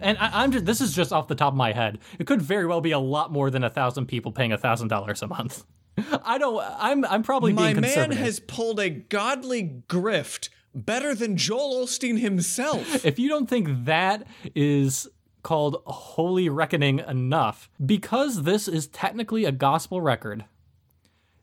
And 0.03 0.17
I, 0.19 0.43
I'm 0.43 0.51
just, 0.51 0.65
this 0.65 0.81
is 0.81 0.93
just 0.93 1.11
off 1.11 1.27
the 1.27 1.35
top 1.35 1.53
of 1.53 1.57
my 1.57 1.71
head. 1.71 1.99
It 2.19 2.27
could 2.27 2.41
very 2.41 2.65
well 2.65 2.81
be 2.81 2.91
a 2.91 2.99
lot 2.99 3.31
more 3.31 3.49
than 3.49 3.63
a 3.63 3.69
thousand 3.69 4.07
people 4.07 4.31
paying 4.31 4.51
a 4.51 4.57
thousand 4.57 4.89
dollars 4.89 5.21
a 5.21 5.27
month. 5.27 5.65
I 6.23 6.37
don't. 6.37 6.63
I'm. 6.77 7.05
I'm 7.05 7.23
probably 7.23 7.53
My 7.53 7.73
man 7.73 8.11
has 8.11 8.39
pulled 8.39 8.79
a 8.79 8.89
godly 8.89 9.83
grift 9.87 10.49
better 10.73 11.13
than 11.13 11.37
Joel 11.37 11.85
Osteen 11.85 12.19
himself. 12.19 13.05
if 13.05 13.19
you 13.19 13.29
don't 13.29 13.49
think 13.49 13.85
that 13.85 14.25
is 14.55 15.07
called 15.43 15.81
holy 15.85 16.49
reckoning 16.49 16.99
enough, 16.99 17.69
because 17.85 18.43
this 18.43 18.67
is 18.67 18.87
technically 18.87 19.45
a 19.45 19.51
gospel 19.51 20.01
record, 20.01 20.45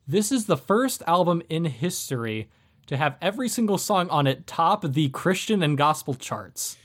this 0.07 0.33
is 0.33 0.46
the 0.46 0.57
first 0.57 1.03
album 1.07 1.42
in 1.49 1.66
history 1.66 2.51
to 2.87 2.96
have 2.96 3.16
every 3.23 3.49
single 3.49 3.79
song 3.79 4.09
on 4.09 4.27
it 4.27 4.46
top 4.46 4.83
the 4.83 5.09
Christian 5.11 5.62
and 5.62 5.79
gospel 5.79 6.14
charts. 6.14 6.77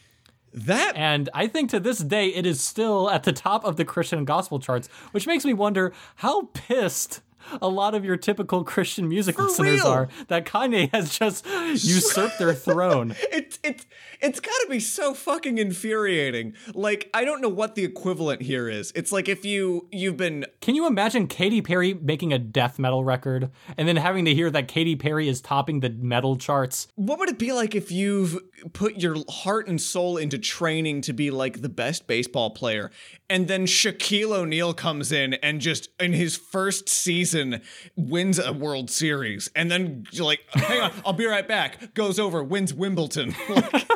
That 0.56 0.94
And 0.96 1.30
I 1.34 1.48
think 1.48 1.70
to 1.72 1.80
this 1.80 2.00
day, 2.00 2.30
it 2.30 2.46
is 2.46 2.62
still 2.62 3.10
at 3.10 3.24
the 3.24 3.34
top 3.34 3.66
of 3.66 3.76
the 3.76 3.86
Christian 3.86 4.26
gospel 4.26 4.60
charts, 4.60 4.88
which 5.12 5.28
makes 5.28 5.46
me 5.46 5.54
wonder 5.54 5.94
how 6.16 6.50
pissed 6.54 7.22
a 7.62 7.68
lot 7.68 7.96
of 7.96 8.04
your 8.06 8.18
typical 8.18 8.64
Christian 8.64 9.08
music 9.08 9.38
listeners 9.40 9.82
real. 9.82 9.88
are 9.88 10.08
that 10.28 10.46
Kanye 10.46 10.92
has 10.94 11.18
just 11.18 11.46
usurped 11.70 12.40
their 12.40 12.54
throne. 12.54 13.16
it's 13.32 13.60
it's 13.64 13.86
it's 14.22 14.40
got 14.40 14.52
to 14.62 14.68
be 14.70 14.80
so 14.80 15.14
fucking 15.14 15.58
infuriating. 15.58 16.54
Like 16.74 17.10
I 17.14 17.26
don't 17.26 17.42
know 17.42 17.50
what 17.50 17.76
the 17.76 17.84
equivalent 17.84 18.42
here 18.42 18.70
is. 18.70 18.92
It's 18.96 19.12
like 19.12 19.28
if 19.30 19.46
you 19.46 19.88
you've 19.92 20.18
been 20.18 20.46
Can 20.62 20.76
you 20.76 20.88
imagine 20.88 21.28
Katy 21.28 21.62
Perry 21.62 21.94
making 21.94 22.34
a 22.34 22.40
death 22.40 22.80
metal 22.80 23.04
record 23.04 23.52
and 23.78 23.88
then 23.88 23.96
having 23.98 24.26
to 24.26 24.34
hear 24.34 24.50
that 24.52 24.68
Katy 24.68 24.96
Perry 24.96 25.28
is 25.28 25.42
topping 25.42 25.80
the 25.82 25.90
metal 25.90 26.36
charts? 26.38 26.88
what 26.96 27.20
would 27.20 27.30
it 27.30 27.38
be 27.40 27.52
like 27.52 27.76
if 27.76 27.92
you've 27.92 28.38
put 28.74 28.98
your 28.98 29.18
heart 29.30 29.68
and 29.68 29.82
soul 29.82 30.18
into 30.18 30.38
training 30.38 31.02
to 31.02 31.14
be 31.14 31.30
like 31.32 31.62
the 31.62 31.70
best 31.70 32.08
baseball 32.08 32.50
player 32.50 32.92
and 33.30 33.48
then 33.48 33.66
Shaquille 33.66 34.32
O'Neal 34.32 34.74
comes 34.74 35.12
in 35.12 35.36
and 35.36 35.60
just 35.60 35.90
in 36.00 36.14
his 36.14 36.38
first 36.38 36.90
season 36.90 37.62
wins 37.96 38.40
a 38.40 38.54
World 38.54 38.90
Series. 38.90 39.50
And 39.56 39.72
then 39.72 40.06
like 40.18 40.42
hang 40.50 40.82
on 40.82 40.92
I'll 41.06 41.14
be 41.14 41.26
right 41.26 41.48
back. 41.48 41.94
Goes 41.94 42.20
over 42.20 42.44
wins 42.44 42.74
Wimbledon. 42.74 43.36
Like 43.50 43.88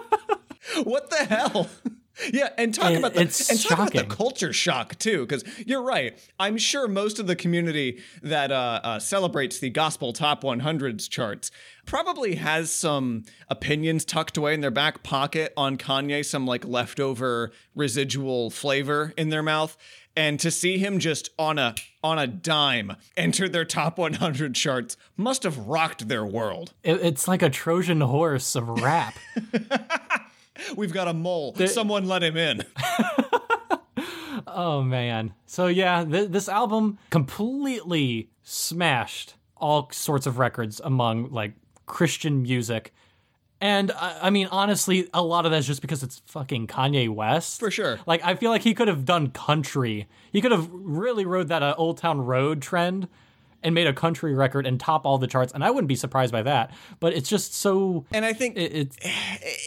what 0.85 1.09
the 1.09 1.25
hell 1.25 1.67
yeah 2.33 2.49
and 2.57 2.73
talk 2.73 2.93
about 2.93 3.13
the 3.13 3.21
and 3.21 3.61
talk 3.61 3.71
about 3.71 3.93
the 3.93 4.03
culture 4.03 4.51
shock 4.53 4.97
too 4.99 5.25
because 5.25 5.43
you're 5.65 5.81
right. 5.83 6.17
I'm 6.39 6.57
sure 6.57 6.87
most 6.87 7.19
of 7.19 7.27
the 7.27 7.35
community 7.35 8.01
that 8.21 8.51
uh, 8.51 8.79
uh, 8.83 8.99
celebrates 8.99 9.59
the 9.59 9.69
gospel 9.69 10.13
top 10.13 10.43
100s 10.43 11.09
charts 11.09 11.51
probably 11.85 12.35
has 12.35 12.71
some 12.71 13.23
opinions 13.49 14.05
tucked 14.05 14.37
away 14.37 14.53
in 14.53 14.61
their 14.61 14.71
back 14.71 15.01
pocket 15.03 15.53
on 15.57 15.77
kanye 15.77 16.23
some 16.25 16.45
like 16.45 16.65
leftover 16.65 17.51
residual 17.75 18.49
flavor 18.49 19.13
in 19.17 19.29
their 19.29 19.43
mouth. 19.43 19.77
And 20.17 20.37
to 20.41 20.51
see 20.51 20.77
him 20.79 20.99
just 20.99 21.29
on 21.39 21.57
a 21.57 21.75
on 22.03 22.19
a 22.19 22.27
dime 22.27 22.95
enter 23.15 23.47
their 23.47 23.63
top 23.65 23.97
100 23.97 24.53
charts 24.53 24.97
must 25.15 25.43
have 25.43 25.57
rocked 25.57 26.07
their 26.09 26.25
world. 26.25 26.73
It- 26.83 27.01
it's 27.01 27.27
like 27.27 27.41
a 27.41 27.49
Trojan 27.49 28.01
horse 28.01 28.55
of 28.55 28.67
rap. 28.67 29.17
we've 30.75 30.93
got 30.93 31.07
a 31.07 31.13
mole 31.13 31.55
someone 31.67 32.07
let 32.07 32.23
him 32.23 32.37
in 32.37 32.61
Oh 34.47 34.81
man. 34.81 35.33
So 35.45 35.67
yeah, 35.67 36.03
th- 36.03 36.29
this 36.29 36.49
album 36.49 36.97
completely 37.09 38.29
smashed 38.43 39.35
all 39.57 39.89
sorts 39.91 40.25
of 40.25 40.39
records 40.39 40.81
among 40.83 41.31
like 41.31 41.53
Christian 41.85 42.41
music. 42.41 42.93
And 43.61 43.91
I, 43.91 44.19
I 44.23 44.29
mean, 44.29 44.47
honestly, 44.51 45.09
a 45.13 45.21
lot 45.21 45.45
of 45.45 45.51
that's 45.51 45.67
just 45.67 45.81
because 45.81 46.01
it's 46.01 46.21
fucking 46.25 46.67
Kanye 46.67 47.09
West. 47.09 47.59
For 47.59 47.69
sure. 47.69 47.99
Like, 48.05 48.23
I 48.23 48.35
feel 48.35 48.51
like 48.51 48.61
he 48.61 48.73
could 48.73 48.87
have 48.87 49.03
done 49.03 49.31
country. 49.31 50.07
He 50.31 50.39
could 50.39 50.53
have 50.53 50.69
really 50.71 51.25
rode 51.25 51.49
that 51.49 51.61
uh, 51.61 51.75
Old 51.77 51.97
Town 51.97 52.21
Road 52.21 52.61
trend 52.61 53.09
and 53.63 53.75
made 53.75 53.87
a 53.87 53.93
country 53.93 54.33
record 54.33 54.65
and 54.65 54.79
top 54.79 55.05
all 55.05 55.17
the 55.17 55.27
charts. 55.27 55.53
And 55.53 55.63
I 55.63 55.71
wouldn't 55.71 55.87
be 55.87 55.95
surprised 55.95 56.31
by 56.31 56.43
that. 56.43 56.73
But 56.99 57.13
it's 57.13 57.29
just 57.29 57.53
so. 57.53 58.05
and 58.11 58.25
i 58.25 58.33
think 58.33 58.57
It, 58.57 58.73
it, 58.73 58.97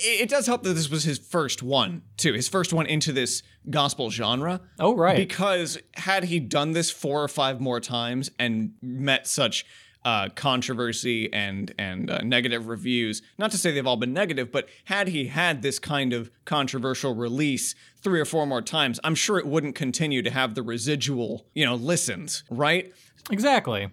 it 0.05 0.29
does 0.29 0.46
help 0.46 0.62
that 0.62 0.75
this 0.75 0.90
was 0.90 1.04
his 1.04 1.19
first 1.19 1.62
one 1.62 2.02
too 2.17 2.33
his 2.33 2.48
first 2.48 2.73
one 2.73 2.87
into 2.87 3.12
this 3.12 3.42
gospel 3.71 4.10
genre 4.10 4.60
oh 4.79 4.96
right. 4.96 5.17
because 5.17 5.79
had 5.94 6.25
he 6.25 6.40
done 6.40 6.73
this 6.73 6.90
four 6.90 7.23
or 7.23 7.29
five 7.29 7.60
more 7.60 7.81
times 7.81 8.31
and 8.38 8.73
met 8.83 9.27
such 9.27 9.64
uh, 10.04 10.29
controversy 10.31 11.33
and 11.33 11.73
and 11.79 12.10
uh, 12.10 12.19
negative 12.23 12.67
reviews 12.67 13.23
not 13.38 13.52
to 13.52 13.58
say 13.58 13.71
they've 13.71 13.87
all 13.87 13.96
been 13.96 14.12
negative 14.12 14.50
but 14.50 14.69
had 14.87 15.06
he 15.08 15.27
had 15.27 15.62
this 15.62 15.79
kind 15.79 16.12
of 16.12 16.29
controversial 16.44 17.14
release 17.14 17.77
three 18.00 18.19
or 18.19 18.25
four 18.25 18.44
more 18.44 18.62
times 18.62 18.98
i'm 19.04 19.14
sure 19.14 19.38
it 19.38 19.46
wouldn't 19.46 19.77
continue 19.77 20.21
to 20.21 20.31
have 20.31 20.56
the 20.56 20.62
residual 20.62 21.46
you 21.54 21.64
know 21.64 21.77
listens 21.77 22.42
right 22.50 22.92
Exactly. 23.31 23.88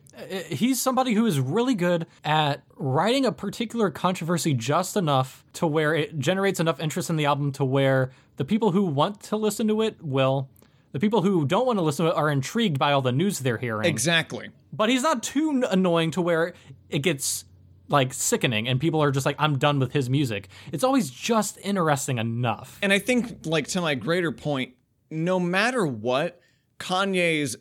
He's 0.47 0.82
somebody 0.82 1.13
who 1.13 1.25
is 1.25 1.39
really 1.39 1.75
good 1.75 2.07
at 2.23 2.63
writing 2.75 3.25
a 3.25 3.32
particular 3.32 3.91
controversy 3.91 4.53
just 4.53 4.97
enough 4.97 5.45
to 5.53 5.67
where 5.67 5.93
it 5.93 6.17
generates 6.17 6.59
enough 6.59 6.80
interest 6.80 7.09
in 7.09 7.15
the 7.15 7.25
album 7.25 7.51
to 7.53 7.65
where 7.65 8.11
the 8.38 8.45
people 8.45 8.71
who 8.71 8.84
want 8.84 9.21
to 9.23 9.38
listen 9.38 9.67
to 9.67 9.82
it 9.82 9.97
will. 10.01 10.49
The 10.91 10.99
people 10.99 11.21
who 11.21 11.45
don't 11.45 11.67
want 11.67 11.77
to 11.77 11.84
listen 11.84 12.05
to 12.05 12.11
it 12.11 12.17
are 12.17 12.32
intrigued 12.32 12.80
by 12.80 12.91
all 12.93 13.01
the 13.01 13.11
news 13.11 13.39
they're 13.39 13.59
hearing. 13.59 13.88
exactly 13.88 14.49
but 14.71 14.89
he's 14.89 15.03
not 15.03 15.23
too 15.23 15.63
annoying 15.69 16.11
to 16.11 16.21
where 16.21 16.53
it 16.89 16.99
gets 16.99 17.45
like 17.88 18.13
sickening 18.13 18.67
and 18.67 18.80
people 18.80 19.01
are 19.01 19.11
just 19.11 19.25
like, 19.25 19.36
I'm 19.39 19.57
done 19.57 19.80
with 19.80 19.91
his 19.93 20.09
music. 20.09 20.47
It's 20.71 20.84
always 20.84 21.09
just 21.09 21.57
interesting 21.63 22.19
enough. 22.19 22.77
And 22.82 22.93
I 22.93 22.99
think, 22.99 23.45
like, 23.45 23.67
to 23.69 23.82
my 23.82 23.95
greater 23.95 24.32
point, 24.32 24.73
no 25.09 25.39
matter 25.39 25.86
what, 25.86 26.39
Kanye's 26.80 27.55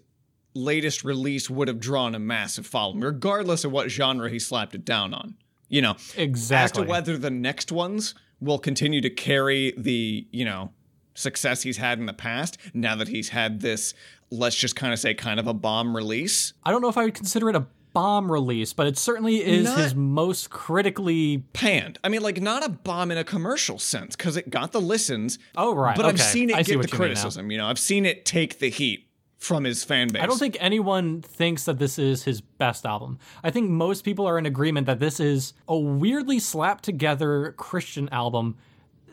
latest 0.58 1.04
release 1.04 1.48
would 1.48 1.68
have 1.68 1.80
drawn 1.80 2.14
a 2.14 2.18
massive 2.18 2.66
following, 2.66 3.00
regardless 3.00 3.64
of 3.64 3.72
what 3.72 3.90
genre 3.90 4.28
he 4.28 4.38
slapped 4.38 4.74
it 4.74 4.84
down 4.84 5.14
on. 5.14 5.36
You 5.68 5.82
know, 5.82 5.96
exactly. 6.16 6.82
as 6.82 6.86
to 6.86 6.90
whether 6.90 7.18
the 7.18 7.30
next 7.30 7.70
ones 7.70 8.14
will 8.40 8.58
continue 8.58 9.00
to 9.02 9.10
carry 9.10 9.74
the, 9.76 10.26
you 10.30 10.44
know, 10.44 10.72
success 11.14 11.62
he's 11.62 11.76
had 11.76 11.98
in 11.98 12.06
the 12.06 12.12
past 12.12 12.56
now 12.72 12.94
that 12.96 13.08
he's 13.08 13.28
had 13.30 13.60
this, 13.60 13.92
let's 14.30 14.56
just 14.56 14.76
kind 14.76 14.92
of 14.92 14.98
say, 14.98 15.14
kind 15.14 15.40
of 15.40 15.46
a 15.46 15.54
bomb 15.54 15.94
release. 15.94 16.52
I 16.64 16.70
don't 16.70 16.80
know 16.80 16.88
if 16.88 16.96
I 16.96 17.04
would 17.04 17.14
consider 17.14 17.50
it 17.50 17.56
a 17.56 17.66
bomb 17.92 18.30
release, 18.30 18.72
but 18.72 18.86
it 18.86 18.96
certainly 18.96 19.44
is 19.44 19.64
Not- 19.64 19.78
his 19.78 19.94
most 19.94 20.50
critically. 20.50 21.44
Panned. 21.52 21.98
I 22.04 22.08
mean, 22.08 22.22
like, 22.22 22.40
not 22.40 22.64
a 22.64 22.68
bomb 22.68 23.10
in 23.10 23.18
a 23.18 23.24
commercial 23.24 23.78
sense 23.78 24.14
because 24.14 24.36
it 24.36 24.50
got 24.50 24.72
the 24.72 24.80
listens. 24.80 25.38
Oh, 25.56 25.74
right. 25.74 25.96
But 25.96 26.06
I've 26.06 26.20
seen 26.20 26.50
it 26.50 26.64
see 26.64 26.74
get 26.74 26.82
the 26.82 26.88
you 26.88 26.96
criticism. 26.96 27.50
You 27.50 27.58
know, 27.58 27.66
I've 27.66 27.78
seen 27.78 28.06
it 28.06 28.24
take 28.24 28.60
the 28.60 28.70
heat 28.70 29.07
from 29.38 29.64
his 29.64 29.84
fan 29.84 30.08
base. 30.08 30.22
I 30.22 30.26
don't 30.26 30.38
think 30.38 30.56
anyone 30.60 31.22
thinks 31.22 31.64
that 31.64 31.78
this 31.78 31.98
is 31.98 32.24
his 32.24 32.40
best 32.40 32.84
album. 32.84 33.18
I 33.42 33.50
think 33.50 33.70
most 33.70 34.02
people 34.04 34.26
are 34.26 34.36
in 34.36 34.46
agreement 34.46 34.86
that 34.86 34.98
this 34.98 35.20
is 35.20 35.54
a 35.68 35.78
weirdly 35.78 36.40
slapped 36.40 36.84
together 36.84 37.54
Christian 37.56 38.08
album 38.10 38.56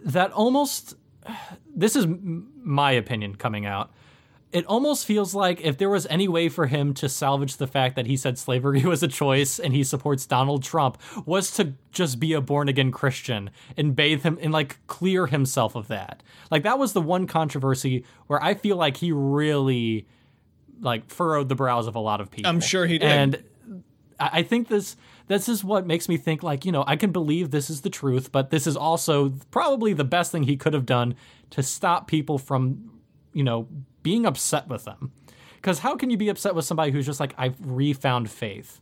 that 0.03 0.31
almost. 0.31 0.95
This 1.77 1.97
is 1.97 2.07
my 2.63 2.93
opinion 2.93 3.35
coming 3.35 3.65
out. 3.65 3.91
It 4.55 4.65
almost 4.67 5.05
feels 5.05 5.35
like 5.35 5.59
if 5.59 5.77
there 5.77 5.89
was 5.89 6.07
any 6.09 6.29
way 6.29 6.47
for 6.47 6.67
him 6.67 6.93
to 6.93 7.09
salvage 7.09 7.57
the 7.57 7.67
fact 7.67 7.97
that 7.97 8.05
he 8.05 8.15
said 8.15 8.37
slavery 8.37 8.81
was 8.85 9.03
a 9.03 9.07
choice 9.09 9.59
and 9.59 9.73
he 9.73 9.83
supports 9.83 10.25
Donald 10.25 10.63
Trump 10.63 10.97
was 11.25 11.51
to 11.57 11.73
just 11.91 12.21
be 12.21 12.31
a 12.31 12.39
born 12.39 12.69
again 12.69 12.89
Christian 12.89 13.49
and 13.75 13.97
bathe 13.97 14.23
him 14.23 14.39
and 14.41 14.53
like 14.53 14.77
clear 14.87 15.27
himself 15.27 15.75
of 15.75 15.89
that. 15.89 16.23
Like 16.49 16.63
that 16.63 16.79
was 16.79 16.93
the 16.93 17.01
one 17.01 17.27
controversy 17.27 18.05
where 18.27 18.41
I 18.41 18.53
feel 18.53 18.77
like 18.77 18.95
he 18.95 19.11
really 19.11 20.07
like 20.79 21.09
furrowed 21.09 21.49
the 21.49 21.55
brows 21.55 21.85
of 21.87 21.95
a 21.95 21.99
lot 21.99 22.21
of 22.21 22.31
people. 22.31 22.49
I'm 22.49 22.61
sure 22.61 22.85
he 22.85 22.97
did. 22.97 23.11
And 23.11 23.43
I 24.21 24.29
I 24.31 24.43
think 24.43 24.69
this 24.69 24.95
this 25.27 25.49
is 25.49 25.65
what 25.65 25.85
makes 25.85 26.07
me 26.07 26.15
think 26.15 26.43
like, 26.43 26.63
you 26.63 26.71
know, 26.71 26.85
I 26.87 26.95
can 26.95 27.11
believe 27.11 27.51
this 27.51 27.69
is 27.69 27.81
the 27.81 27.89
truth, 27.89 28.31
but 28.31 28.51
this 28.51 28.67
is 28.67 28.77
also 28.77 29.33
probably 29.51 29.91
the 29.91 30.05
best 30.05 30.31
thing 30.31 30.43
he 30.43 30.55
could 30.55 30.73
have 30.73 30.85
done 30.85 31.15
to 31.49 31.61
stop 31.61 32.07
people 32.07 32.37
from, 32.37 33.01
you 33.33 33.43
know, 33.43 33.67
being 34.05 34.25
upset 34.25 34.69
with 34.69 34.85
them. 34.85 35.11
Cuz 35.63 35.79
how 35.79 35.95
can 35.95 36.11
you 36.11 36.17
be 36.17 36.29
upset 36.29 36.53
with 36.53 36.63
somebody 36.63 36.91
who's 36.91 37.07
just 37.07 37.19
like 37.19 37.33
I've 37.37 37.55
refound 37.59 38.29
faith 38.29 38.79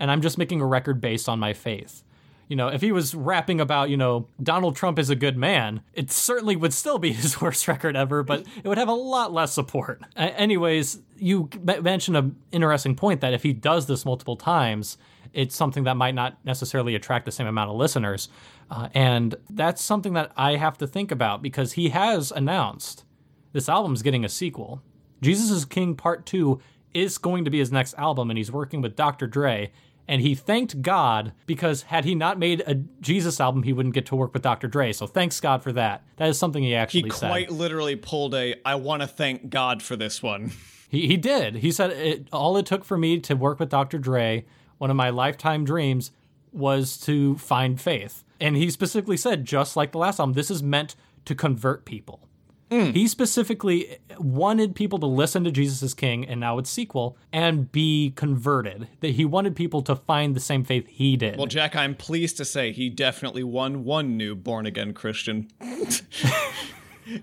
and 0.00 0.10
I'm 0.10 0.22
just 0.22 0.38
making 0.38 0.60
a 0.62 0.66
record 0.66 1.00
based 1.00 1.28
on 1.28 1.38
my 1.38 1.52
faith? 1.52 2.02
You 2.48 2.56
know, 2.56 2.68
if 2.68 2.80
he 2.80 2.92
was 2.92 3.14
rapping 3.14 3.60
about, 3.60 3.90
you 3.90 3.96
know, 3.96 4.26
Donald 4.42 4.76
Trump 4.76 4.98
is 4.98 5.10
a 5.10 5.16
good 5.16 5.36
man, 5.36 5.82
it 5.92 6.10
certainly 6.10 6.56
would 6.56 6.72
still 6.72 6.98
be 6.98 7.12
his 7.22 7.40
worst 7.40 7.68
record 7.68 7.96
ever, 7.96 8.22
but 8.22 8.44
it 8.62 8.68
would 8.68 8.78
have 8.78 8.88
a 8.88 8.94
lot 8.94 9.32
less 9.32 9.52
support. 9.52 10.02
Anyways, 10.16 11.00
you 11.18 11.48
mentioned 11.82 12.16
an 12.16 12.36
interesting 12.52 12.96
point 12.96 13.20
that 13.20 13.34
if 13.34 13.42
he 13.42 13.52
does 13.52 13.86
this 13.86 14.04
multiple 14.04 14.36
times, 14.36 14.98
it's 15.32 15.56
something 15.56 15.84
that 15.84 15.96
might 15.96 16.14
not 16.14 16.38
necessarily 16.44 16.94
attract 16.94 17.24
the 17.24 17.32
same 17.32 17.46
amount 17.46 17.70
of 17.70 17.76
listeners. 17.76 18.28
Uh, 18.70 18.88
and 18.94 19.34
that's 19.50 19.82
something 19.82 20.14
that 20.14 20.32
I 20.36 20.56
have 20.56 20.78
to 20.78 20.86
think 20.86 21.10
about 21.10 21.42
because 21.42 21.72
he 21.72 21.90
has 21.90 22.30
announced 22.30 23.04
this 23.54 23.68
album's 23.68 24.02
getting 24.02 24.24
a 24.24 24.28
sequel. 24.28 24.82
Jesus 25.22 25.50
is 25.50 25.64
King 25.64 25.94
Part 25.94 26.26
2 26.26 26.60
is 26.92 27.16
going 27.16 27.44
to 27.46 27.50
be 27.50 27.58
his 27.58 27.72
next 27.72 27.94
album, 27.94 28.30
and 28.30 28.36
he's 28.36 28.52
working 28.52 28.82
with 28.82 28.94
Dr. 28.94 29.26
Dre. 29.26 29.72
And 30.06 30.20
he 30.20 30.34
thanked 30.34 30.82
God 30.82 31.32
because 31.46 31.82
had 31.82 32.04
he 32.04 32.14
not 32.14 32.38
made 32.38 32.62
a 32.66 32.74
Jesus 33.00 33.40
album, 33.40 33.62
he 33.62 33.72
wouldn't 33.72 33.94
get 33.94 34.04
to 34.06 34.16
work 34.16 34.34
with 34.34 34.42
Dr. 34.42 34.68
Dre. 34.68 34.92
So 34.92 35.06
thanks 35.06 35.40
God 35.40 35.62
for 35.62 35.72
that. 35.72 36.04
That 36.16 36.28
is 36.28 36.38
something 36.38 36.62
he 36.62 36.74
actually 36.74 37.04
he 37.04 37.10
said. 37.10 37.30
quite 37.30 37.50
literally 37.50 37.96
pulled 37.96 38.34
a, 38.34 38.56
I 38.66 38.74
want 38.74 39.00
to 39.00 39.08
thank 39.08 39.48
God 39.48 39.82
for 39.82 39.96
this 39.96 40.22
one. 40.22 40.52
He, 40.90 41.08
he 41.08 41.16
did. 41.16 41.56
He 41.56 41.72
said 41.72 41.90
it, 41.90 42.28
all 42.32 42.56
it 42.56 42.66
took 42.66 42.84
for 42.84 42.96
me 42.96 43.18
to 43.20 43.34
work 43.34 43.58
with 43.58 43.68
Dr. 43.68 43.98
Dre, 43.98 44.44
one 44.78 44.90
of 44.90 44.96
my 44.96 45.10
lifetime 45.10 45.64
dreams, 45.64 46.12
was 46.52 46.98
to 46.98 47.36
find 47.38 47.80
faith. 47.80 48.22
And 48.38 48.56
he 48.56 48.70
specifically 48.70 49.16
said, 49.16 49.44
just 49.44 49.74
like 49.74 49.90
the 49.90 49.98
last 49.98 50.20
album, 50.20 50.34
this 50.34 50.52
is 50.52 50.62
meant 50.62 50.94
to 51.24 51.34
convert 51.34 51.84
people. 51.84 52.28
He 52.92 53.06
specifically 53.08 53.98
wanted 54.18 54.74
people 54.74 54.98
to 54.98 55.06
listen 55.06 55.44
to 55.44 55.50
Jesus 55.50 55.82
is 55.82 55.94
King 55.94 56.26
and 56.26 56.40
now 56.40 56.58
its 56.58 56.70
sequel 56.70 57.16
and 57.32 57.70
be 57.70 58.12
converted. 58.16 58.88
That 59.00 59.10
he 59.12 59.24
wanted 59.24 59.54
people 59.56 59.82
to 59.82 59.96
find 59.96 60.34
the 60.34 60.40
same 60.40 60.64
faith 60.64 60.86
he 60.88 61.16
did. 61.16 61.36
Well, 61.36 61.46
Jack, 61.46 61.76
I'm 61.76 61.94
pleased 61.94 62.36
to 62.38 62.44
say 62.44 62.72
he 62.72 62.88
definitely 62.88 63.44
won 63.44 63.84
one 63.84 64.16
new 64.16 64.34
born 64.34 64.66
again 64.66 64.92
Christian. 64.94 65.48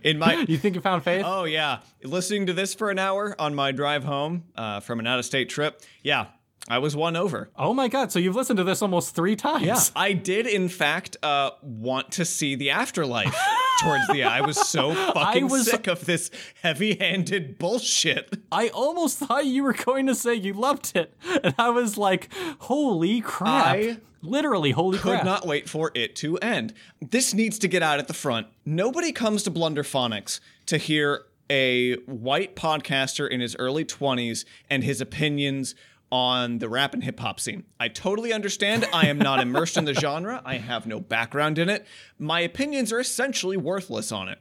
In 0.04 0.20
my 0.20 0.46
you 0.48 0.58
think 0.60 0.76
you 0.76 0.82
found 0.82 1.04
faith? 1.04 1.24
Oh 1.26 1.46
yeah, 1.46 1.80
listening 2.04 2.46
to 2.46 2.54
this 2.54 2.76
for 2.76 2.92
an 2.92 3.00
hour 3.00 3.36
on 3.40 3.56
my 3.56 3.72
drive 3.72 4.04
home 4.04 4.44
uh, 4.56 4.80
from 4.80 5.00
an 5.00 5.08
out-of-state 5.08 5.50
trip. 5.50 5.82
Yeah, 6.04 6.28
I 6.70 6.78
was 6.78 6.96
won 6.96 7.16
over. 7.16 7.50
oh 7.56 7.74
my 7.74 7.88
God! 7.88 8.12
So 8.12 8.20
you've 8.20 8.36
listened 8.36 8.58
to 8.58 8.64
this 8.64 8.84
almost 8.84 9.16
three 9.16 9.36
times. 9.36 9.92
I 9.96 10.14
did 10.14 10.46
in 10.46 10.70
fact 10.70 11.18
uh, 11.24 11.52
want 11.64 12.12
to 12.12 12.26
see 12.26 12.54
the 12.54 12.70
afterlife 12.70 13.36
towards 13.82 14.08
the. 14.10 14.24
I 14.24 14.42
was 14.42 14.58
so 14.58 14.94
fucking 15.14 15.48
was- 15.48 15.70
sick 15.70 15.88
of 15.88 16.06
this 16.06 16.32
heavy-handed 16.62 17.58
bullshit. 17.60 18.34
I 18.52 18.70
almost 18.70 19.18
thought 19.18 19.46
you 19.46 19.64
were 19.64 19.74
going 19.74 20.08
to 20.08 20.16
say 20.16 20.36
you 20.36 20.54
loved 20.54 20.96
it, 20.96 21.14
and 21.44 21.54
I 21.58 21.70
was 21.70 21.98
like, 21.98 22.30
"Holy 22.60 23.22
crap!" 23.22 23.66
I 23.76 23.98
Literally, 24.24 24.70
holy 24.70 25.00
Could 25.00 25.14
crap! 25.14 25.26
not 25.26 25.48
wait 25.48 25.68
for 25.68 25.92
it 25.96 26.16
to 26.18 26.38
end. 26.38 26.74
This 27.02 27.34
needs 27.34 27.58
to 27.60 27.68
get 27.68 27.82
out 27.82 27.98
at 27.98 28.08
the 28.08 28.14
front. 28.14 28.46
Nobody 28.66 29.12
comes 29.12 29.42
to 29.44 29.52
Blunderphonics 29.52 30.40
to 30.68 30.78
hear 30.78 31.24
a 31.50 31.96
white 32.06 32.56
podcaster 32.56 33.28
in 33.28 33.42
his 33.42 33.56
early 33.58 33.84
20s 33.84 34.46
and 34.70 34.84
his 34.84 35.02
opinions 35.02 35.74
on 36.12 36.60
the 36.60 36.68
rap 36.68 36.94
and 36.94 37.04
hip 37.04 37.20
hop 37.20 37.40
scene. 37.40 37.64
I 37.80 37.88
totally 37.88 38.34
understand. 38.34 38.88
I 38.94 39.08
am 39.08 39.18
not 39.18 39.40
immersed 39.40 39.78
in 39.78 39.86
the 39.86 39.94
genre. 39.94 40.42
I 40.44 40.58
have 40.58 40.86
no 40.86 41.00
background 41.00 41.58
in 41.58 41.70
it. 41.70 41.88
My 42.20 42.42
opinions 42.42 42.92
are 42.92 43.00
essentially 43.00 43.58
worthless 43.58 44.12
on 44.12 44.28
it. 44.28 44.40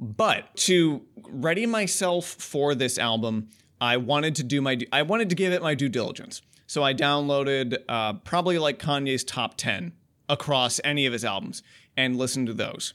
But 0.00 0.56
to 0.56 1.02
ready 1.28 1.66
myself 1.66 2.26
for 2.26 2.74
this 2.74 2.98
album, 2.98 3.50
I 3.80 3.98
wanted 3.98 4.34
to 4.36 4.42
do 4.42 4.60
my 4.62 4.78
I 4.92 5.02
wanted 5.02 5.28
to 5.28 5.34
give 5.34 5.52
it 5.52 5.62
my 5.62 5.74
due 5.74 5.90
diligence. 5.90 6.40
So 6.66 6.82
I 6.82 6.94
downloaded 6.94 7.78
uh, 7.88 8.14
probably 8.14 8.58
like 8.58 8.78
Kanye's 8.78 9.24
top 9.24 9.56
10 9.56 9.92
across 10.28 10.80
any 10.84 11.04
of 11.04 11.12
his 11.12 11.24
albums 11.24 11.62
and 11.96 12.16
listened 12.16 12.46
to 12.46 12.54
those. 12.54 12.94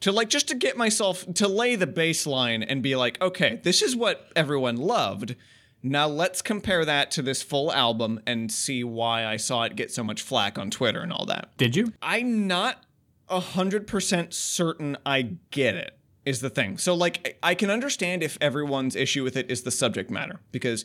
To 0.00 0.12
like 0.12 0.28
just 0.28 0.48
to 0.48 0.54
get 0.54 0.76
myself 0.76 1.24
to 1.34 1.48
lay 1.48 1.74
the 1.74 1.86
baseline 1.86 2.64
and 2.68 2.82
be 2.82 2.94
like, 2.94 3.20
okay, 3.20 3.60
this 3.64 3.80
is 3.80 3.96
what 3.96 4.30
everyone 4.36 4.76
loved. 4.76 5.34
Now 5.82 6.08
let's 6.08 6.42
compare 6.42 6.84
that 6.84 7.10
to 7.12 7.22
this 7.22 7.42
full 7.42 7.72
album 7.72 8.20
and 8.26 8.50
see 8.50 8.82
why 8.82 9.24
I 9.24 9.36
saw 9.36 9.62
it 9.62 9.76
get 9.76 9.92
so 9.92 10.02
much 10.02 10.22
flack 10.22 10.58
on 10.58 10.70
Twitter 10.70 11.00
and 11.00 11.12
all 11.12 11.26
that. 11.26 11.56
Did 11.56 11.76
you? 11.76 11.92
I'm 12.02 12.46
not 12.46 12.84
a 13.28 13.40
hundred 13.40 13.86
percent 13.86 14.34
certain 14.34 14.96
I 15.06 15.36
get 15.50 15.74
it. 15.74 15.92
Is 16.24 16.40
the 16.40 16.50
thing. 16.50 16.76
So 16.76 16.92
like 16.92 17.38
I 17.42 17.50
I 17.50 17.54
can 17.54 17.70
understand 17.70 18.24
if 18.24 18.36
everyone's 18.40 18.96
issue 18.96 19.22
with 19.22 19.36
it 19.36 19.48
is 19.48 19.62
the 19.62 19.70
subject 19.70 20.10
matter 20.10 20.40
because 20.50 20.84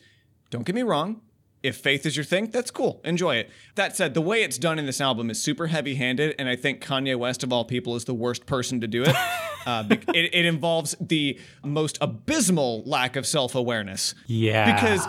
don't 0.52 0.66
get 0.66 0.76
me 0.76 0.84
wrong, 0.84 1.22
if 1.64 1.78
faith 1.78 2.06
is 2.06 2.16
your 2.18 2.24
thing, 2.26 2.50
that's 2.50 2.72
cool. 2.72 3.02
Enjoy 3.06 3.36
it. 3.36 3.50
That 3.76 3.96
said, 3.96 4.14
the 4.14 4.22
way 4.22 4.42
it's 4.44 4.58
done 4.58 4.80
in 4.80 4.86
this 4.86 5.00
album 5.00 5.30
is 5.30 5.42
super 5.42 5.68
heavy-handed, 5.68 6.36
and 6.40 6.50
I 6.50 6.56
think 6.56 6.84
Kanye 6.84 7.16
West 7.18 7.44
of 7.44 7.54
all 7.54 7.66
people 7.66 7.96
is 7.96 8.06
the 8.06 8.14
worst 8.14 8.46
person 8.46 8.82
to 8.82 8.88
do 8.88 9.04
it. 9.04 9.16
uh, 9.66 9.84
it, 9.90 10.34
it 10.34 10.46
involves 10.46 10.96
the 11.00 11.40
most 11.64 11.98
abysmal 12.02 12.84
lack 12.86 13.16
of 13.16 13.28
self-awareness 13.28 14.16
Yeah. 14.28 14.74
because 14.74 15.06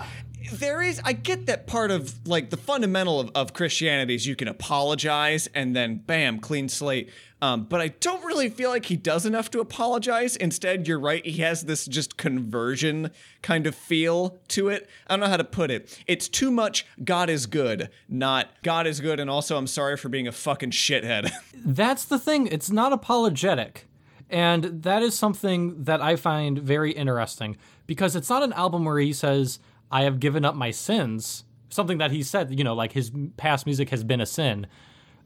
there 0.52 0.82
is 0.82 1.00
i 1.04 1.12
get 1.12 1.46
that 1.46 1.66
part 1.66 1.90
of 1.90 2.26
like 2.26 2.50
the 2.50 2.56
fundamental 2.56 3.20
of, 3.20 3.30
of 3.34 3.52
christianity 3.52 4.14
is 4.14 4.26
you 4.26 4.36
can 4.36 4.48
apologize 4.48 5.48
and 5.54 5.74
then 5.76 5.96
bam 5.96 6.38
clean 6.38 6.68
slate. 6.68 7.10
Um, 7.40 7.64
but 7.64 7.80
i 7.80 7.88
don't 7.88 8.24
really 8.24 8.48
feel 8.48 8.70
like 8.70 8.86
he 8.86 8.96
does 8.96 9.26
enough 9.26 9.50
to 9.50 9.60
apologize. 9.60 10.36
Instead 10.36 10.86
you're 10.86 11.00
right 11.00 11.24
he 11.24 11.42
has 11.42 11.62
this 11.62 11.86
just 11.86 12.16
conversion 12.16 13.10
kind 13.42 13.66
of 13.66 13.74
feel 13.74 14.38
to 14.48 14.68
it. 14.68 14.88
I 15.06 15.14
don't 15.14 15.20
know 15.20 15.26
how 15.26 15.36
to 15.36 15.44
put 15.44 15.70
it. 15.70 16.02
It's 16.06 16.28
too 16.28 16.50
much 16.50 16.86
god 17.04 17.28
is 17.28 17.46
good 17.46 17.90
not 18.08 18.48
god 18.62 18.86
is 18.86 19.00
good 19.00 19.18
and 19.20 19.28
also 19.28 19.56
i'm 19.56 19.66
sorry 19.66 19.96
for 19.96 20.08
being 20.08 20.28
a 20.28 20.32
fucking 20.32 20.70
shithead. 20.70 21.30
That's 21.54 22.04
the 22.04 22.18
thing. 22.18 22.46
It's 22.46 22.70
not 22.70 22.92
apologetic. 22.92 23.86
And 24.32 24.82
that 24.82 25.02
is 25.02 25.14
something 25.16 25.84
that 25.84 26.00
I 26.00 26.16
find 26.16 26.58
very 26.58 26.92
interesting 26.92 27.58
because 27.86 28.16
it's 28.16 28.30
not 28.30 28.42
an 28.42 28.54
album 28.54 28.86
where 28.86 28.98
he 28.98 29.12
says, 29.12 29.58
I 29.92 30.02
have 30.02 30.18
given 30.18 30.44
up 30.44 30.54
my 30.56 30.70
sins. 30.72 31.44
Something 31.68 31.98
that 31.98 32.10
he 32.10 32.22
said, 32.22 32.56
you 32.58 32.64
know, 32.64 32.74
like 32.74 32.92
his 32.92 33.12
past 33.36 33.66
music 33.66 33.90
has 33.90 34.02
been 34.02 34.20
a 34.20 34.26
sin. 34.26 34.66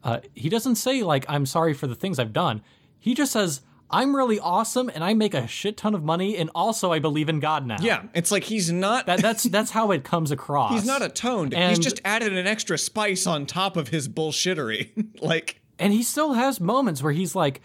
Uh, 0.03 0.19
he 0.35 0.49
doesn't 0.49 0.75
say, 0.75 1.01
like, 1.03 1.25
I'm 1.27 1.45
sorry 1.45 1.73
for 1.73 1.87
the 1.87 1.95
things 1.95 2.19
I've 2.19 2.33
done. 2.33 2.61
He 2.99 3.13
just 3.13 3.31
says, 3.31 3.61
I'm 3.89 4.15
really 4.15 4.39
awesome 4.39 4.89
and 4.93 5.01
I 5.03 5.13
make 5.13 5.33
a 5.33 5.47
shit 5.47 5.77
ton 5.77 5.95
of 5.95 6.03
money 6.03 6.35
and 6.37 6.49
also 6.53 6.91
I 6.91 6.99
believe 6.99 7.29
in 7.29 7.39
God 7.39 7.65
now. 7.65 7.77
yeah 7.79 8.03
it's 8.13 8.31
like 8.33 8.43
he's 8.43 8.69
not 8.69 9.05
That, 9.05 9.21
that's 9.21 9.43
that's 9.57 9.71
how 9.71 9.91
it 9.91 10.03
comes 10.03 10.29
across. 10.29 10.73
he's 10.73 10.85
not 10.85 11.01
atoned 11.01 11.53
he's 11.53 11.79
just 11.79 12.01
added 12.03 12.35
an 12.35 12.47
extra 12.47 12.77
spice 12.77 13.25
on 13.25 13.45
top 13.45 13.77
of 13.77 13.87
his 13.87 14.09
bullshittery 14.09 15.07
like 15.21 15.61
and 15.79 15.93
he 15.93 16.03
still 16.03 16.33
has 16.33 16.59
moments 16.59 17.01
where 17.01 17.13
he's 17.13 17.33
like 17.33 17.61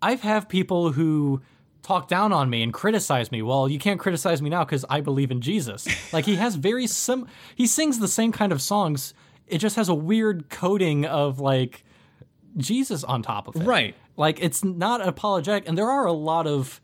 i've 0.00 0.22
have 0.22 0.48
people 0.48 0.92
who 0.92 1.42
talk 1.82 2.08
down 2.08 2.32
on 2.32 2.50
me 2.50 2.62
and 2.62 2.72
criticize 2.72 3.30
me 3.32 3.40
well 3.40 3.68
you 3.68 3.78
can't 3.78 4.00
criticize 4.00 4.42
me 4.42 4.50
now 4.50 4.64
because 4.64 4.84
i 4.90 5.00
believe 5.00 5.30
in 5.30 5.40
jesus 5.40 5.86
like 6.12 6.24
he 6.24 6.36
has 6.36 6.56
very 6.56 6.86
sim 6.86 7.26
he 7.54 7.66
sings 7.66 7.98
the 7.98 8.08
same 8.08 8.32
kind 8.32 8.52
of 8.52 8.60
songs 8.60 9.14
it 9.46 9.58
just 9.58 9.76
has 9.76 9.88
a 9.88 9.94
weird 9.94 10.50
coating 10.50 11.06
of 11.06 11.40
like 11.40 11.84
Jesus 12.58 13.04
on 13.04 13.22
top 13.22 13.48
of 13.48 13.56
it. 13.56 13.64
Right. 13.64 13.94
Like 14.16 14.40
it's 14.42 14.64
not 14.64 15.06
apologetic, 15.06 15.68
and 15.68 15.78
there 15.78 15.88
are 15.88 16.06
a 16.06 16.12
lot 16.12 16.46
of 16.46 16.80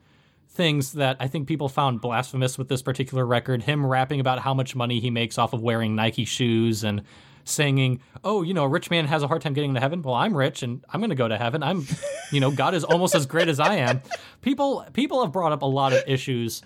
things 0.49 0.93
that 0.93 1.17
I 1.19 1.27
think 1.27 1.49
people 1.49 1.69
found 1.69 2.01
blasphemous 2.01 2.57
with 2.57 2.69
this 2.69 2.81
particular 2.81 3.27
record. 3.27 3.63
Him 3.65 3.85
rapping 3.85 4.21
about 4.21 4.39
how 4.39 4.55
much 4.55 4.77
money 4.77 5.01
he 5.01 5.11
makes 5.11 5.37
off 5.37 5.53
of 5.53 5.61
wearing 5.61 5.97
Nike 5.97 6.25
shoes 6.25 6.85
and 6.85 7.03
singing, 7.45 8.01
"Oh, 8.23 8.43
you 8.43 8.55
know, 8.55 8.65
a 8.65 8.69
rich 8.69 8.91
man 8.91 9.07
has 9.07 9.23
a 9.23 9.29
hard 9.29 9.43
time 9.43 9.53
getting 9.53 9.75
to 9.75 9.81
heaven. 9.81 10.03
Well, 10.03 10.15
I'm 10.15 10.37
rich 10.37 10.63
and 10.63 10.85
I'm 10.93 11.01
going 11.01 11.11
to 11.11 11.17
go 11.17 11.29
to 11.29 11.39
heaven. 11.39 11.63
I'm, 11.63 11.87
you 12.33 12.41
know, 12.41 12.51
God 12.51 12.75
is 12.75 12.85
almost 12.85 13.15
as 13.15 13.27
great 13.27 13.49
as 13.49 13.61
I 13.61 13.77
am." 13.77 14.03
People 14.43 14.85
people 14.93 15.23
have 15.23 15.33
brought 15.33 15.53
up 15.53 15.63
a 15.63 15.67
lot 15.67 15.93
of 15.93 16.03
issues 16.07 16.63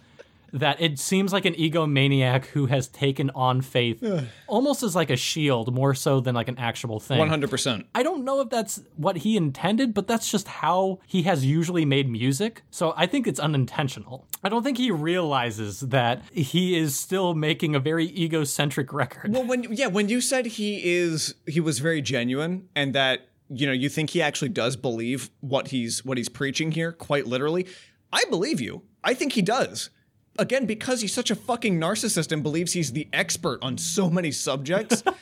that 0.52 0.80
it 0.80 0.98
seems 0.98 1.32
like 1.32 1.44
an 1.44 1.54
egomaniac 1.54 2.46
who 2.46 2.66
has 2.66 2.88
taken 2.88 3.30
on 3.30 3.60
faith 3.60 4.02
almost 4.46 4.82
as 4.82 4.96
like 4.96 5.10
a 5.10 5.16
shield 5.16 5.74
more 5.74 5.94
so 5.94 6.20
than 6.20 6.34
like 6.34 6.48
an 6.48 6.58
actual 6.58 7.00
thing. 7.00 7.18
100%. 7.18 7.84
I 7.94 8.02
don't 8.02 8.24
know 8.24 8.40
if 8.40 8.50
that's 8.50 8.82
what 8.96 9.18
he 9.18 9.36
intended, 9.36 9.94
but 9.94 10.06
that's 10.06 10.30
just 10.30 10.48
how 10.48 11.00
he 11.06 11.22
has 11.22 11.44
usually 11.44 11.84
made 11.84 12.08
music. 12.08 12.62
So 12.70 12.94
I 12.96 13.06
think 13.06 13.26
it's 13.26 13.40
unintentional. 13.40 14.26
I 14.42 14.48
don't 14.48 14.62
think 14.62 14.78
he 14.78 14.90
realizes 14.90 15.80
that 15.80 16.22
he 16.32 16.76
is 16.76 16.98
still 16.98 17.34
making 17.34 17.74
a 17.74 17.80
very 17.80 18.06
egocentric 18.06 18.92
record. 18.92 19.32
Well, 19.32 19.44
when 19.44 19.64
yeah, 19.72 19.88
when 19.88 20.08
you 20.08 20.20
said 20.20 20.46
he 20.46 20.96
is 20.96 21.34
he 21.46 21.60
was 21.60 21.78
very 21.78 22.00
genuine 22.00 22.68
and 22.74 22.94
that 22.94 23.28
you 23.50 23.66
know, 23.66 23.72
you 23.72 23.88
think 23.88 24.10
he 24.10 24.22
actually 24.22 24.50
does 24.50 24.76
believe 24.76 25.30
what 25.40 25.68
he's 25.68 26.04
what 26.04 26.18
he's 26.18 26.28
preaching 26.28 26.72
here 26.72 26.92
quite 26.92 27.26
literally, 27.26 27.66
I 28.12 28.24
believe 28.30 28.60
you. 28.60 28.82
I 29.02 29.14
think 29.14 29.32
he 29.32 29.42
does. 29.42 29.90
Again, 30.38 30.66
because 30.66 31.00
he's 31.00 31.12
such 31.12 31.30
a 31.30 31.34
fucking 31.34 31.80
narcissist 31.80 32.32
and 32.32 32.42
believes 32.42 32.72
he's 32.72 32.92
the 32.92 33.08
expert 33.12 33.58
on 33.62 33.76
so 33.76 34.08
many 34.08 34.30
subjects. 34.30 35.02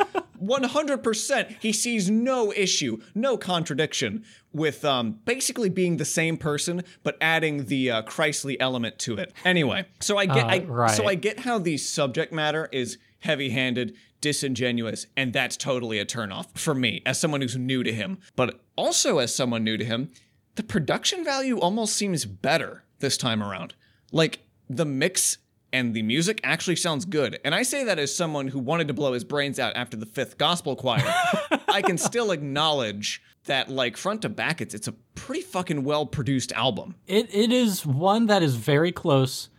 100% 0.42 1.56
he 1.60 1.72
sees 1.72 2.10
no 2.10 2.52
issue, 2.52 2.98
no 3.14 3.36
contradiction 3.36 4.24
with 4.52 4.84
um, 4.84 5.18
basically 5.24 5.68
being 5.68 5.96
the 5.96 6.04
same 6.04 6.36
person 6.36 6.82
but 7.02 7.16
adding 7.20 7.64
the 7.66 7.90
uh, 7.90 8.02
Christly 8.02 8.60
element 8.60 8.98
to 9.00 9.16
it. 9.16 9.32
Anyway, 9.44 9.86
so 10.00 10.18
I 10.18 10.26
get 10.26 10.44
Uh, 10.44 10.48
I, 10.48 10.58
right. 10.64 10.90
so 10.90 11.06
I 11.06 11.14
get 11.14 11.40
how 11.40 11.58
the 11.58 11.76
subject 11.78 12.32
matter 12.32 12.68
is 12.72 12.98
heavy-handed, 13.20 13.96
disingenuous, 14.20 15.06
and 15.16 15.32
that's 15.32 15.56
totally 15.56 15.98
a 15.98 16.04
turnoff 16.04 16.46
for 16.56 16.74
me 16.74 17.02
as 17.06 17.18
someone 17.18 17.40
who's 17.40 17.56
new 17.56 17.82
to 17.82 17.92
him. 17.92 18.18
But 18.36 18.60
also 18.76 19.18
as 19.18 19.34
someone 19.34 19.64
new 19.64 19.76
to 19.76 19.84
him, 19.84 20.10
the 20.56 20.62
production 20.62 21.24
value 21.24 21.58
almost 21.58 21.96
seems 21.96 22.24
better 22.24 22.84
this 23.00 23.16
time 23.16 23.42
around. 23.42 23.74
Like 24.12 24.40
the 24.68 24.84
mix 24.84 25.38
and 25.72 25.94
the 25.94 26.02
music 26.02 26.40
actually 26.42 26.76
sounds 26.76 27.04
good. 27.04 27.38
And 27.44 27.54
I 27.54 27.62
say 27.62 27.84
that 27.84 27.98
as 27.98 28.14
someone 28.14 28.48
who 28.48 28.58
wanted 28.58 28.88
to 28.88 28.94
blow 28.94 29.12
his 29.12 29.24
brains 29.24 29.58
out 29.58 29.76
after 29.76 29.96
the 29.96 30.06
fifth 30.06 30.38
gospel 30.38 30.76
choir. 30.76 31.04
I 31.68 31.82
can 31.82 31.98
still 31.98 32.30
acknowledge 32.30 33.22
that 33.44 33.68
like 33.68 33.96
front 33.96 34.22
to 34.22 34.28
back 34.28 34.60
it's 34.60 34.74
it's 34.74 34.88
a 34.88 34.92
pretty 35.14 35.42
fucking 35.42 35.84
well 35.84 36.06
produced 36.06 36.52
album. 36.52 36.94
It 37.06 37.32
it 37.34 37.52
is 37.52 37.84
one 37.84 38.26
that 38.26 38.42
is 38.42 38.56
very 38.56 38.92
close 38.92 39.50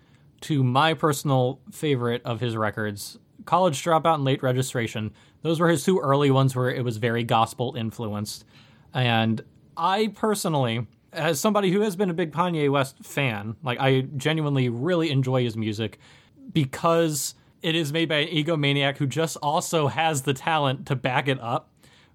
to 0.41 0.64
my 0.64 0.93
personal 0.93 1.60
favorite 1.72 2.22
of 2.26 2.39
his 2.39 2.55
records. 2.55 3.18
College 3.45 3.82
Dropout 3.84 4.16
and 4.16 4.26
Late 4.26 4.43
Registration. 4.43 5.14
Those 5.41 5.60
were 5.60 5.70
his 5.70 5.84
two 5.84 5.99
early 5.99 6.32
ones 6.32 6.55
where 6.55 6.70
it 6.70 6.84
was 6.84 6.97
very 6.97 7.24
gospel 7.24 7.76
influenced. 7.78 8.43
And 8.93 9.41
I 9.78 10.08
personally, 10.08 10.88
as 11.14 11.39
somebody 11.39 11.72
who 11.72 11.82
has 11.82 11.95
been 11.95 12.10
a 12.10 12.14
big 12.14 12.32
Kanye 12.32 12.70
West 12.70 13.03
fan, 13.03 13.55
like 13.64 13.80
I 13.80 14.01
genuinely 14.18 14.70
really 14.70 15.10
enjoy 15.10 15.43
his 15.43 15.55
music 15.55 15.99
because 16.53 17.36
it 17.62 17.76
is 17.76 17.91
made 17.91 18.10
by 18.10 18.18
an 18.18 18.28
egomaniac 18.30 18.97
who 18.97 19.08
just 19.08 19.38
also 19.41 19.88
has 19.88 20.24
the 20.24 20.34
talent 20.34 20.86
to 20.88 20.95
back 20.95 21.28
it 21.28 21.39
up 21.41 21.70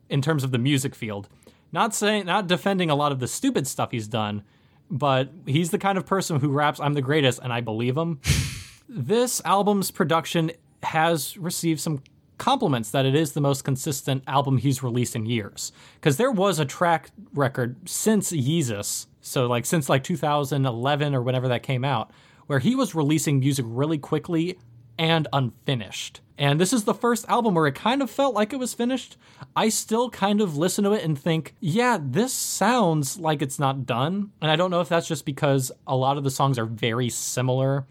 in 0.09 0.23
terms 0.23 0.45
of 0.45 0.51
the 0.53 0.59
music 0.59 0.95
field. 0.95 1.29
Not 1.73 1.95
saying 1.95 2.27
not 2.27 2.47
defending 2.47 2.91
a 2.91 2.95
lot 2.95 3.13
of 3.13 3.19
the 3.19 3.29
stupid 3.29 3.67
stuff 3.67 3.91
he's 3.91 4.09
done, 4.09 4.43
but 4.91 5.31
he's 5.47 5.71
the 5.71 5.79
kind 5.79 5.97
of 5.97 6.07
person 6.07 6.41
who 6.41 6.51
raps 6.51 6.81
I'm 6.81 6.95
the 6.95 7.03
greatest 7.03 7.41
and 7.43 7.53
I 7.53 7.61
believe 7.61 7.97
him. 7.97 8.21
this 8.89 9.41
album's 9.45 9.91
production 9.91 10.53
has 10.83 11.37
received 11.39 11.81
some 11.81 12.03
compliments 12.43 12.91
that 12.91 13.07
it 13.07 13.15
is 13.15 13.33
the 13.33 13.41
most 13.41 13.63
consistent 13.63 14.25
album 14.27 14.59
he's 14.59 14.83
released 14.83 15.15
in 15.15 15.27
years. 15.27 15.71
Because 15.95 16.17
there 16.17 16.33
was 16.33 16.59
a 16.59 16.65
track 16.65 17.11
record 17.33 17.89
since 17.89 18.33
Yeezus, 18.33 19.07
so 19.21 19.47
like 19.47 19.65
since 19.65 19.89
like 19.89 20.03
2011 20.03 21.15
or 21.15 21.23
whenever 21.23 21.47
that 21.47 21.63
came 21.63 21.85
out, 21.85 22.11
where 22.49 22.59
he 22.59 22.75
was 22.75 22.97
releasing 22.97 23.39
music 23.39 23.65
really 23.69 23.97
quickly 23.97 24.59
and 24.99 25.29
unfinished. 25.33 26.21
And 26.37 26.61
this 26.61 26.73
is 26.73 26.83
the 26.83 26.95
first 26.95 27.29
album 27.29 27.55
where 27.55 27.69
it 27.69 27.77
kind 27.77 28.03
of 28.03 28.11
felt 28.11 28.35
like 28.35 28.53
it 28.53 28.59
was 28.59 28.75
finished. 28.75 29.17
I 29.55 29.69
still 29.69 30.11
kind 30.11 30.41
of 30.41 30.57
listen 30.57 30.83
to 30.83 30.95
it 30.95 31.05
and 31.05 31.17
think, 31.17 31.55
yeah, 31.61 31.97
this 32.03 32.33
sounds 32.33 33.21
like 33.21 33.41
it's 33.41 33.61
not 33.61 33.87
done. 33.87 34.33
And 34.41 34.51
I 34.51 34.57
don't 34.57 34.73
know 34.73 34.81
if 34.81 34.89
that's 34.89 35.07
just 35.07 35.25
because 35.25 35.71
a 35.87 35.95
lot 35.95 36.17
of 36.19 36.25
the 36.25 36.31
songs 36.31 36.59
are 36.59 36.67
very 36.67 37.09
similar 37.09 37.87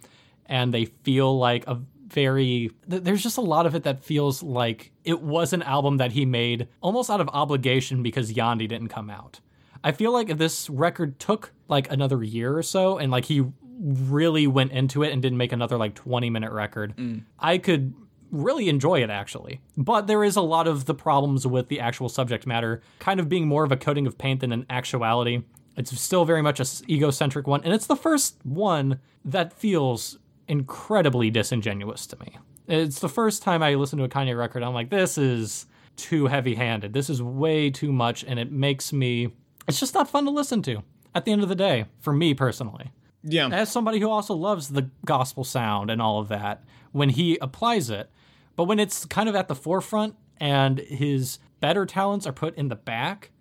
and 0.46 0.74
they 0.74 0.86
feel 1.04 1.38
like 1.38 1.66
a 1.68 1.80
very 2.12 2.72
th- 2.90 3.04
there's 3.04 3.24
just 3.24 3.38
a 3.38 3.42
lot 3.42 3.66
of 3.66 3.76
it 3.76 3.84
that 3.84 4.04
feels 4.04 4.44
like 4.44 4.92
it 5.04 5.22
was 5.22 5.54
an 5.54 5.62
album 5.64 5.98
that 5.98 6.12
he 6.12 6.26
made 6.26 6.68
almost 6.82 7.10
out 7.10 7.22
of 7.22 7.30
obligation 7.30 8.04
because 8.04 8.34
Yandhi 8.34 8.68
didn't 8.68 8.90
come 8.90 9.10
out. 9.10 9.40
I 9.84 9.92
feel 9.92 10.12
like 10.12 10.30
if 10.30 10.38
this 10.38 10.70
record 10.70 11.20
took 11.20 11.54
like 11.68 11.92
another 11.92 12.24
year 12.24 12.56
or 12.58 12.64
so 12.64 12.98
and 12.98 13.12
like 13.12 13.26
he 13.26 13.46
really 13.80 14.46
went 14.46 14.72
into 14.72 15.04
it 15.04 15.12
and 15.12 15.22
didn't 15.22 15.38
make 15.38 15.52
another 15.52 15.78
like 15.78 15.96
20 15.96 16.30
minute 16.30 16.52
record, 16.52 16.96
mm. 16.96 17.24
I 17.40 17.58
could 17.58 17.94
really 18.32 18.70
enjoy 18.70 19.04
it 19.04 19.10
actually. 19.10 19.62
But 19.78 20.08
there 20.08 20.24
is 20.24 20.36
a 20.36 20.42
lot 20.42 20.68
of 20.68 20.86
the 20.86 20.94
problems 20.94 21.46
with 21.46 21.68
the 21.68 21.80
actual 21.80 22.10
subject 22.10 22.48
matter 22.48 22.82
kind 23.00 23.20
of 23.20 23.30
being 23.30 23.48
more 23.48 23.64
of 23.64 23.72
a 23.72 23.78
coating 23.78 24.08
of 24.08 24.18
paint 24.18 24.42
than 24.42 24.52
an 24.52 24.66
actuality. 24.70 25.44
It's 25.78 26.00
still 26.00 26.26
very 26.26 26.42
much 26.42 26.60
a 26.60 26.66
egocentric 26.90 27.48
one, 27.48 27.62
and 27.64 27.74
it's 27.74 27.88
the 27.88 27.96
first 27.96 28.38
one 28.44 29.00
that 29.24 29.54
feels 29.54 30.18
incredibly 30.52 31.30
disingenuous 31.32 32.06
to 32.08 32.20
me. 32.20 32.38
It's 32.68 33.00
the 33.00 33.10
first 33.10 33.42
time 33.42 33.64
I 33.64 33.74
listen 33.76 33.98
to 34.00 34.04
a 34.06 34.10
Kanye 34.10 34.38
record, 34.38 34.64
I'm 34.64 34.74
like, 34.74 34.90
this 34.90 35.18
is 35.18 35.66
too 35.96 36.28
heavy 36.28 36.56
handed. 36.56 36.94
This 36.94 37.10
is 37.10 37.22
way 37.24 37.70
too 37.70 37.92
much, 37.92 38.24
and 38.24 38.38
it 38.38 38.52
makes 38.52 38.92
me, 38.94 39.34
it's 39.68 39.80
just 39.80 39.94
not 39.94 40.10
fun 40.10 40.26
to 40.26 40.32
listen 40.32 40.62
to 40.64 40.84
at 41.16 41.26
the 41.26 41.32
end 41.32 41.42
of 41.44 41.50
the 41.50 41.56
day, 41.56 41.86
for 42.00 42.14
me 42.14 42.34
personally 42.34 42.92
Yeah. 43.24 43.48
as 43.50 43.72
somebody 43.72 44.00
who 44.00 44.10
also 44.10 44.34
loves 44.36 44.70
the 44.70 44.90
gospel 45.06 45.44
sound 45.44 45.90
and 45.90 46.02
all 46.02 46.20
of 46.20 46.28
that 46.30 46.64
when 46.92 47.10
he 47.10 47.38
applies 47.42 47.90
it 47.90 48.10
but 48.58 48.66
when 48.66 48.80
it's 48.80 49.06
kind 49.06 49.28
of 49.30 49.36
at 49.36 49.48
the 49.48 49.56
forefront 49.56 50.16
and 50.38 50.80
his 50.80 51.40
better 51.62 51.86
talents 51.86 52.26
are 52.28 52.34
put 52.34 52.56
in 52.58 52.68
the 52.70 52.76
back 52.76 53.32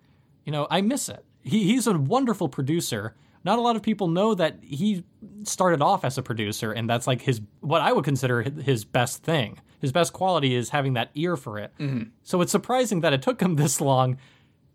you 0.45 0.51
know 0.51 0.67
i 0.69 0.81
miss 0.81 1.09
it 1.09 1.23
he, 1.41 1.63
he's 1.63 1.87
a 1.87 1.93
wonderful 1.97 2.47
producer 2.49 3.15
not 3.43 3.59
a 3.59 3.61
lot 3.61 3.75
of 3.75 3.81
people 3.81 4.07
know 4.07 4.33
that 4.35 4.57
he 4.61 5.03
started 5.43 5.81
off 5.81 6.05
as 6.05 6.17
a 6.17 6.21
producer 6.21 6.71
and 6.71 6.89
that's 6.89 7.07
like 7.07 7.21
his 7.21 7.41
what 7.61 7.81
i 7.81 7.91
would 7.91 8.05
consider 8.05 8.41
his 8.41 8.85
best 8.85 9.23
thing. 9.23 9.59
His 9.79 9.91
best 9.91 10.13
quality 10.13 10.53
is 10.53 10.69
having 10.69 10.93
that 10.93 11.09
ear 11.15 11.35
for 11.35 11.57
it. 11.57 11.73
Mm-hmm. 11.79 12.09
So 12.21 12.41
it's 12.41 12.51
surprising 12.51 13.01
that 13.01 13.13
it 13.13 13.21
took 13.21 13.41
him 13.41 13.55
this 13.61 13.81
long 13.81 14.17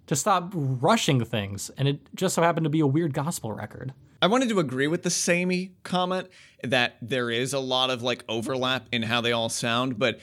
to 0.06 0.16
stop 0.16 0.52
rushing 0.54 1.24
things 1.24 1.70
and 1.76 1.88
it 1.88 2.00
just 2.14 2.34
so 2.34 2.42
happened 2.42 2.64
to 2.64 2.70
be 2.70 2.80
a 2.80 2.86
weird 2.86 3.12
gospel 3.12 3.52
record. 3.52 3.92
I 4.22 4.28
wanted 4.28 4.48
to 4.48 4.60
agree 4.60 4.86
with 4.86 5.02
the 5.02 5.10
samey 5.10 5.72
comment 5.82 6.28
that 6.62 6.96
there 7.02 7.30
is 7.30 7.52
a 7.52 7.58
lot 7.58 7.90
of 7.90 8.02
like 8.02 8.24
overlap 8.28 8.88
in 8.90 9.02
how 9.02 9.20
they 9.20 9.32
all 9.32 9.48
sound, 9.48 9.98
but 9.98 10.20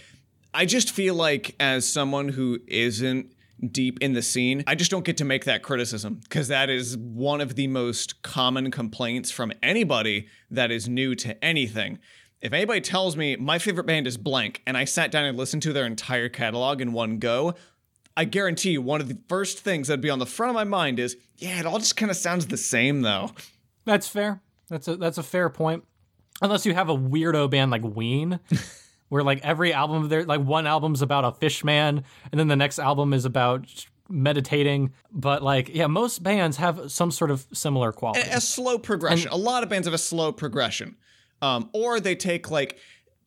I 0.54 0.66
just 0.66 0.92
feel 0.92 1.16
like 1.16 1.56
as 1.60 1.88
someone 1.88 2.30
who 2.30 2.60
isn't 2.68 3.34
deep 3.72 4.00
in 4.02 4.14
the 4.14 4.22
scene, 4.22 4.64
I 4.68 4.76
just 4.76 4.92
don't 4.92 5.06
get 5.06 5.18
to 5.18 5.26
make 5.26 5.46
that 5.46 5.64
criticism 5.64 6.22
because 6.24 6.48
that 6.50 6.70
is 6.70 6.98
one 6.98 7.42
of 7.42 7.56
the 7.56 7.68
most 7.68 8.22
common 8.22 8.72
complaints 8.72 9.32
from 9.32 9.54
anybody 9.62 10.28
that 10.52 10.72
is 10.72 10.90
new 10.90 11.16
to 11.16 11.44
anything. 11.44 12.00
If 12.42 12.52
anybody 12.52 12.82
tells 12.82 13.16
me 13.16 13.36
my 13.38 13.58
favorite 13.58 13.86
band 13.86 14.06
is 14.06 14.18
blank 14.18 14.62
and 14.68 14.78
I 14.78 14.86
sat 14.86 15.12
down 15.12 15.26
and 15.26 15.38
listened 15.38 15.64
to 15.64 15.74
their 15.74 15.86
entire 15.86 16.30
catalog 16.30 16.82
in 16.82 16.92
one 16.92 17.20
go, 17.20 17.56
I 18.16 18.26
guarantee 18.26 18.72
you 18.72 18.82
one 18.82 19.02
of 19.02 19.08
the 19.08 19.18
first 19.28 19.60
things 19.60 19.88
that'd 19.88 20.02
be 20.02 20.10
on 20.10 20.20
the 20.20 20.26
front 20.26 20.50
of 20.50 20.56
my 20.56 20.66
mind 20.66 21.00
is, 21.00 21.18
yeah, 21.38 21.60
it 21.60 21.66
all 21.66 21.80
just 21.80 21.96
kind 21.96 22.12
of 22.12 22.18
sounds 22.18 22.48
the 22.48 22.58
same 22.58 23.02
though. 23.02 23.32
That's 23.86 24.08
fair. 24.08 24.42
That's 24.70 24.88
a 24.88 24.98
that's 24.98 25.18
a 25.18 25.24
fair 25.24 25.50
point. 25.50 25.84
Unless 26.42 26.66
you 26.66 26.74
have 26.74 26.90
a 26.90 26.96
weirdo 26.96 27.50
band 27.50 27.72
like 27.72 27.84
Ween, 27.84 28.40
where 29.14 29.24
like 29.24 29.40
every 29.44 29.72
album 29.72 30.10
there 30.10 30.26
like 30.26 30.42
one 30.42 30.66
album's 30.66 31.04
about 31.04 31.24
a 31.24 31.32
fish 31.34 31.64
man, 31.64 32.04
and 32.32 32.40
then 32.40 32.48
the 32.48 32.56
next 32.56 32.80
album 32.80 33.14
is 33.14 33.26
about 33.26 33.86
meditating. 34.10 34.92
But 35.12 35.44
like 35.44 35.70
yeah, 35.70 35.86
most 35.86 36.24
bands 36.24 36.58
have 36.58 36.92
some 36.92 37.12
sort 37.12 37.30
of 37.30 37.46
similar 37.54 37.92
quality. 37.92 38.28
a 38.32 38.42
slow 38.42 38.80
progression. 38.80 39.32
a 39.32 39.36
lot 39.36 39.62
of 39.62 39.70
bands 39.70 39.86
have 39.86 39.94
a 39.94 40.00
slow 40.00 40.32
progression, 40.32 40.96
um, 41.44 41.70
or 41.74 42.00
they 42.00 42.16
take 42.16 42.50
like 42.50 42.80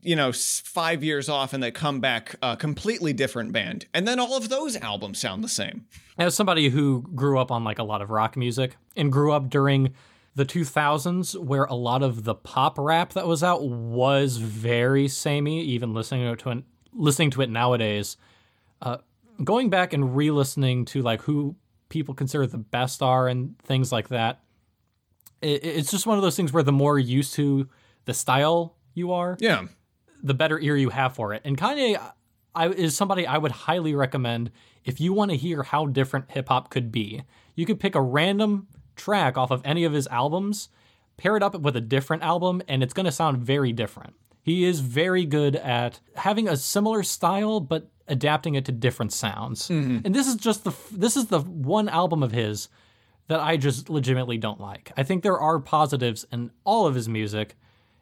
you 0.03 0.16
know 0.16 0.32
five 0.32 1.05
years 1.05 1.28
off 1.28 1.53
and 1.53 1.62
they 1.62 1.70
come 1.70 2.01
back 2.01 2.34
a 2.43 2.57
completely 2.57 3.12
different 3.12 3.53
band, 3.53 3.87
and 3.95 4.09
then 4.09 4.18
all 4.18 4.37
of 4.37 4.49
those 4.49 4.74
albums 4.78 5.20
sound 5.20 5.45
the 5.45 5.49
same. 5.49 5.87
As 6.18 6.34
somebody 6.34 6.68
who 6.68 7.05
grew 7.14 7.39
up 7.39 7.53
on 7.53 7.62
like 7.62 7.78
a 7.78 7.84
lot 7.84 8.03
of 8.03 8.11
rock 8.11 8.37
music 8.37 8.76
and 8.97 9.12
grew 9.12 9.30
up 9.30 9.49
during 9.51 9.95
the 10.37 10.45
2000s 10.45 11.37
where 11.39 11.64
a 11.64 11.74
lot 11.74 12.03
of 12.03 12.22
the 12.24 12.34
pop 12.34 12.78
rap 12.78 13.12
that 13.14 13.26
was 13.26 13.43
out 13.43 13.66
was 13.68 14.37
very 14.37 15.09
samey 15.09 15.62
even 15.62 15.93
listening 15.95 16.37
to 16.37 16.51
it 16.51 16.64
listening 16.93 17.30
to 17.30 17.43
it 17.43 17.51
nowadays 17.51 18.16
uh, 18.82 18.99
going 19.43 19.70
back 19.70 19.93
and 19.93 20.14
re-listening 20.16 20.84
to 20.84 21.03
like 21.03 21.22
who 21.22 21.57
people 21.89 22.14
consider 22.14 22.47
the 22.47 22.59
best 22.59 23.03
are 23.03 23.28
and 23.28 23.59
things 23.61 23.91
like 23.93 24.09
that. 24.09 24.41
It, 25.41 25.64
it's 25.64 25.91
just 25.91 26.07
one 26.07 26.16
of 26.18 26.22
those 26.22 26.37
things 26.37 26.53
where 26.53 26.62
the 26.62 26.72
more 26.72 26.99
used 26.99 27.34
to 27.34 27.68
the 28.07 28.14
style 28.14 28.76
you 28.95 29.12
are, 29.12 29.37
Yeah. 29.41 29.66
the 30.22 30.34
better 30.34 30.59
ear 30.59 30.76
you 30.76 30.91
have 30.91 31.14
for 31.14 31.32
it. 31.32 31.43
And 31.45 31.57
Kanye 31.57 31.99
I, 32.55 32.68
is 32.68 32.97
somebody 32.97 33.26
I 33.26 33.39
would 33.39 33.53
highly 33.53 33.95
recommend 33.95 34.51
if 34.84 35.01
you 35.01 35.12
want 35.12 35.30
to 35.30 35.37
hear 35.37 35.62
how 35.62 35.87
different 35.87 36.30
hip 36.30 36.49
hop 36.49 36.70
could 36.70 36.91
be. 36.91 37.22
You 37.55 37.66
could 37.66 37.78
pick 37.80 37.95
a 37.95 38.01
random 38.03 38.66
track 38.97 39.36
off 39.36 39.51
of 39.51 39.62
any 39.64 39.84
of 39.84 39.92
his 39.92 40.07
albums, 40.09 40.68
pair 41.16 41.36
it 41.36 41.42
up 41.42 41.59
with 41.61 41.76
a 41.76 41.80
different 41.80 42.22
album, 42.22 42.62
and 42.68 42.82
it's 42.82 42.94
going 42.94 43.07
to 43.07 43.12
sound 43.12 43.38
very 43.38 43.72
different. 43.72 44.14
He 44.42 44.64
is 44.64 44.80
very 44.80 45.24
good 45.24 45.57
at 45.57 46.01
having 46.14 46.49
a 46.49 46.57
similar 46.57 47.03
style, 47.03 47.61
but 47.61 47.88
adapting 48.09 48.55
it 48.55 48.64
to 48.66 48.72
different 48.72 49.12
sounds. 49.12 49.68
Mm-hmm. 49.68 50.01
And 50.05 50.14
this 50.14 50.28
is 50.28 50.36
just 50.36 50.64
the 50.64 50.72
this 50.92 51.16
is 51.16 51.26
the 51.26 51.40
one 51.40 51.88
album 51.88 52.22
of 52.22 52.32
his 52.32 52.68
that 53.28 53.40
I 53.40 53.57
just 53.57 53.90
legitimately 53.90 54.38
don't 54.38 54.61
like. 54.61 54.92
I 54.97 55.03
think 55.03 55.22
there 55.22 55.38
are 55.38 55.59
positives 55.59 56.24
in 56.30 56.53
all 56.64 56.86
of 56.86 56.94
his 56.94 57.09
music, 57.09 57.57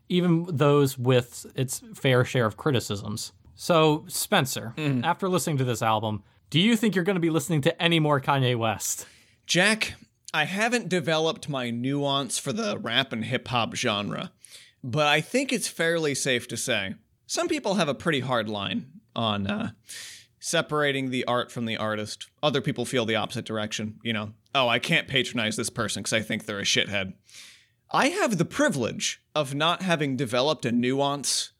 even 0.08 0.46
those 0.50 0.98
with 0.98 1.46
its 1.54 1.82
fair 1.94 2.24
share 2.24 2.44
of 2.44 2.56
criticisms. 2.56 3.32
So, 3.54 4.04
Spencer, 4.08 4.74
mm-hmm. 4.76 5.04
after 5.04 5.28
listening 5.28 5.58
to 5.58 5.64
this 5.64 5.80
album, 5.80 6.24
do 6.50 6.60
you 6.60 6.76
think 6.76 6.94
you're 6.94 7.04
going 7.04 7.16
to 7.16 7.20
be 7.20 7.30
listening 7.30 7.62
to 7.62 7.82
any 7.82 8.00
more 8.00 8.20
Kanye 8.20 8.56
West? 8.56 9.06
Jack, 9.46 9.94
I 10.34 10.46
haven't 10.46 10.88
developed 10.88 11.48
my 11.48 11.70
nuance 11.70 12.38
for 12.38 12.52
the 12.52 12.76
rap 12.76 13.12
and 13.12 13.24
hip 13.24 13.46
hop 13.46 13.76
genre, 13.76 14.32
but 14.82 15.06
I 15.06 15.20
think 15.20 15.52
it's 15.52 15.68
fairly 15.68 16.12
safe 16.12 16.48
to 16.48 16.56
say 16.56 16.96
some 17.24 17.46
people 17.46 17.76
have 17.76 17.88
a 17.88 17.94
pretty 17.94 18.18
hard 18.18 18.48
line 18.48 19.00
on 19.14 19.46
uh, 19.46 19.70
separating 20.40 21.10
the 21.10 21.24
art 21.26 21.52
from 21.52 21.66
the 21.66 21.76
artist. 21.76 22.28
Other 22.42 22.60
people 22.60 22.84
feel 22.84 23.06
the 23.06 23.14
opposite 23.14 23.44
direction. 23.44 24.00
You 24.02 24.12
know, 24.12 24.32
oh, 24.56 24.66
I 24.66 24.80
can't 24.80 25.06
patronize 25.06 25.54
this 25.54 25.70
person 25.70 26.02
because 26.02 26.12
I 26.12 26.22
think 26.22 26.46
they're 26.46 26.58
a 26.58 26.64
shithead. 26.64 27.14
I 27.92 28.08
have 28.08 28.36
the 28.36 28.44
privilege 28.44 29.22
of 29.36 29.54
not 29.54 29.82
having 29.82 30.16
developed 30.16 30.66
a 30.66 30.72
nuance 30.72 31.52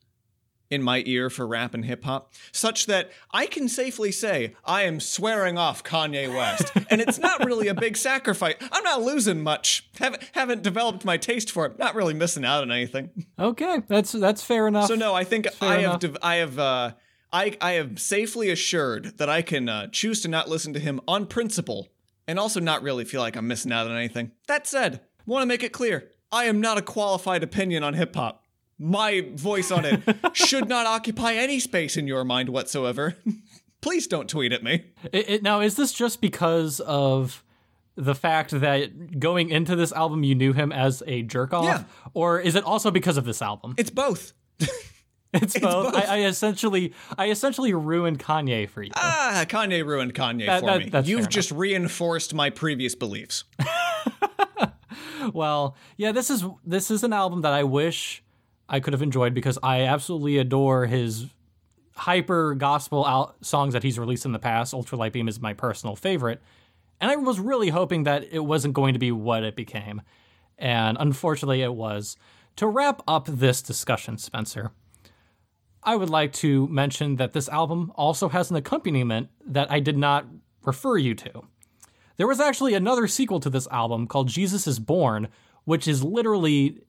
in 0.69 0.81
my 0.81 1.03
ear 1.05 1.29
for 1.29 1.45
rap 1.47 1.73
and 1.73 1.85
hip 1.85 2.03
hop, 2.03 2.33
such 2.51 2.85
that 2.87 3.11
I 3.31 3.45
can 3.45 3.67
safely 3.67 4.11
say 4.11 4.55
I 4.63 4.83
am 4.83 4.99
swearing 4.99 5.57
off 5.57 5.83
Kanye 5.83 6.33
West. 6.33 6.71
and 6.89 7.01
it's 7.01 7.19
not 7.19 7.45
really 7.45 7.67
a 7.67 7.73
big 7.73 7.97
sacrifice. 7.97 8.55
I'm 8.71 8.83
not 8.83 9.01
losing 9.01 9.41
much. 9.41 9.89
Haven't, 9.99 10.23
haven't 10.33 10.63
developed 10.63 11.05
my 11.05 11.17
taste 11.17 11.51
for 11.51 11.65
it. 11.65 11.77
Not 11.77 11.95
really 11.95 12.13
missing 12.13 12.45
out 12.45 12.63
on 12.63 12.71
anything. 12.71 13.25
Okay, 13.37 13.81
that's 13.87 14.11
that's 14.11 14.43
fair 14.43 14.67
enough. 14.67 14.87
So 14.87 14.95
no, 14.95 15.13
I 15.13 15.23
think 15.23 15.47
I 15.61 15.77
have 15.79 15.99
dev- 15.99 16.17
I 16.21 16.35
have 16.35 16.59
uh 16.59 16.91
I 17.31 17.57
I 17.61 17.71
have 17.73 17.99
safely 17.99 18.49
assured 18.49 19.17
that 19.17 19.29
I 19.29 19.41
can 19.41 19.69
uh, 19.69 19.87
choose 19.87 20.21
to 20.21 20.27
not 20.27 20.49
listen 20.49 20.73
to 20.73 20.79
him 20.79 21.01
on 21.07 21.27
principle 21.27 21.89
and 22.27 22.39
also 22.39 22.59
not 22.59 22.81
really 22.81 23.05
feel 23.05 23.21
like 23.21 23.35
I'm 23.35 23.47
missing 23.47 23.71
out 23.71 23.87
on 23.87 23.95
anything. 23.95 24.31
That 24.47 24.67
said, 24.67 25.01
want 25.25 25.43
to 25.43 25.47
make 25.47 25.63
it 25.63 25.71
clear, 25.71 26.11
I 26.31 26.45
am 26.45 26.61
not 26.61 26.77
a 26.77 26.81
qualified 26.81 27.43
opinion 27.43 27.83
on 27.83 27.93
hip 27.93 28.15
hop. 28.15 28.44
My 28.77 29.25
voice 29.35 29.71
on 29.71 29.85
it 29.85 30.01
should 30.33 30.67
not 30.67 30.85
occupy 30.85 31.33
any 31.33 31.59
space 31.59 31.95
in 31.97 32.07
your 32.07 32.23
mind 32.25 32.49
whatsoever. 32.49 33.15
Please 33.81 34.07
don't 34.07 34.27
tweet 34.29 34.51
at 34.51 34.63
me. 34.63 34.85
It, 35.11 35.29
it, 35.29 35.43
now, 35.43 35.61
is 35.61 35.75
this 35.75 35.93
just 35.93 36.19
because 36.19 36.79
of 36.81 37.43
the 37.95 38.15
fact 38.15 38.51
that 38.51 39.19
going 39.19 39.49
into 39.49 39.75
this 39.75 39.93
album 39.93 40.23
you 40.23 40.35
knew 40.35 40.51
him 40.53 40.71
as 40.71 41.01
a 41.07 41.21
jerk 41.21 41.53
off, 41.53 41.63
Yeah. 41.65 41.83
or 42.13 42.39
is 42.39 42.55
it 42.55 42.63
also 42.65 42.91
because 42.91 43.15
of 43.17 43.23
this 43.25 43.41
album? 43.41 43.75
It's 43.77 43.89
both. 43.91 44.33
It's, 45.33 45.59
both. 45.59 45.91
both. 45.91 45.95
I, 45.95 46.19
I 46.19 46.25
essentially, 46.27 46.93
I 47.17 47.29
essentially 47.29 47.73
ruined 47.73 48.19
Kanye 48.19 48.69
for 48.69 48.81
you. 48.81 48.91
Ah, 48.95 49.43
Kanye 49.45 49.85
ruined 49.85 50.13
Kanye 50.13 50.45
That- 50.45 50.61
for 50.61 50.65
that- 50.67 50.79
me. 50.79 50.89
that's 50.89 51.09
You've 51.09 51.27
just 51.27 51.51
reinforced 51.51 52.33
my 52.33 52.49
previous 52.49 52.95
beliefs. 52.95 53.43
Well, 55.33 55.75
yeah, 55.97 56.11
this 56.11 56.29
is 56.29 56.45
this 56.65 56.91
is 56.91 57.03
an 57.03 57.11
album 57.11 57.41
that 57.41 57.51
I 57.51 57.63
wish 57.63 58.23
I 58.67 58.79
could 58.79 58.93
have 58.93 59.01
enjoyed 59.01 59.33
because 59.33 59.59
I 59.61 59.81
absolutely 59.81 60.37
adore 60.37 60.85
his 60.85 61.27
hyper 61.95 62.55
gospel 62.55 63.07
al- 63.07 63.35
songs 63.41 63.73
that 63.73 63.83
he's 63.83 63.99
released 63.99 64.25
in 64.25 64.31
the 64.31 64.39
past. 64.39 64.73
Ultralight 64.73 65.13
Beam 65.13 65.27
is 65.27 65.39
my 65.39 65.53
personal 65.53 65.95
favorite, 65.95 66.41
and 66.99 67.11
I 67.11 67.15
was 67.15 67.39
really 67.39 67.69
hoping 67.69 68.03
that 68.03 68.25
it 68.31 68.39
wasn't 68.39 68.73
going 68.73 68.93
to 68.93 68.99
be 68.99 69.11
what 69.11 69.43
it 69.43 69.55
became, 69.55 70.01
and 70.57 70.97
unfortunately, 70.99 71.61
it 71.61 71.73
was. 71.73 72.17
To 72.57 72.67
wrap 72.67 73.01
up 73.07 73.27
this 73.27 73.61
discussion, 73.61 74.17
Spencer, 74.17 74.71
I 75.83 75.95
would 75.95 76.09
like 76.09 76.33
to 76.33 76.67
mention 76.67 77.17
that 77.17 77.33
this 77.33 77.49
album 77.49 77.91
also 77.95 78.29
has 78.29 78.49
an 78.49 78.55
accompaniment 78.55 79.29
that 79.45 79.69
I 79.71 79.79
did 79.79 79.97
not 79.97 80.25
refer 80.63 80.97
you 80.97 81.13
to. 81.15 81.43
There 82.17 82.27
was 82.27 82.39
actually 82.39 82.73
another 82.73 83.07
sequel 83.07 83.39
to 83.41 83.49
this 83.49 83.67
album 83.67 84.07
called 84.07 84.29
Jesus 84.29 84.67
is 84.67 84.79
Born, 84.79 85.27
which 85.65 85.87
is 85.87 86.03
literally 86.03 86.79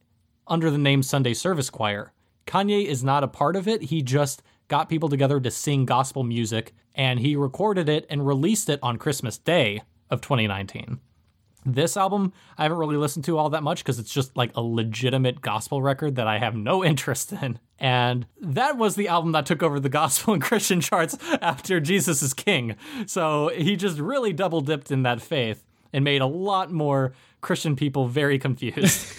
under 0.47 0.71
the 0.71 0.79
name 0.79 1.03
Sunday 1.03 1.35
Service 1.35 1.71
Choir. 1.71 2.13
Kanye 2.47 2.85
is 2.85 3.03
not 3.03 3.25
a 3.25 3.29
part 3.29 3.57
of 3.57 3.67
it. 3.67 3.83
He 3.83 4.03
just 4.03 4.43
got 4.69 4.89
people 4.89 5.09
together 5.09 5.41
to 5.41 5.51
sing 5.51 5.85
gospel 5.85 6.23
music, 6.23 6.75
and 6.95 7.21
he 7.21 7.37
recorded 7.37 7.89
it 7.89 8.07
and 8.09 8.27
released 8.27 8.69
it 8.69 8.81
on 8.83 8.97
Christmas 8.97 9.39
Day 9.39 9.83
of 10.11 10.21
2019. 10.21 11.01
This 11.69 11.97
album, 11.97 12.33
I 12.57 12.63
haven't 12.63 12.79
really 12.79 12.97
listened 12.97 13.25
to 13.25 13.39
all 13.39 13.51
that 13.51 13.65
much 13.65 13.83
because 13.83 13.99
it's 13.99 14.13
just 14.13 14.37
like 14.37 14.53
a 14.55 14.63
legitimate 14.63 15.43
gospel 15.43 15.83
record 15.83 16.15
that 16.15 16.29
I 16.29 16.39
have 16.39 16.55
no 16.55 16.85
interest 16.93 17.33
in. 17.33 17.59
And 17.79 18.27
that 18.41 18.79
was 18.79 18.95
the 18.95 19.09
album 19.09 19.33
that 19.33 19.47
took 19.47 19.65
over 19.65 19.81
the 19.81 19.89
gospel 19.89 20.33
and 20.33 20.43
Christian 20.43 20.81
charts 20.81 21.19
after 21.43 21.81
Jesus 21.81 22.23
is 22.23 22.35
King. 22.35 22.77
So 23.07 23.49
he 23.49 23.75
just 23.75 23.99
really 23.99 24.33
double 24.33 24.61
dipped 24.61 24.93
in 24.93 25.03
that 25.03 25.21
faith 25.21 25.65
and 25.93 26.05
made 26.05 26.23
a 26.23 26.27
lot 26.27 26.71
more 26.71 27.13
Christian 27.41 27.75
people 27.75 28.07
very 28.07 28.39
confused. 28.47 29.13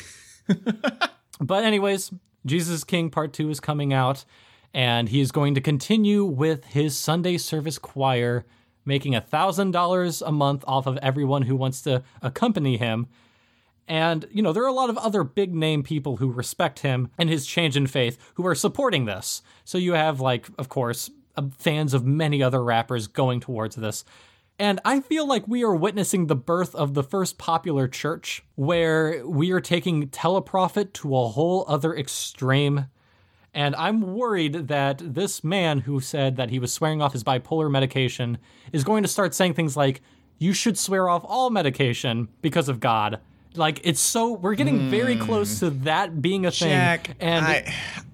But, 1.39 1.63
anyways, 1.63 2.11
Jesus 2.45 2.83
King 2.83 3.09
Part 3.09 3.33
2 3.33 3.49
is 3.49 3.59
coming 3.59 3.93
out, 3.93 4.25
and 4.73 5.09
he 5.09 5.21
is 5.21 5.31
going 5.31 5.55
to 5.55 5.61
continue 5.61 6.23
with 6.23 6.65
his 6.65 6.97
Sunday 6.97 7.38
service 7.38 7.77
choir, 7.77 8.45
making 8.85 9.13
$1,000 9.13 10.23
a 10.25 10.31
month 10.31 10.63
off 10.67 10.88
of 10.88 10.97
everyone 10.97 11.43
who 11.43 11.55
wants 11.55 11.81
to 11.81 12.03
accompany 12.21 12.77
him. 12.77 13.07
And, 13.88 14.25
you 14.31 14.41
know, 14.41 14.51
there 14.51 14.63
are 14.63 14.67
a 14.67 14.73
lot 14.73 14.89
of 14.89 14.97
other 14.97 15.23
big 15.23 15.53
name 15.53 15.83
people 15.83 16.17
who 16.17 16.29
respect 16.31 16.79
him 16.79 17.09
and 17.17 17.29
his 17.29 17.45
change 17.45 17.77
in 17.77 17.88
faith 17.88 18.17
who 18.35 18.45
are 18.45 18.55
supporting 18.55 19.05
this. 19.05 19.41
So 19.63 19.77
you 19.77 19.93
have, 19.93 20.19
like, 20.19 20.47
of 20.57 20.67
course, 20.69 21.09
uh, 21.35 21.43
fans 21.57 21.93
of 21.93 22.05
many 22.05 22.43
other 22.43 22.63
rappers 22.63 23.07
going 23.07 23.39
towards 23.39 23.75
this. 23.75 24.03
And 24.60 24.80
I 24.84 25.01
feel 25.01 25.28
like 25.28 25.47
we 25.47 25.64
are 25.64 25.76
witnessing 25.76 26.28
the 26.28 26.36
birth 26.36 26.74
of 26.74 26.95
the 26.95 27.03
first 27.03 27.38
popular 27.38 27.88
church 27.88 28.43
where 28.55 29.26
we 29.26 29.51
are 29.51 29.62
taking 29.62 30.08
teleprofit 30.10 30.93
to 30.93 31.16
a 31.16 31.28
whole 31.28 31.64
other 31.68 31.95
extreme. 31.95 32.88
And 33.53 33.76
I'm 33.76 34.01
worried 34.01 34.68
that 34.68 34.99
this 35.03 35.43
man 35.43 35.80
who 35.80 35.99
said 35.99 36.38
that 36.38 36.49
he 36.49 36.58
was 36.58 36.74
swearing 36.74 37.01
off 37.01 37.14
his 37.14 37.24
bipolar 37.24 37.70
medication 37.70 38.39
is 38.72 38.84
going 38.84 39.03
to 39.03 39.10
start 39.10 39.36
saying 39.36 39.53
things 39.53 39.78
like, 39.78 40.01
you 40.39 40.53
should 40.53 40.78
swear 40.78 41.08
off 41.08 41.24
all 41.26 41.49
medication 41.49 42.28
because 42.41 42.68
of 42.68 42.80
God. 42.80 43.20
Like, 43.55 43.82
it's 43.84 43.99
so, 43.99 44.34
we're 44.34 44.55
getting 44.55 44.89
very 44.89 45.16
hmm. 45.16 45.24
close 45.24 45.60
to 45.60 45.70
that 45.70 46.22
being 46.22 46.45
a 46.45 46.51
thing. 46.51 46.70
And 47.20 47.45
I- 47.45 47.74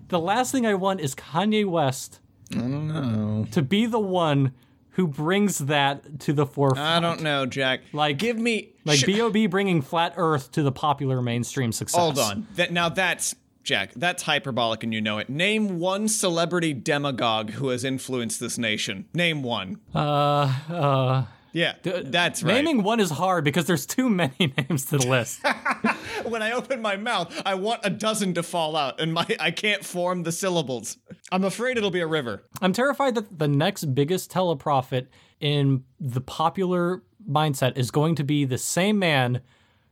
the 0.10 0.20
last 0.20 0.52
thing 0.52 0.66
I 0.66 0.76
want 0.76 1.02
is 1.02 1.16
Kanye 1.16 1.66
West 1.66 2.20
I 2.52 2.56
don't 2.56 2.88
know. 2.88 3.48
to 3.52 3.62
be 3.62 3.86
the 3.86 4.00
one 4.00 4.54
who 4.94 5.08
brings 5.08 5.58
that 5.60 6.20
to 6.22 6.34
the 6.34 6.46
forefront. 6.46 6.88
I 6.88 7.00
don't 7.00 7.22
know, 7.22 7.46
Jack. 7.46 7.82
Like- 7.94 8.18
give 8.18 8.38
me 8.38 8.70
Like 8.86 9.00
sh- 9.00 9.06
B.O.B. 9.06 9.48
bringing 9.48 9.82
flat 9.82 10.14
Earth 10.18 10.52
to 10.54 10.64
the 10.64 10.72
popular 10.72 11.22
mainstream 11.22 11.72
success. 11.72 12.00
Hold 12.00 12.20
on. 12.20 12.48
That 12.56 12.72
now 12.72 12.90
that's 12.90 13.36
Jack. 13.64 13.92
That's 13.96 14.24
hyperbolic, 14.24 14.84
and 14.84 14.94
you 14.94 15.02
know 15.02 15.20
it. 15.20 15.30
Name 15.30 15.80
one 15.80 16.08
celebrity 16.08 16.74
demagogue 16.74 17.52
who 17.52 17.70
has 17.70 17.84
influenced 17.84 18.40
this 18.40 18.58
nation. 18.58 19.06
Name 19.14 19.42
one. 19.42 19.80
Uh, 19.96 20.54
uh, 20.70 21.24
Yeah, 21.54 21.76
that's 21.84 22.42
right. 22.42 22.56
naming 22.56 22.82
one 22.82 23.00
is 23.00 23.12
hard 23.12 23.44
because 23.44 23.66
there's 23.66 23.86
too 23.86 24.10
many 24.10 24.54
names 24.58 24.86
to 24.86 24.98
the 24.98 25.08
list. 25.08 25.40
when 26.24 26.42
I 26.42 26.52
open 26.52 26.82
my 26.82 26.98
mouth, 26.98 27.42
I 27.46 27.54
want 27.54 27.82
a 27.84 27.92
dozen 27.92 28.34
to 28.34 28.44
fall 28.44 28.76
out, 28.76 29.00
and 29.00 29.14
my 29.14 29.26
I 29.40 29.52
can't 29.52 29.86
form 29.86 30.24
the 30.24 30.32
syllables. 30.32 30.98
I'm 31.32 31.44
afraid 31.44 31.78
it'll 31.78 31.92
be 31.92 32.02
a 32.02 32.08
river. 32.08 32.44
I'm 32.60 32.74
terrified 32.74 33.14
that 33.16 33.38
the 33.38 33.48
next 33.48 33.94
biggest 33.94 34.32
teleprofit 34.32 35.08
in 35.40 35.84
the 36.00 36.22
popular 36.22 37.04
mindset 37.30 37.78
is 37.78 37.92
going 37.92 38.16
to 38.16 38.24
be 38.24 38.46
the 38.46 38.58
same 38.58 38.98
man 38.98 39.42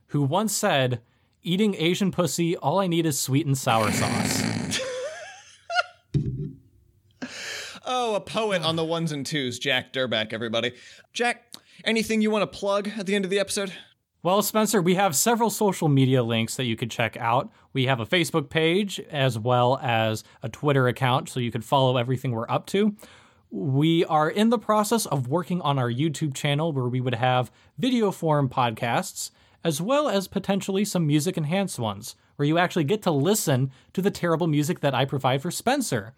who 0.06 0.22
once 0.22 0.54
said, 0.54 1.00
Eating 1.44 1.74
Asian 1.76 2.10
pussy, 2.10 2.56
all 2.56 2.78
I 2.80 2.86
need 2.86 3.06
is 3.06 3.18
sweet 3.18 3.46
and 3.46 3.56
sour 3.56 3.90
sauce. 3.92 4.80
Oh, 7.84 8.14
a 8.14 8.20
poet 8.20 8.62
on 8.62 8.76
the 8.76 8.84
ones 8.84 9.10
and 9.12 9.26
twos, 9.26 9.58
Jack 9.58 9.92
Durback, 9.92 10.32
everybody. 10.32 10.72
Jack, 11.12 11.51
anything 11.84 12.20
you 12.20 12.30
want 12.30 12.42
to 12.50 12.58
plug 12.58 12.90
at 12.98 13.06
the 13.06 13.14
end 13.14 13.24
of 13.24 13.30
the 13.30 13.38
episode? 13.38 13.72
Well, 14.22 14.40
Spencer, 14.42 14.80
we 14.80 14.94
have 14.94 15.16
several 15.16 15.50
social 15.50 15.88
media 15.88 16.22
links 16.22 16.54
that 16.54 16.64
you 16.64 16.76
could 16.76 16.90
check 16.90 17.16
out. 17.16 17.50
We 17.72 17.86
have 17.86 17.98
a 17.98 18.06
Facebook 18.06 18.50
page 18.50 19.00
as 19.10 19.36
well 19.36 19.80
as 19.82 20.22
a 20.42 20.48
Twitter 20.48 20.86
account, 20.86 21.28
so 21.28 21.40
you 21.40 21.50
could 21.50 21.64
follow 21.64 21.96
everything 21.96 22.30
we're 22.30 22.48
up 22.48 22.66
to. 22.66 22.94
We 23.50 24.04
are 24.04 24.30
in 24.30 24.50
the 24.50 24.58
process 24.58 25.06
of 25.06 25.26
working 25.26 25.60
on 25.60 25.78
our 25.78 25.90
YouTube 25.90 26.34
channel 26.34 26.72
where 26.72 26.86
we 26.86 27.00
would 27.00 27.16
have 27.16 27.50
video 27.78 28.12
form 28.12 28.48
podcasts, 28.48 29.32
as 29.64 29.80
well 29.80 30.08
as 30.08 30.28
potentially 30.28 30.84
some 30.84 31.06
music 31.06 31.36
enhanced 31.36 31.80
ones, 31.80 32.14
where 32.36 32.46
you 32.46 32.58
actually 32.58 32.84
get 32.84 33.02
to 33.02 33.10
listen 33.10 33.72
to 33.92 34.00
the 34.00 34.10
terrible 34.10 34.46
music 34.46 34.80
that 34.80 34.94
I 34.94 35.04
provide 35.04 35.42
for 35.42 35.50
Spencer. 35.50 36.14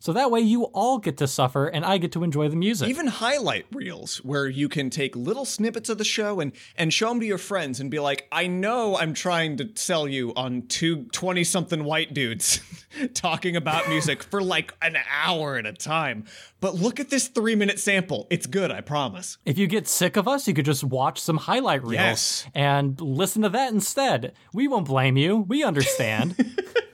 So 0.00 0.12
that 0.12 0.30
way 0.30 0.40
you 0.40 0.64
all 0.66 0.98
get 0.98 1.16
to 1.18 1.26
suffer 1.26 1.66
and 1.66 1.84
I 1.84 1.98
get 1.98 2.12
to 2.12 2.22
enjoy 2.22 2.48
the 2.48 2.54
music. 2.56 2.88
Even 2.88 3.08
highlight 3.08 3.66
reels 3.72 4.18
where 4.18 4.46
you 4.48 4.68
can 4.68 4.90
take 4.90 5.16
little 5.16 5.44
snippets 5.44 5.88
of 5.88 5.98
the 5.98 6.04
show 6.04 6.38
and 6.38 6.52
and 6.76 6.94
show 6.94 7.08
them 7.08 7.18
to 7.20 7.26
your 7.26 7.36
friends 7.38 7.80
and 7.80 7.90
be 7.90 7.98
like, 7.98 8.28
"I 8.30 8.46
know 8.46 8.96
I'm 8.96 9.12
trying 9.12 9.56
to 9.56 9.68
sell 9.74 10.06
you 10.06 10.32
on 10.36 10.62
two 10.68 10.98
20-something 11.12 11.82
white 11.82 12.14
dudes 12.14 12.60
talking 13.14 13.56
about 13.56 13.88
music 13.88 14.22
for 14.22 14.40
like 14.40 14.72
an 14.82 14.96
hour 15.10 15.56
at 15.56 15.66
a 15.66 15.72
time, 15.72 16.24
but 16.60 16.76
look 16.76 17.00
at 17.00 17.10
this 17.10 17.28
3-minute 17.28 17.80
sample. 17.80 18.28
It's 18.30 18.46
good, 18.46 18.70
I 18.70 18.80
promise." 18.82 19.38
If 19.44 19.58
you 19.58 19.66
get 19.66 19.88
sick 19.88 20.16
of 20.16 20.28
us, 20.28 20.46
you 20.46 20.54
could 20.54 20.64
just 20.64 20.84
watch 20.84 21.20
some 21.20 21.38
highlight 21.38 21.82
reels 21.82 21.92
Yes. 21.94 22.46
and 22.54 23.00
listen 23.00 23.42
to 23.42 23.48
that 23.48 23.72
instead. 23.72 24.32
We 24.52 24.68
won't 24.68 24.86
blame 24.86 25.16
you. 25.16 25.38
We 25.38 25.64
understand. 25.64 26.36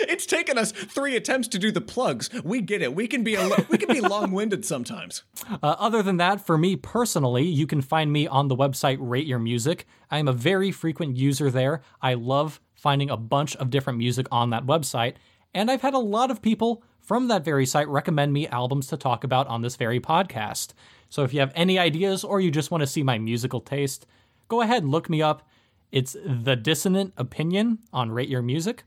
It's 0.00 0.26
taken 0.26 0.58
us 0.58 0.72
3 0.72 1.16
attempts 1.16 1.48
to 1.48 1.58
do 1.58 1.70
the 1.70 1.80
plugs. 1.80 2.30
We 2.42 2.60
get 2.60 2.82
it. 2.82 2.94
We 2.94 3.06
can 3.06 3.22
be 3.24 3.34
a, 3.34 3.48
we 3.68 3.78
can 3.78 3.92
be 3.92 4.00
long-winded 4.06 4.64
sometimes. 4.64 5.22
Uh, 5.50 5.76
other 5.78 6.02
than 6.02 6.16
that, 6.18 6.44
for 6.44 6.58
me 6.58 6.76
personally, 6.76 7.44
you 7.44 7.66
can 7.66 7.80
find 7.80 8.12
me 8.12 8.26
on 8.26 8.48
the 8.48 8.56
website 8.56 8.98
Rate 9.00 9.26
Your 9.26 9.38
Music. 9.38 9.86
I 10.10 10.18
am 10.18 10.28
a 10.28 10.32
very 10.32 10.70
frequent 10.70 11.16
user 11.16 11.50
there. 11.50 11.82
I 12.00 12.14
love 12.14 12.60
finding 12.74 13.10
a 13.10 13.16
bunch 13.16 13.56
of 13.56 13.70
different 13.70 13.98
music 13.98 14.26
on 14.30 14.50
that 14.50 14.66
website, 14.66 15.14
and 15.54 15.70
I've 15.70 15.82
had 15.82 15.94
a 15.94 15.98
lot 15.98 16.30
of 16.30 16.42
people 16.42 16.82
from 17.00 17.28
that 17.28 17.44
very 17.44 17.64
site 17.64 17.88
recommend 17.88 18.32
me 18.32 18.48
albums 18.48 18.88
to 18.88 18.96
talk 18.96 19.22
about 19.24 19.46
on 19.46 19.62
this 19.62 19.76
very 19.76 20.00
podcast. 20.00 20.72
So 21.08 21.22
if 21.22 21.32
you 21.32 21.40
have 21.40 21.52
any 21.54 21.78
ideas 21.78 22.24
or 22.24 22.40
you 22.40 22.50
just 22.50 22.70
want 22.70 22.82
to 22.82 22.86
see 22.86 23.02
my 23.02 23.16
musical 23.16 23.60
taste, 23.60 24.06
go 24.48 24.60
ahead 24.60 24.82
and 24.82 24.90
look 24.90 25.08
me 25.08 25.22
up. 25.22 25.48
It's 25.92 26.16
The 26.24 26.56
Dissonant 26.56 27.14
Opinion 27.16 27.78
on 27.92 28.10
Rate 28.10 28.28
Your 28.28 28.42
Music. 28.42 28.84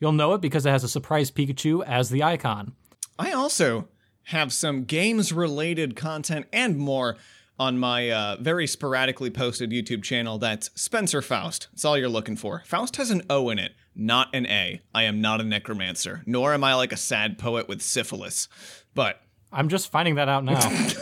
You'll 0.00 0.12
know 0.12 0.34
it 0.34 0.40
because 0.40 0.66
it 0.66 0.70
has 0.70 0.84
a 0.84 0.88
surprise 0.88 1.30
Pikachu 1.30 1.84
as 1.84 2.10
the 2.10 2.22
icon. 2.22 2.74
I 3.18 3.32
also 3.32 3.88
have 4.24 4.52
some 4.52 4.84
games 4.84 5.32
related 5.32 5.96
content 5.96 6.46
and 6.52 6.76
more 6.76 7.16
on 7.58 7.78
my 7.78 8.10
uh, 8.10 8.36
very 8.40 8.66
sporadically 8.66 9.30
posted 9.30 9.70
YouTube 9.70 10.02
channel. 10.02 10.38
That's 10.38 10.70
Spencer 10.74 11.22
Faust. 11.22 11.68
That's 11.70 11.84
all 11.84 11.96
you're 11.96 12.08
looking 12.08 12.36
for. 12.36 12.62
Faust 12.66 12.96
has 12.96 13.10
an 13.10 13.22
O 13.30 13.50
in 13.50 13.58
it, 13.58 13.72
not 13.94 14.28
an 14.34 14.46
A. 14.46 14.80
I 14.92 15.04
am 15.04 15.20
not 15.20 15.40
a 15.40 15.44
necromancer, 15.44 16.22
nor 16.26 16.52
am 16.52 16.64
I 16.64 16.74
like 16.74 16.92
a 16.92 16.96
sad 16.96 17.38
poet 17.38 17.68
with 17.68 17.80
syphilis. 17.80 18.48
But 18.94 19.20
I'm 19.52 19.68
just 19.68 19.90
finding 19.90 20.16
that 20.16 20.28
out 20.28 20.44
now. 20.44 20.58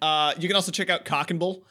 uh, 0.00 0.34
you 0.38 0.48
can 0.48 0.54
also 0.54 0.70
check 0.70 0.90
out 0.90 1.04
Cock 1.04 1.30
and 1.30 1.40
Bull. 1.40 1.64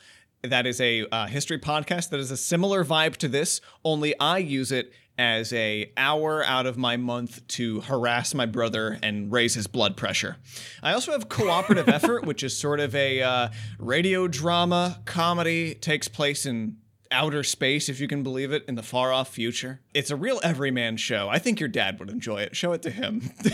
That 0.46 0.66
is 0.66 0.80
a 0.82 1.06
uh, 1.12 1.28
history 1.28 1.60
podcast 1.60 2.10
that 2.10 2.20
is 2.20 2.32
a 2.32 2.38
similar 2.38 2.84
vibe 2.86 3.18
to 3.18 3.28
this, 3.28 3.62
only 3.84 4.18
I 4.20 4.38
use 4.40 4.72
it 4.72 4.94
as 5.18 5.54
a 5.54 5.92
hour 5.96 6.44
out 6.44 6.66
of 6.66 6.78
my 6.78 6.98
month 6.98 7.48
to 7.48 7.82
harass 7.82 8.34
my 8.34 8.46
brother 8.46 9.00
and 9.02 9.32
raise 9.32 9.54
his 9.54 9.68
blood 9.68 9.96
pressure. 9.96 10.38
I 10.84 10.94
also 10.94 11.12
have 11.14 11.30
Cooperative 11.30 11.88
Effort, 11.90 12.26
which 12.26 12.44
is 12.44 12.58
sort 12.58 12.80
of 12.80 12.94
a 12.96 13.22
uh, 13.22 13.50
radio 13.80 14.28
drama 14.28 15.02
comedy, 15.06 15.74
takes 15.76 16.08
place 16.08 16.46
in 16.46 16.78
outer 17.12 17.44
space, 17.44 17.88
if 17.88 18.00
you 18.00 18.08
can 18.08 18.24
believe 18.24 18.52
it, 18.52 18.66
in 18.68 18.76
the 18.76 18.84
far 18.84 19.14
off 19.14 19.30
future. 19.30 19.80
It's 19.94 20.12
a 20.12 20.16
real 20.16 20.42
everyman 20.44 20.98
show. 20.98 21.30
I 21.30 21.40
think 21.40 21.60
your 21.60 21.70
dad 21.70 22.00
would 22.00 22.10
enjoy 22.10 22.42
it. 22.42 22.56
Show 22.56 22.74
it 22.74 22.82
to 22.82 22.90
him. 22.90 23.32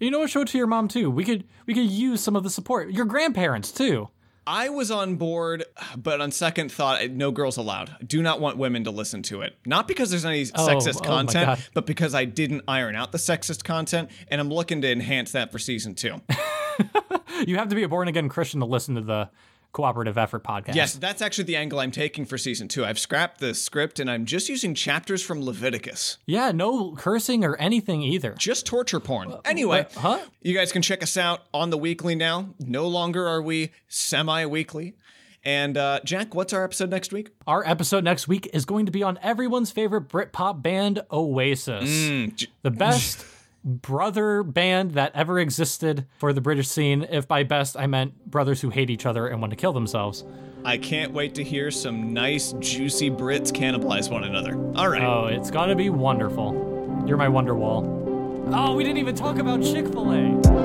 You 0.00 0.10
know 0.10 0.20
what? 0.20 0.30
Show 0.30 0.40
it 0.40 0.48
to 0.48 0.58
your 0.58 0.66
mom 0.66 0.88
too. 0.88 1.10
We 1.10 1.24
could 1.24 1.44
we 1.66 1.74
could 1.74 1.90
use 1.90 2.22
some 2.22 2.34
of 2.34 2.42
the 2.42 2.48
support. 2.48 2.90
Your 2.90 3.04
grandparents 3.04 3.70
too. 3.70 4.08
I 4.50 4.68
was 4.68 4.90
on 4.90 5.14
board, 5.14 5.64
but 5.96 6.20
on 6.20 6.32
second 6.32 6.72
thought, 6.72 7.08
no 7.08 7.30
girls 7.30 7.56
allowed. 7.56 7.90
I 8.00 8.02
do 8.02 8.20
not 8.20 8.40
want 8.40 8.58
women 8.58 8.82
to 8.82 8.90
listen 8.90 9.22
to 9.24 9.42
it. 9.42 9.56
Not 9.64 9.86
because 9.86 10.10
there's 10.10 10.24
any 10.24 10.42
oh, 10.42 10.66
sexist 10.66 10.96
oh 10.96 11.04
content, 11.04 11.70
but 11.72 11.86
because 11.86 12.16
I 12.16 12.24
didn't 12.24 12.64
iron 12.66 12.96
out 12.96 13.12
the 13.12 13.18
sexist 13.18 13.62
content, 13.62 14.10
and 14.26 14.40
I'm 14.40 14.48
looking 14.48 14.82
to 14.82 14.90
enhance 14.90 15.30
that 15.32 15.52
for 15.52 15.60
season 15.60 15.94
two. 15.94 16.20
You 17.46 17.56
have 17.56 17.68
to 17.68 17.74
be 17.74 17.82
a 17.82 17.88
born 17.88 18.08
again 18.08 18.28
Christian 18.28 18.60
to 18.60 18.66
listen 18.66 18.96
to 18.96 19.00
the 19.00 19.30
cooperative 19.72 20.18
effort 20.18 20.42
podcast. 20.42 20.74
yes, 20.74 20.94
that's 20.94 21.22
actually 21.22 21.44
the 21.44 21.56
angle 21.56 21.78
I'm 21.78 21.90
taking 21.92 22.24
for 22.24 22.36
season 22.36 22.66
two. 22.68 22.84
I've 22.84 22.98
scrapped 22.98 23.40
the 23.40 23.54
script 23.54 24.00
and 24.00 24.10
I'm 24.10 24.24
just 24.24 24.48
using 24.48 24.74
chapters 24.74 25.22
from 25.22 25.44
Leviticus. 25.44 26.18
Yeah, 26.26 26.50
no 26.52 26.92
cursing 26.92 27.44
or 27.44 27.56
anything 27.56 28.02
either. 28.02 28.34
Just 28.38 28.66
torture 28.66 29.00
porn. 29.00 29.34
Anyway, 29.44 29.86
Uh, 29.96 30.00
huh? 30.00 30.18
you 30.42 30.54
guys 30.54 30.72
can 30.72 30.82
check 30.82 31.02
us 31.02 31.16
out 31.16 31.42
on 31.54 31.70
the 31.70 31.78
weekly 31.78 32.14
now. 32.14 32.48
No 32.58 32.88
longer 32.88 33.26
are 33.28 33.40
we 33.42 33.70
semi 33.88 34.44
weekly. 34.46 34.94
And 35.42 35.78
uh, 35.78 36.00
Jack, 36.04 36.34
what's 36.34 36.52
our 36.52 36.64
episode 36.64 36.90
next 36.90 37.12
week? 37.14 37.30
Our 37.46 37.66
episode 37.66 38.04
next 38.04 38.28
week 38.28 38.50
is 38.52 38.66
going 38.66 38.84
to 38.86 38.92
be 38.92 39.02
on 39.02 39.18
everyone's 39.22 39.70
favorite 39.70 40.08
Britpop 40.08 40.60
band, 40.62 41.00
Oasis. 41.10 41.88
Mm, 41.88 42.46
the 42.62 42.70
best 42.70 43.24
brother 43.64 44.42
band 44.42 44.92
that 44.92 45.12
ever 45.14 45.38
existed 45.38 46.06
for 46.18 46.32
the 46.32 46.40
British 46.40 46.68
scene. 46.68 47.06
If 47.10 47.28
by 47.28 47.42
best 47.42 47.76
I 47.76 47.86
meant 47.86 48.30
brothers 48.30 48.60
who 48.60 48.70
hate 48.70 48.90
each 48.90 49.06
other 49.06 49.26
and 49.26 49.40
want 49.40 49.50
to 49.50 49.56
kill 49.56 49.72
themselves. 49.72 50.24
I 50.64 50.76
can't 50.76 51.12
wait 51.12 51.34
to 51.36 51.44
hear 51.44 51.70
some 51.70 52.12
nice, 52.12 52.52
juicy 52.58 53.10
Brits 53.10 53.50
cannibalize 53.50 54.10
one 54.10 54.24
another. 54.24 54.54
All 54.76 54.88
right. 54.88 55.02
Oh, 55.02 55.26
it's 55.26 55.50
gonna 55.50 55.76
be 55.76 55.88
wonderful. 55.88 57.04
You're 57.06 57.16
my 57.16 57.28
Wonderwall. 57.28 58.52
Oh, 58.52 58.74
we 58.74 58.84
didn't 58.84 58.98
even 58.98 59.14
talk 59.14 59.38
about 59.38 59.62
Chick 59.62 59.86
fil 59.86 60.12
A. 60.12 60.59